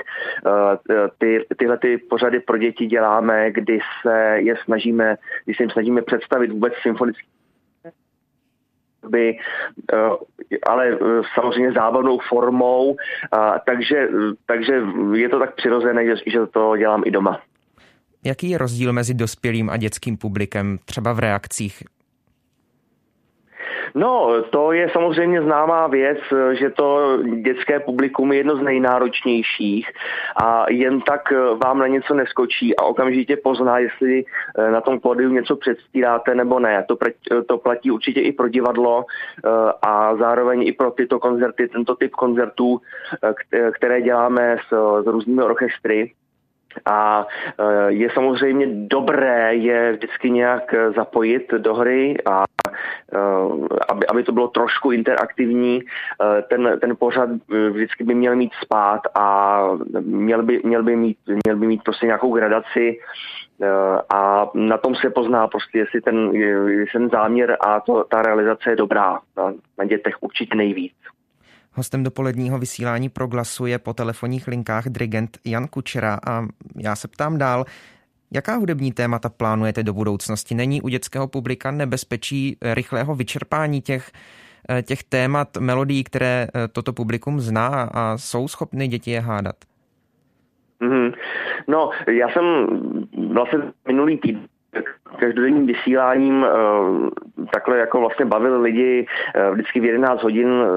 eh, 0.45 0.93
ty, 1.17 1.45
tyhle 1.57 1.77
ty 1.77 1.97
pořady 1.97 2.39
pro 2.39 2.57
děti 2.57 2.85
děláme, 2.85 3.51
kdy 3.51 3.79
se 4.01 4.37
je 4.37 4.55
snažíme, 4.63 5.15
kdy 5.45 5.55
se 5.55 5.63
jim 5.63 5.69
snažíme 5.69 6.01
představit 6.01 6.51
vůbec 6.51 6.73
symfonický 6.81 7.27
by, 9.09 9.37
eh, 9.93 10.57
ale 10.67 10.87
eh, 10.87 10.97
samozřejmě 11.35 11.71
zábavnou 11.71 12.19
formou, 12.29 12.95
takže, 13.65 14.09
takže 14.45 14.81
je 15.13 15.29
to 15.29 15.39
tak 15.39 15.55
přirozené, 15.55 16.15
že 16.25 16.45
to 16.51 16.77
dělám 16.77 17.03
i 17.05 17.11
doma. 17.11 17.41
Jaký 18.25 18.49
je 18.49 18.57
rozdíl 18.57 18.93
mezi 18.93 19.13
dospělým 19.13 19.69
a 19.69 19.77
dětským 19.77 20.17
publikem, 20.17 20.77
třeba 20.85 21.13
v 21.13 21.19
reakcích? 21.19 21.83
No, 23.95 24.43
to 24.49 24.71
je 24.71 24.89
samozřejmě 24.89 25.41
známá 25.41 25.87
věc, 25.87 26.17
že 26.51 26.69
to 26.69 27.17
dětské 27.41 27.79
publikum 27.79 28.31
je 28.31 28.37
jedno 28.37 28.55
z 28.55 28.61
nejnáročnějších 28.61 29.91
a 30.43 30.71
jen 30.71 31.01
tak 31.01 31.21
vám 31.63 31.79
na 31.79 31.87
něco 31.87 32.13
neskočí 32.13 32.75
a 32.75 32.83
okamžitě 32.83 33.37
pozná, 33.37 33.79
jestli 33.79 34.23
eh, 34.57 34.71
na 34.71 34.81
tom 34.81 34.99
pódiu 34.99 35.29
něco 35.29 35.55
předstíráte 35.55 36.35
nebo 36.35 36.59
ne. 36.59 36.85
To, 36.87 36.97
to 37.47 37.57
platí 37.57 37.91
určitě 37.91 38.21
i 38.21 38.31
pro 38.31 38.47
divadlo 38.47 39.05
eh, 39.05 39.49
a 39.81 40.15
zároveň 40.15 40.67
i 40.67 40.71
pro 40.71 40.91
tyto 40.91 41.19
koncerty, 41.19 41.67
tento 41.67 41.95
typ 41.95 42.11
koncertů, 42.11 42.81
eh, 43.53 43.71
které 43.71 44.01
děláme 44.01 44.57
s, 44.69 45.01
s 45.03 45.07
různými 45.07 45.43
orchestry. 45.43 46.13
A 46.85 47.25
e, 47.59 47.91
je 47.91 48.09
samozřejmě 48.13 48.67
dobré 48.67 49.55
je 49.55 49.91
vždycky 49.91 50.29
nějak 50.29 50.75
zapojit 50.95 51.51
do 51.57 51.73
hry 51.73 52.17
a 52.25 52.43
e, 52.43 53.17
aby, 53.89 54.07
aby 54.07 54.23
to 54.23 54.31
bylo 54.31 54.47
trošku 54.47 54.91
interaktivní. 54.91 55.81
Ten, 56.49 56.77
ten 56.81 56.95
pořad 56.99 57.29
vždycky 57.71 58.03
by 58.03 58.15
měl 58.15 58.35
mít 58.35 58.51
spát 58.63 59.01
a 59.15 59.61
měl 60.01 60.43
by, 60.43 60.61
měl 60.63 60.83
by, 60.83 60.95
mít, 60.95 61.17
měl 61.45 61.55
by 61.55 61.67
mít 61.67 61.83
prostě 61.83 62.05
nějakou 62.05 62.33
gradaci 62.35 62.99
a 64.13 64.49
na 64.53 64.77
tom 64.77 64.95
se 64.95 65.09
pozná 65.09 65.47
prostě, 65.47 65.77
jestli 65.77 66.01
ten, 66.01 66.35
jestli 66.35 66.99
ten 66.99 67.09
záměr 67.09 67.57
a 67.59 67.79
to, 67.79 68.03
ta 68.03 68.21
realizace 68.21 68.69
je 68.69 68.75
dobrá. 68.75 69.19
Na 69.77 69.85
dětech 69.85 70.15
určitě 70.21 70.55
nejvíc. 70.55 70.93
Hostem 71.77 72.03
dopoledního 72.03 72.59
vysílání 72.59 73.09
Proglasu 73.09 73.65
je 73.65 73.79
po 73.79 73.93
telefonních 73.93 74.47
linkách 74.47 74.89
dirigent 74.89 75.37
Jan 75.45 75.67
Kučera 75.67 76.19
a 76.27 76.45
já 76.75 76.95
se 76.95 77.07
ptám 77.07 77.37
dál, 77.37 77.65
Jaká 78.31 78.55
hudební 78.55 78.91
témata 78.91 79.29
plánujete 79.29 79.83
do 79.83 79.93
budoucnosti? 79.93 80.55
Není 80.55 80.81
u 80.81 80.87
dětského 80.87 81.27
publika 81.27 81.71
nebezpečí 81.71 82.57
rychlého 82.61 83.15
vyčerpání 83.15 83.81
těch, 83.81 84.11
eh, 84.69 84.81
těch 84.81 85.03
témat, 85.03 85.57
melodií, 85.59 86.03
které 86.03 86.47
eh, 86.47 86.67
toto 86.67 86.93
publikum 86.93 87.39
zná 87.39 87.89
a 87.93 88.17
jsou 88.17 88.47
schopny 88.47 88.87
děti 88.87 89.11
je 89.11 89.19
hádat? 89.19 89.55
Mm-hmm. 90.81 91.13
No, 91.67 91.89
já 92.07 92.29
jsem 92.29 92.43
vlastně 93.33 93.59
minulý 93.87 94.17
týden 94.17 94.47
každodenním 95.19 95.65
vysíláním 95.65 96.45
eh, 96.45 97.45
takhle 97.53 97.77
jako 97.77 97.99
vlastně 97.99 98.25
bavil 98.25 98.61
lidi 98.61 99.07
eh, 99.35 99.51
vždycky 99.51 99.79
v 99.79 99.85
11 99.85 100.23
hodin 100.23 100.47
eh, 100.47 100.67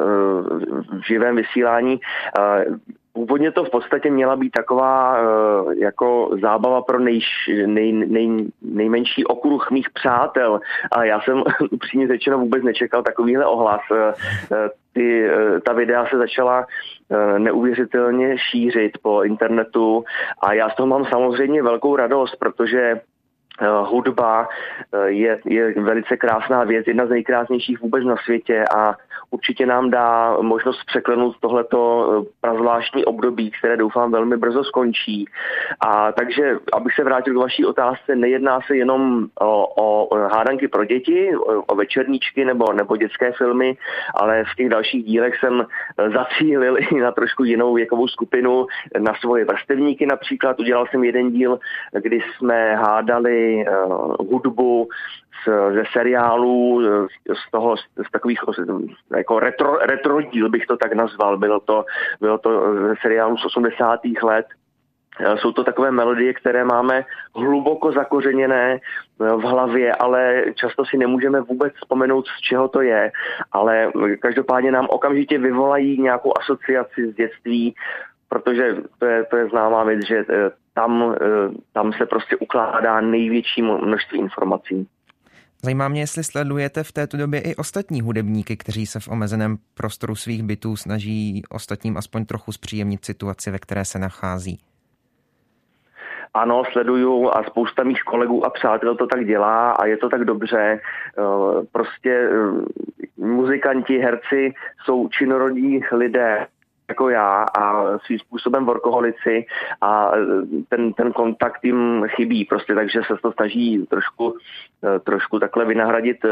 v 0.99 1.07
živém 1.07 1.37
vysílání. 1.37 2.01
Původně 3.13 3.53
to 3.53 3.65
v 3.65 3.71
podstatě 3.71 4.11
měla 4.11 4.37
být 4.37 4.51
taková 4.51 5.19
jako 5.79 6.31
zábava 6.43 6.83
pro 6.83 6.99
nej, 6.99 7.21
nej, 7.67 7.93
nej, 7.93 8.47
nejmenší 8.63 9.25
okruh 9.25 9.71
mých 9.71 9.91
přátel 9.91 10.61
a 10.93 11.05
já 11.05 11.21
jsem 11.21 11.43
upřímně 11.71 12.09
řečeno 12.09 12.39
vůbec 12.39 12.63
nečekal 12.63 13.03
takovýhle 13.03 13.47
ohlas. 13.47 13.81
Ty, 14.93 15.31
ta 15.65 15.73
videa 15.73 16.07
se 16.07 16.19
začala 16.19 16.67
neuvěřitelně 17.39 18.39
šířit 18.39 18.99
po 19.03 19.23
internetu 19.23 20.05
a 20.43 20.53
já 20.53 20.71
z 20.71 20.75
toho 20.75 20.87
mám 20.87 21.05
samozřejmě 21.05 21.63
velkou 21.63 21.97
radost, 21.97 22.37
protože 22.37 23.01
hudba 23.69 24.49
eh, 24.93 25.09
je, 25.09 25.41
je 25.45 25.75
velice 25.81 26.17
krásná 26.17 26.65
věc, 26.65 26.87
jedna 26.87 27.07
z 27.07 27.11
nejkrásnějších 27.11 27.81
vůbec 27.81 28.05
na 28.05 28.17
světě 28.17 28.65
a 28.77 28.97
určitě 29.31 29.67
nám 29.67 29.91
dá 29.91 30.37
možnost 30.41 30.81
překlenout 30.87 31.37
tohleto 31.41 31.81
eh, 32.11 32.31
prazvláštní 32.41 33.05
období, 33.05 33.51
které 33.51 33.77
doufám 33.77 34.13
velmi 34.13 34.37
brzo 34.37 34.65
skončí. 34.65 35.25
A 35.81 36.13
takže, 36.13 36.57
abych 36.73 36.95
se 36.95 37.05
vrátil 37.05 37.35
k 37.35 37.43
vaší 37.43 37.65
otázce, 37.65 38.17
nejedná 38.17 38.61
se 38.67 38.77
jenom 38.77 39.27
o, 39.41 39.67
o 39.67 40.15
hádanky 40.19 40.69
pro 40.69 40.85
děti, 40.85 41.37
o, 41.37 41.63
o 41.63 41.75
večerníčky 41.75 42.45
nebo, 42.45 42.73
nebo 42.73 42.97
dětské 42.97 43.33
filmy, 43.33 43.77
ale 44.15 44.45
v 44.45 44.57
těch 44.57 44.69
dalších 44.69 45.05
dílech 45.05 45.35
jsem 45.41 45.67
zacílil 46.15 46.77
i 46.79 47.01
na 47.01 47.13
trošku 47.13 47.45
jinou 47.45 47.75
věkovou 47.75 48.09
skupinu, 48.09 48.67
na 48.99 49.15
svoje 49.21 49.45
vrstevníky 49.45 50.07
například. 50.07 50.61
Udělal 50.61 50.87
jsem 50.87 51.05
jeden 51.05 51.31
díl, 51.31 51.59
kdy 51.93 52.21
jsme 52.21 52.75
hádali 52.75 53.65
hudbu 54.19 54.89
z, 55.45 55.75
ze 55.75 55.83
seriálů, 55.93 56.83
z 57.27 57.51
toho, 57.51 57.77
z 57.77 58.11
takových 58.13 58.41
jako 59.17 59.41
retro, 59.41 59.77
retro 59.77 60.23
díl 60.23 60.49
bych 60.49 60.67
to 60.67 60.77
tak 60.77 60.93
nazval. 60.93 61.39
Bylo 61.39 61.61
to, 61.61 61.85
bylo 62.21 62.39
to 62.39 62.75
ze 62.75 62.95
seriálu 63.03 63.37
z 63.37 63.45
80. 63.45 64.01
let 64.23 64.47
Jsou 65.37 65.53
to 65.53 65.65
takové 65.65 65.91
melodie, 65.91 66.35
které 66.35 66.65
máme 66.65 67.05
hluboko 67.35 67.93
zakořeněné 67.93 68.81
v 69.19 69.43
hlavě, 69.43 69.95
ale 69.95 70.45
často 70.55 70.85
si 70.85 70.97
nemůžeme 70.97 71.41
vůbec 71.41 71.75
vzpomenout, 71.75 72.27
z 72.27 72.41
čeho 72.41 72.69
to 72.69 72.81
je. 72.81 73.13
Ale 73.53 73.93
každopádně 74.21 74.73
nám 74.73 74.87
okamžitě 74.91 75.39
vyvolají 75.39 76.03
nějakou 76.03 76.33
asociaci 76.39 77.13
z 77.13 77.15
dětství, 77.15 77.75
protože 78.29 78.77
to 78.99 79.07
je, 79.07 79.25
to 79.25 79.37
je 79.37 79.49
známá 79.49 79.85
věc, 79.85 80.07
že 80.07 80.25
tam, 80.75 81.15
tam 81.73 81.93
se 81.93 82.07
prostě 82.07 82.37
ukládá 82.37 83.01
největší 83.01 83.63
množství 83.63 84.19
informací. 84.19 84.89
Zajímá 85.63 85.89
mě, 85.89 86.01
jestli 86.01 86.25
sledujete 86.25 86.83
v 86.83 86.93
této 86.93 87.17
době 87.17 87.41
i 87.41 87.57
ostatní 87.57 88.01
hudebníky, 88.01 88.57
kteří 88.57 88.87
se 88.87 89.01
v 89.01 89.09
omezeném 89.09 89.57
prostoru 89.75 90.15
svých 90.15 90.43
bytů 90.43 90.77
snaží 90.77 91.43
ostatním 91.51 91.97
aspoň 91.97 92.25
trochu 92.25 92.53
zpříjemnit 92.53 93.05
situaci, 93.05 93.51
ve 93.51 93.59
které 93.59 93.85
se 93.85 93.99
nachází. 93.99 94.61
Ano, 96.35 96.63
sleduju 96.73 97.31
a 97.31 97.43
spousta 97.43 97.83
mých 97.83 98.03
kolegů 98.03 98.47
a 98.47 98.51
přátel 98.51 98.97
to 98.97 99.07
tak 99.07 99.27
dělá 99.27 99.71
a 99.71 99.87
je 99.87 99.97
to 99.97 100.09
tak 100.09 100.25
dobře. 100.25 100.81
Eh, 101.19 101.67
prostě 101.73 102.11
eh, 102.11 103.25
muzikanti, 103.25 103.99
herci 103.99 104.55
jsou 104.85 105.09
činorodí 105.09 105.81
lidé, 105.93 106.47
jako 106.91 107.09
já 107.09 107.43
a 107.43 107.99
svým 107.99 108.19
způsobem 108.19 108.67
workoholici 108.67 109.47
a 109.81 110.11
ten, 110.69 110.93
ten 110.93 111.13
kontakt 111.13 111.65
jim 111.65 112.05
chybí 112.09 112.45
prostě, 112.45 112.75
takže 112.75 113.01
se 113.07 113.15
to 113.23 113.33
snaží 113.33 113.87
trošku, 113.87 114.37
trošku 115.05 115.39
takhle 115.39 115.65
vynahradit 115.65 116.25
eh, 116.25 116.29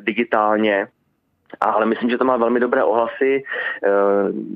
digitálně. 0.00 0.88
Ale 1.60 1.86
myslím, 1.86 2.10
že 2.10 2.18
to 2.18 2.24
má 2.24 2.36
velmi 2.36 2.60
dobré 2.60 2.84
ohlasy. 2.84 3.42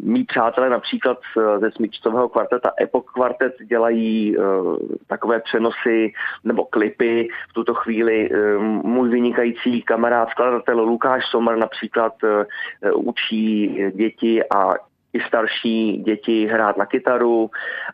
Mí 0.03 0.25
přátelé 0.25 0.71
například 0.71 1.19
ze 1.61 1.71
smyčcového 1.71 2.29
kvarteta 2.29 2.73
Epoch 2.81 3.05
Quartet 3.15 3.55
dělají 3.69 4.37
takové 5.07 5.41
přenosy 5.41 6.13
nebo 6.45 6.65
klipy. 6.65 7.29
V 7.51 7.53
tuto 7.53 7.75
chvíli 7.75 8.31
můj 8.83 9.09
vynikající 9.09 9.83
kamarád, 9.83 10.31
skladatel 10.31 10.81
Lukáš 10.81 11.27
Sommer 11.31 11.57
například 11.57 12.13
učí 12.95 13.79
děti 13.95 14.43
a 14.55 14.75
i 15.13 15.21
starší 15.21 15.97
děti 15.97 16.47
hrát 16.47 16.77
na 16.77 16.87
kytaru 16.87 17.51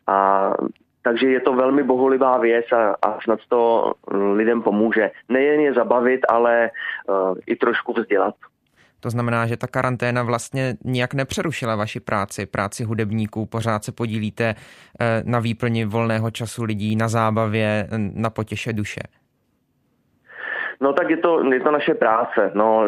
a 0.06 0.50
takže 1.02 1.26
je 1.26 1.40
to 1.40 1.52
velmi 1.52 1.82
bohulivá 1.82 2.38
věc 2.38 2.66
a, 2.72 2.94
a 3.02 3.20
snad 3.20 3.38
to 3.48 3.92
lidem 4.34 4.62
pomůže. 4.62 5.10
Nejen 5.28 5.60
je 5.60 5.74
zabavit, 5.74 6.20
ale 6.28 6.70
uh, 7.08 7.34
i 7.46 7.56
trošku 7.56 7.92
vzdělat. 7.92 8.34
To 9.00 9.10
znamená, 9.10 9.46
že 9.46 9.56
ta 9.56 9.66
karanténa 9.66 10.22
vlastně 10.22 10.74
nijak 10.84 11.14
nepřerušila 11.14 11.76
vaši 11.76 12.00
práci, 12.00 12.46
práci 12.46 12.84
hudebníků, 12.84 13.46
pořád 13.46 13.84
se 13.84 13.92
podílíte 13.92 14.54
eh, 15.00 15.22
na 15.24 15.38
výplni 15.38 15.84
volného 15.84 16.30
času 16.30 16.64
lidí, 16.64 16.96
na 16.96 17.08
zábavě, 17.08 17.88
na 18.14 18.30
potěše 18.30 18.72
duše. 18.72 19.00
No 20.80 20.92
tak 20.92 21.10
je 21.10 21.16
to, 21.16 21.52
je 21.52 21.60
to 21.60 21.70
naše 21.70 21.94
práce. 21.94 22.50
No, 22.54 22.84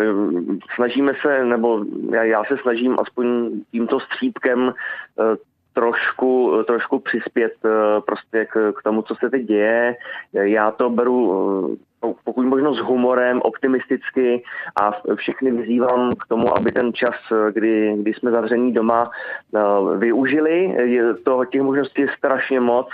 snažíme 0.75 1.13
se, 1.23 1.45
nebo 1.45 1.85
já, 2.13 2.25
já 2.25 2.45
se 2.45 2.57
snažím 2.63 2.97
aspoň 3.01 3.51
tímto 3.71 4.01
střípkem 4.01 4.75
eh, 5.21 5.37
trošku, 5.73 6.63
trošku 6.67 6.99
přispět 6.99 7.53
eh, 7.65 8.01
prostě 8.07 8.45
k, 8.45 8.73
k 8.73 8.83
tomu, 8.83 9.03
co 9.03 9.15
se 9.15 9.31
teď 9.31 9.43
děje. 9.43 9.97
Já 10.33 10.71
to 10.71 10.91
beru 10.91 11.21
eh, 11.33 11.88
pokud 12.25 12.47
možno 12.47 12.75
s 12.75 12.79
humorem, 12.79 13.41
optimisticky 13.43 14.43
a 14.83 14.93
všechny 15.15 15.51
vyzývám 15.51 16.15
k 16.15 16.27
tomu, 16.27 16.57
aby 16.57 16.73
ten 16.73 16.93
čas, 16.93 17.15
kdy, 17.53 17.95
kdy 17.99 18.15
jsme 18.15 18.31
zavření 18.31 18.73
doma, 18.73 19.11
eh, 19.11 19.99
využili. 19.99 20.65
Je 20.65 21.15
to, 21.15 21.45
těch 21.45 21.63
možností 21.63 22.03
je 22.03 22.09
strašně 22.19 22.61
moc. 22.61 22.89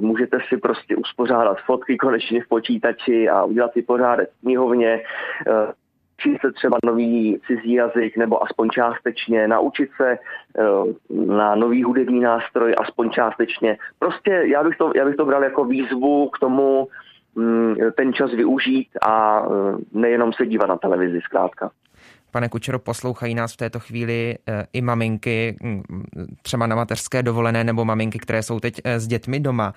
Můžete 0.00 0.38
si 0.48 0.56
prostě 0.56 0.96
uspořádat 0.96 1.58
fotky 1.66 1.96
konečně 1.96 2.42
v 2.42 2.48
počítači 2.48 3.28
a 3.28 3.44
udělat 3.44 3.72
si 3.72 3.82
pořádek 3.82 4.28
v 4.28 4.40
knihovně 4.40 5.00
učit 6.20 6.40
se 6.40 6.52
třeba 6.52 6.76
nový 6.84 7.40
cizí 7.46 7.72
jazyk 7.72 8.16
nebo 8.16 8.42
aspoň 8.42 8.70
částečně, 8.70 9.48
naučit 9.48 9.90
se 9.96 10.18
na 11.26 11.54
nový 11.54 11.82
hudební 11.82 12.20
nástroj 12.20 12.74
aspoň 12.80 13.10
částečně. 13.10 13.78
Prostě 13.98 14.42
já 14.44 14.64
bych 14.64 14.76
to, 14.76 14.92
já 14.96 15.04
bych 15.04 15.16
to 15.16 15.24
bral 15.24 15.44
jako 15.44 15.64
výzvu 15.64 16.28
k 16.28 16.38
tomu 16.38 16.88
ten 17.96 18.12
čas 18.12 18.30
využít 18.30 18.88
a 19.02 19.40
uh, 19.40 19.78
nejenom 19.92 20.32
se 20.32 20.46
dívat 20.46 20.66
na 20.66 20.76
televizi 20.76 21.20
zkrátka. 21.20 21.70
Pane 22.30 22.48
Kučero, 22.48 22.78
poslouchají 22.78 23.34
nás 23.34 23.54
v 23.54 23.56
této 23.56 23.80
chvíli 23.80 24.34
e, 24.48 24.66
i 24.72 24.82
maminky, 24.82 25.56
třeba 26.42 26.66
na 26.66 26.76
mateřské 26.76 27.22
dovolené, 27.22 27.64
nebo 27.64 27.84
maminky, 27.84 28.18
které 28.18 28.42
jsou 28.42 28.60
teď 28.60 28.80
e, 28.84 29.00
s 29.00 29.06
dětmi 29.06 29.40
doma. 29.40 29.74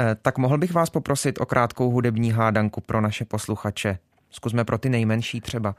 E, 0.00 0.14
tak 0.22 0.38
mohl 0.38 0.58
bych 0.58 0.74
vás 0.74 0.90
poprosit 0.90 1.40
o 1.40 1.46
krátkou 1.46 1.90
hudební 1.90 2.30
hádanku 2.32 2.80
pro 2.80 3.00
naše 3.00 3.24
posluchače. 3.24 3.98
Zkusme 4.30 4.64
pro 4.64 4.78
ty 4.78 4.88
nejmenší 4.88 5.40
třeba. 5.40 5.74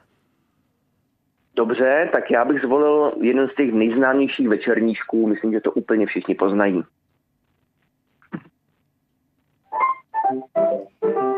Dobře, 1.55 2.09
tak 2.11 2.31
já 2.31 2.45
bych 2.45 2.61
zvolil 2.61 3.11
jeden 3.21 3.47
z 3.47 3.55
těch 3.55 3.73
nejznámějších 3.73 4.49
večerníčků, 4.49 5.27
myslím, 5.27 5.51
že 5.51 5.61
to 5.61 5.71
úplně 5.71 6.05
všichni 6.05 6.35
poznají. 6.35 6.83
Thank 10.29 10.43
you. 11.03 11.36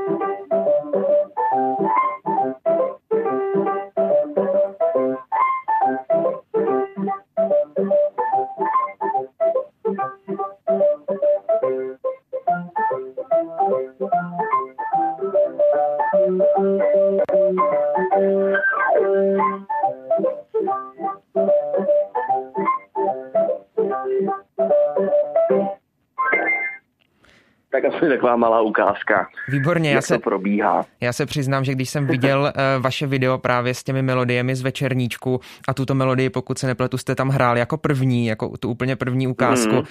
Aspoň 27.85 28.09
taková 28.09 28.35
malá 28.35 28.61
ukázka. 28.61 29.27
Výborně, 29.47 29.91
já 29.91 30.01
se, 30.01 30.13
to 30.13 30.19
probíhá. 30.19 30.85
Já 31.01 31.13
se 31.13 31.25
přiznám, 31.25 31.63
že 31.63 31.71
když 31.71 31.89
jsem 31.89 32.07
viděl 32.07 32.39
uh, 32.41 32.81
vaše 32.83 33.07
video 33.07 33.37
právě 33.37 33.73
s 33.73 33.83
těmi 33.83 34.01
melodiemi 34.01 34.55
z 34.55 34.61
večerníčku 34.61 35.39
a 35.67 35.73
tuto 35.73 35.95
melodii, 35.95 36.29
pokud 36.29 36.59
se 36.59 36.67
nepletu, 36.67 36.97
jste 36.97 37.15
tam 37.15 37.29
hrál 37.29 37.57
jako 37.57 37.77
první, 37.77 38.25
jako 38.25 38.57
tu 38.57 38.69
úplně 38.69 38.95
první 38.95 39.27
ukázku, 39.27 39.73
mm. 39.73 39.79
uh, 39.79 39.85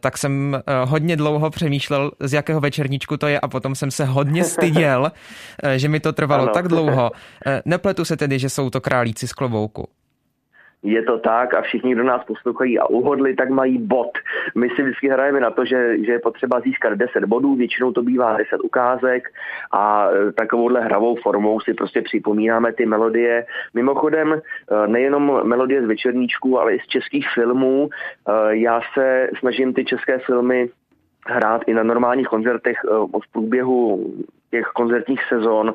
tak 0.00 0.18
jsem 0.18 0.56
uh, 0.84 0.90
hodně 0.90 1.16
dlouho 1.16 1.50
přemýšlel, 1.50 2.10
z 2.20 2.32
jakého 2.32 2.60
večerníčku 2.60 3.16
to 3.16 3.26
je 3.26 3.40
a 3.40 3.48
potom 3.48 3.74
jsem 3.74 3.90
se 3.90 4.04
hodně 4.04 4.44
styděl, 4.54 5.00
uh, 5.64 5.70
že 5.70 5.88
mi 5.88 6.00
to 6.00 6.12
trvalo 6.12 6.42
ano. 6.42 6.52
tak 6.52 6.68
dlouho. 6.68 7.10
Uh, 7.10 7.52
nepletu 7.64 8.04
se 8.04 8.16
tedy, 8.16 8.38
že 8.38 8.50
jsou 8.50 8.70
to 8.70 8.80
králíci 8.80 9.28
z 9.28 9.32
klobouku 9.32 9.88
je 10.82 11.02
to 11.02 11.18
tak 11.18 11.54
a 11.54 11.62
všichni, 11.62 11.92
kdo 11.92 12.04
nás 12.04 12.24
poslouchají 12.24 12.78
a 12.78 12.86
uhodli, 12.86 13.34
tak 13.34 13.50
mají 13.50 13.78
bod. 13.78 14.10
My 14.54 14.68
si 14.70 14.82
vždycky 14.82 15.08
hrajeme 15.08 15.40
na 15.40 15.50
to, 15.50 15.64
že, 15.64 16.04
že 16.04 16.12
je 16.12 16.18
potřeba 16.18 16.60
získat 16.60 16.94
10 16.94 17.24
bodů, 17.24 17.54
většinou 17.54 17.92
to 17.92 18.02
bývá 18.02 18.36
10 18.36 18.60
ukázek 18.64 19.28
a 19.72 20.08
e, 20.10 20.32
takovouhle 20.32 20.80
hravou 20.80 21.16
formou 21.16 21.60
si 21.60 21.74
prostě 21.74 22.02
připomínáme 22.02 22.72
ty 22.72 22.86
melodie. 22.86 23.46
Mimochodem, 23.74 24.32
e, 24.32 24.40
nejenom 24.88 25.40
melodie 25.44 25.82
z 25.82 25.86
večerníčků, 25.86 26.60
ale 26.60 26.74
i 26.74 26.80
z 26.80 26.86
českých 26.86 27.26
filmů. 27.34 27.88
E, 27.88 28.56
já 28.56 28.80
se 28.94 29.30
snažím 29.38 29.74
ty 29.74 29.84
české 29.84 30.18
filmy 30.18 30.68
hrát 31.26 31.62
i 31.66 31.74
na 31.74 31.82
normálních 31.82 32.28
koncertech 32.28 32.76
v 33.24 33.32
průběhu 33.32 34.06
těch 34.50 34.66
koncertních 34.66 35.20
sezon, 35.28 35.74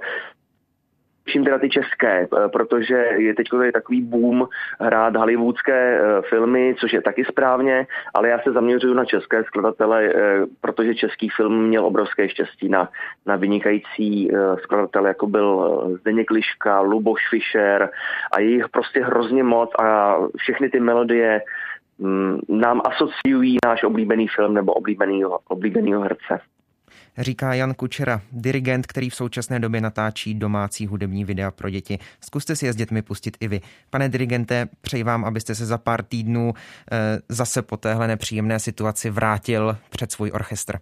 Čím 1.32 1.44
teda 1.44 1.60
ty 1.60 1.70
české, 1.70 2.28
eh, 2.28 2.50
protože 2.50 2.96
je 2.96 3.36
teď 3.36 3.48
takový 3.74 4.02
boom 4.02 4.48
hrát 4.80 5.16
hollywoodské 5.16 6.00
eh, 6.00 6.22
filmy, 6.30 6.76
což 6.80 6.94
je 6.94 7.02
taky 7.02 7.26
správně, 7.26 7.88
ale 8.14 8.30
já 8.30 8.40
se 8.40 8.52
zaměřuju 8.52 8.94
na 8.94 9.06
české 9.06 9.44
skladatele, 9.44 10.06
eh, 10.06 10.46
protože 10.62 10.96
český 10.96 11.30
film 11.30 11.68
měl 11.68 11.86
obrovské 11.86 12.30
štěstí 12.30 12.70
na, 12.70 12.90
na 13.26 13.36
vynikající 13.36 14.32
skladatele, 14.64 15.08
jako 15.08 15.28
byl 15.28 15.82
Zdeněk 16.02 16.32
Liška, 16.32 16.82
Luboš 16.82 17.30
Fischer 17.30 17.90
a 18.32 18.40
je 18.40 18.50
jich 18.50 18.70
prostě 18.70 19.04
hrozně 19.04 19.44
moc 19.44 19.70
a 19.80 20.18
všechny 20.38 20.70
ty 20.70 20.80
melodie 20.80 21.42
mm, 22.00 22.40
nám 22.50 22.82
asociují 22.86 23.58
náš 23.66 23.84
oblíbený 23.84 24.28
film 24.28 24.54
nebo 24.54 24.74
oblíbenýho, 24.74 25.40
oblíbenýho 25.48 26.02
herce 26.02 26.40
říká 27.18 27.54
Jan 27.54 27.74
Kučera, 27.74 28.22
dirigent, 28.32 28.88
který 28.88 29.10
v 29.10 29.16
současné 29.16 29.60
době 29.60 29.82
natáčí 29.82 30.34
domácí 30.34 30.88
hudební 30.88 31.26
videa 31.26 31.52
pro 31.52 31.70
děti. 31.70 32.00
Zkuste 32.24 32.56
si 32.56 32.66
je 32.66 32.74
s 32.74 32.76
dětmi 32.76 33.02
pustit 33.02 33.38
i 33.40 33.48
vy. 33.48 33.62
Pane 33.90 34.10
dirigente, 34.10 34.68
přeji 34.82 35.04
vám, 35.04 35.26
abyste 35.26 35.56
se 35.56 35.66
za 35.66 35.78
pár 35.78 36.04
týdnů 36.04 36.54
eh, 36.92 37.20
zase 37.30 37.62
po 37.62 37.78
téhle 37.78 38.08
nepříjemné 38.08 38.60
situaci 38.60 39.10
vrátil 39.10 39.78
před 39.90 40.12
svůj 40.12 40.32
orchestr. 40.34 40.78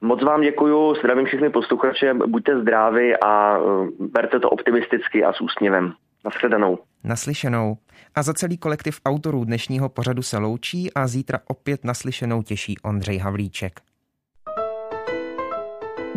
Moc 0.00 0.22
vám 0.22 0.40
děkuju, 0.40 0.94
zdravím 0.94 1.26
všechny 1.26 1.50
posluchače, 1.50 2.14
buďte 2.14 2.60
zdraví 2.60 3.16
a 3.24 3.58
eh, 3.58 3.60
berte 4.00 4.40
to 4.40 4.50
optimisticky 4.50 5.24
a 5.24 5.32
s 5.32 5.40
úsměvem. 5.40 5.92
Naschledanou. 6.24 6.78
Naslyšenou. 7.04 7.76
A 8.14 8.22
za 8.22 8.34
celý 8.34 8.58
kolektiv 8.58 9.00
autorů 9.06 9.44
dnešního 9.44 9.88
pořadu 9.88 10.22
se 10.22 10.38
loučí 10.38 10.92
a 10.94 11.06
zítra 11.06 11.38
opět 11.48 11.84
naslyšenou 11.84 12.42
těší 12.42 12.78
Ondřej 12.82 13.18
Havlíček. 13.18 13.80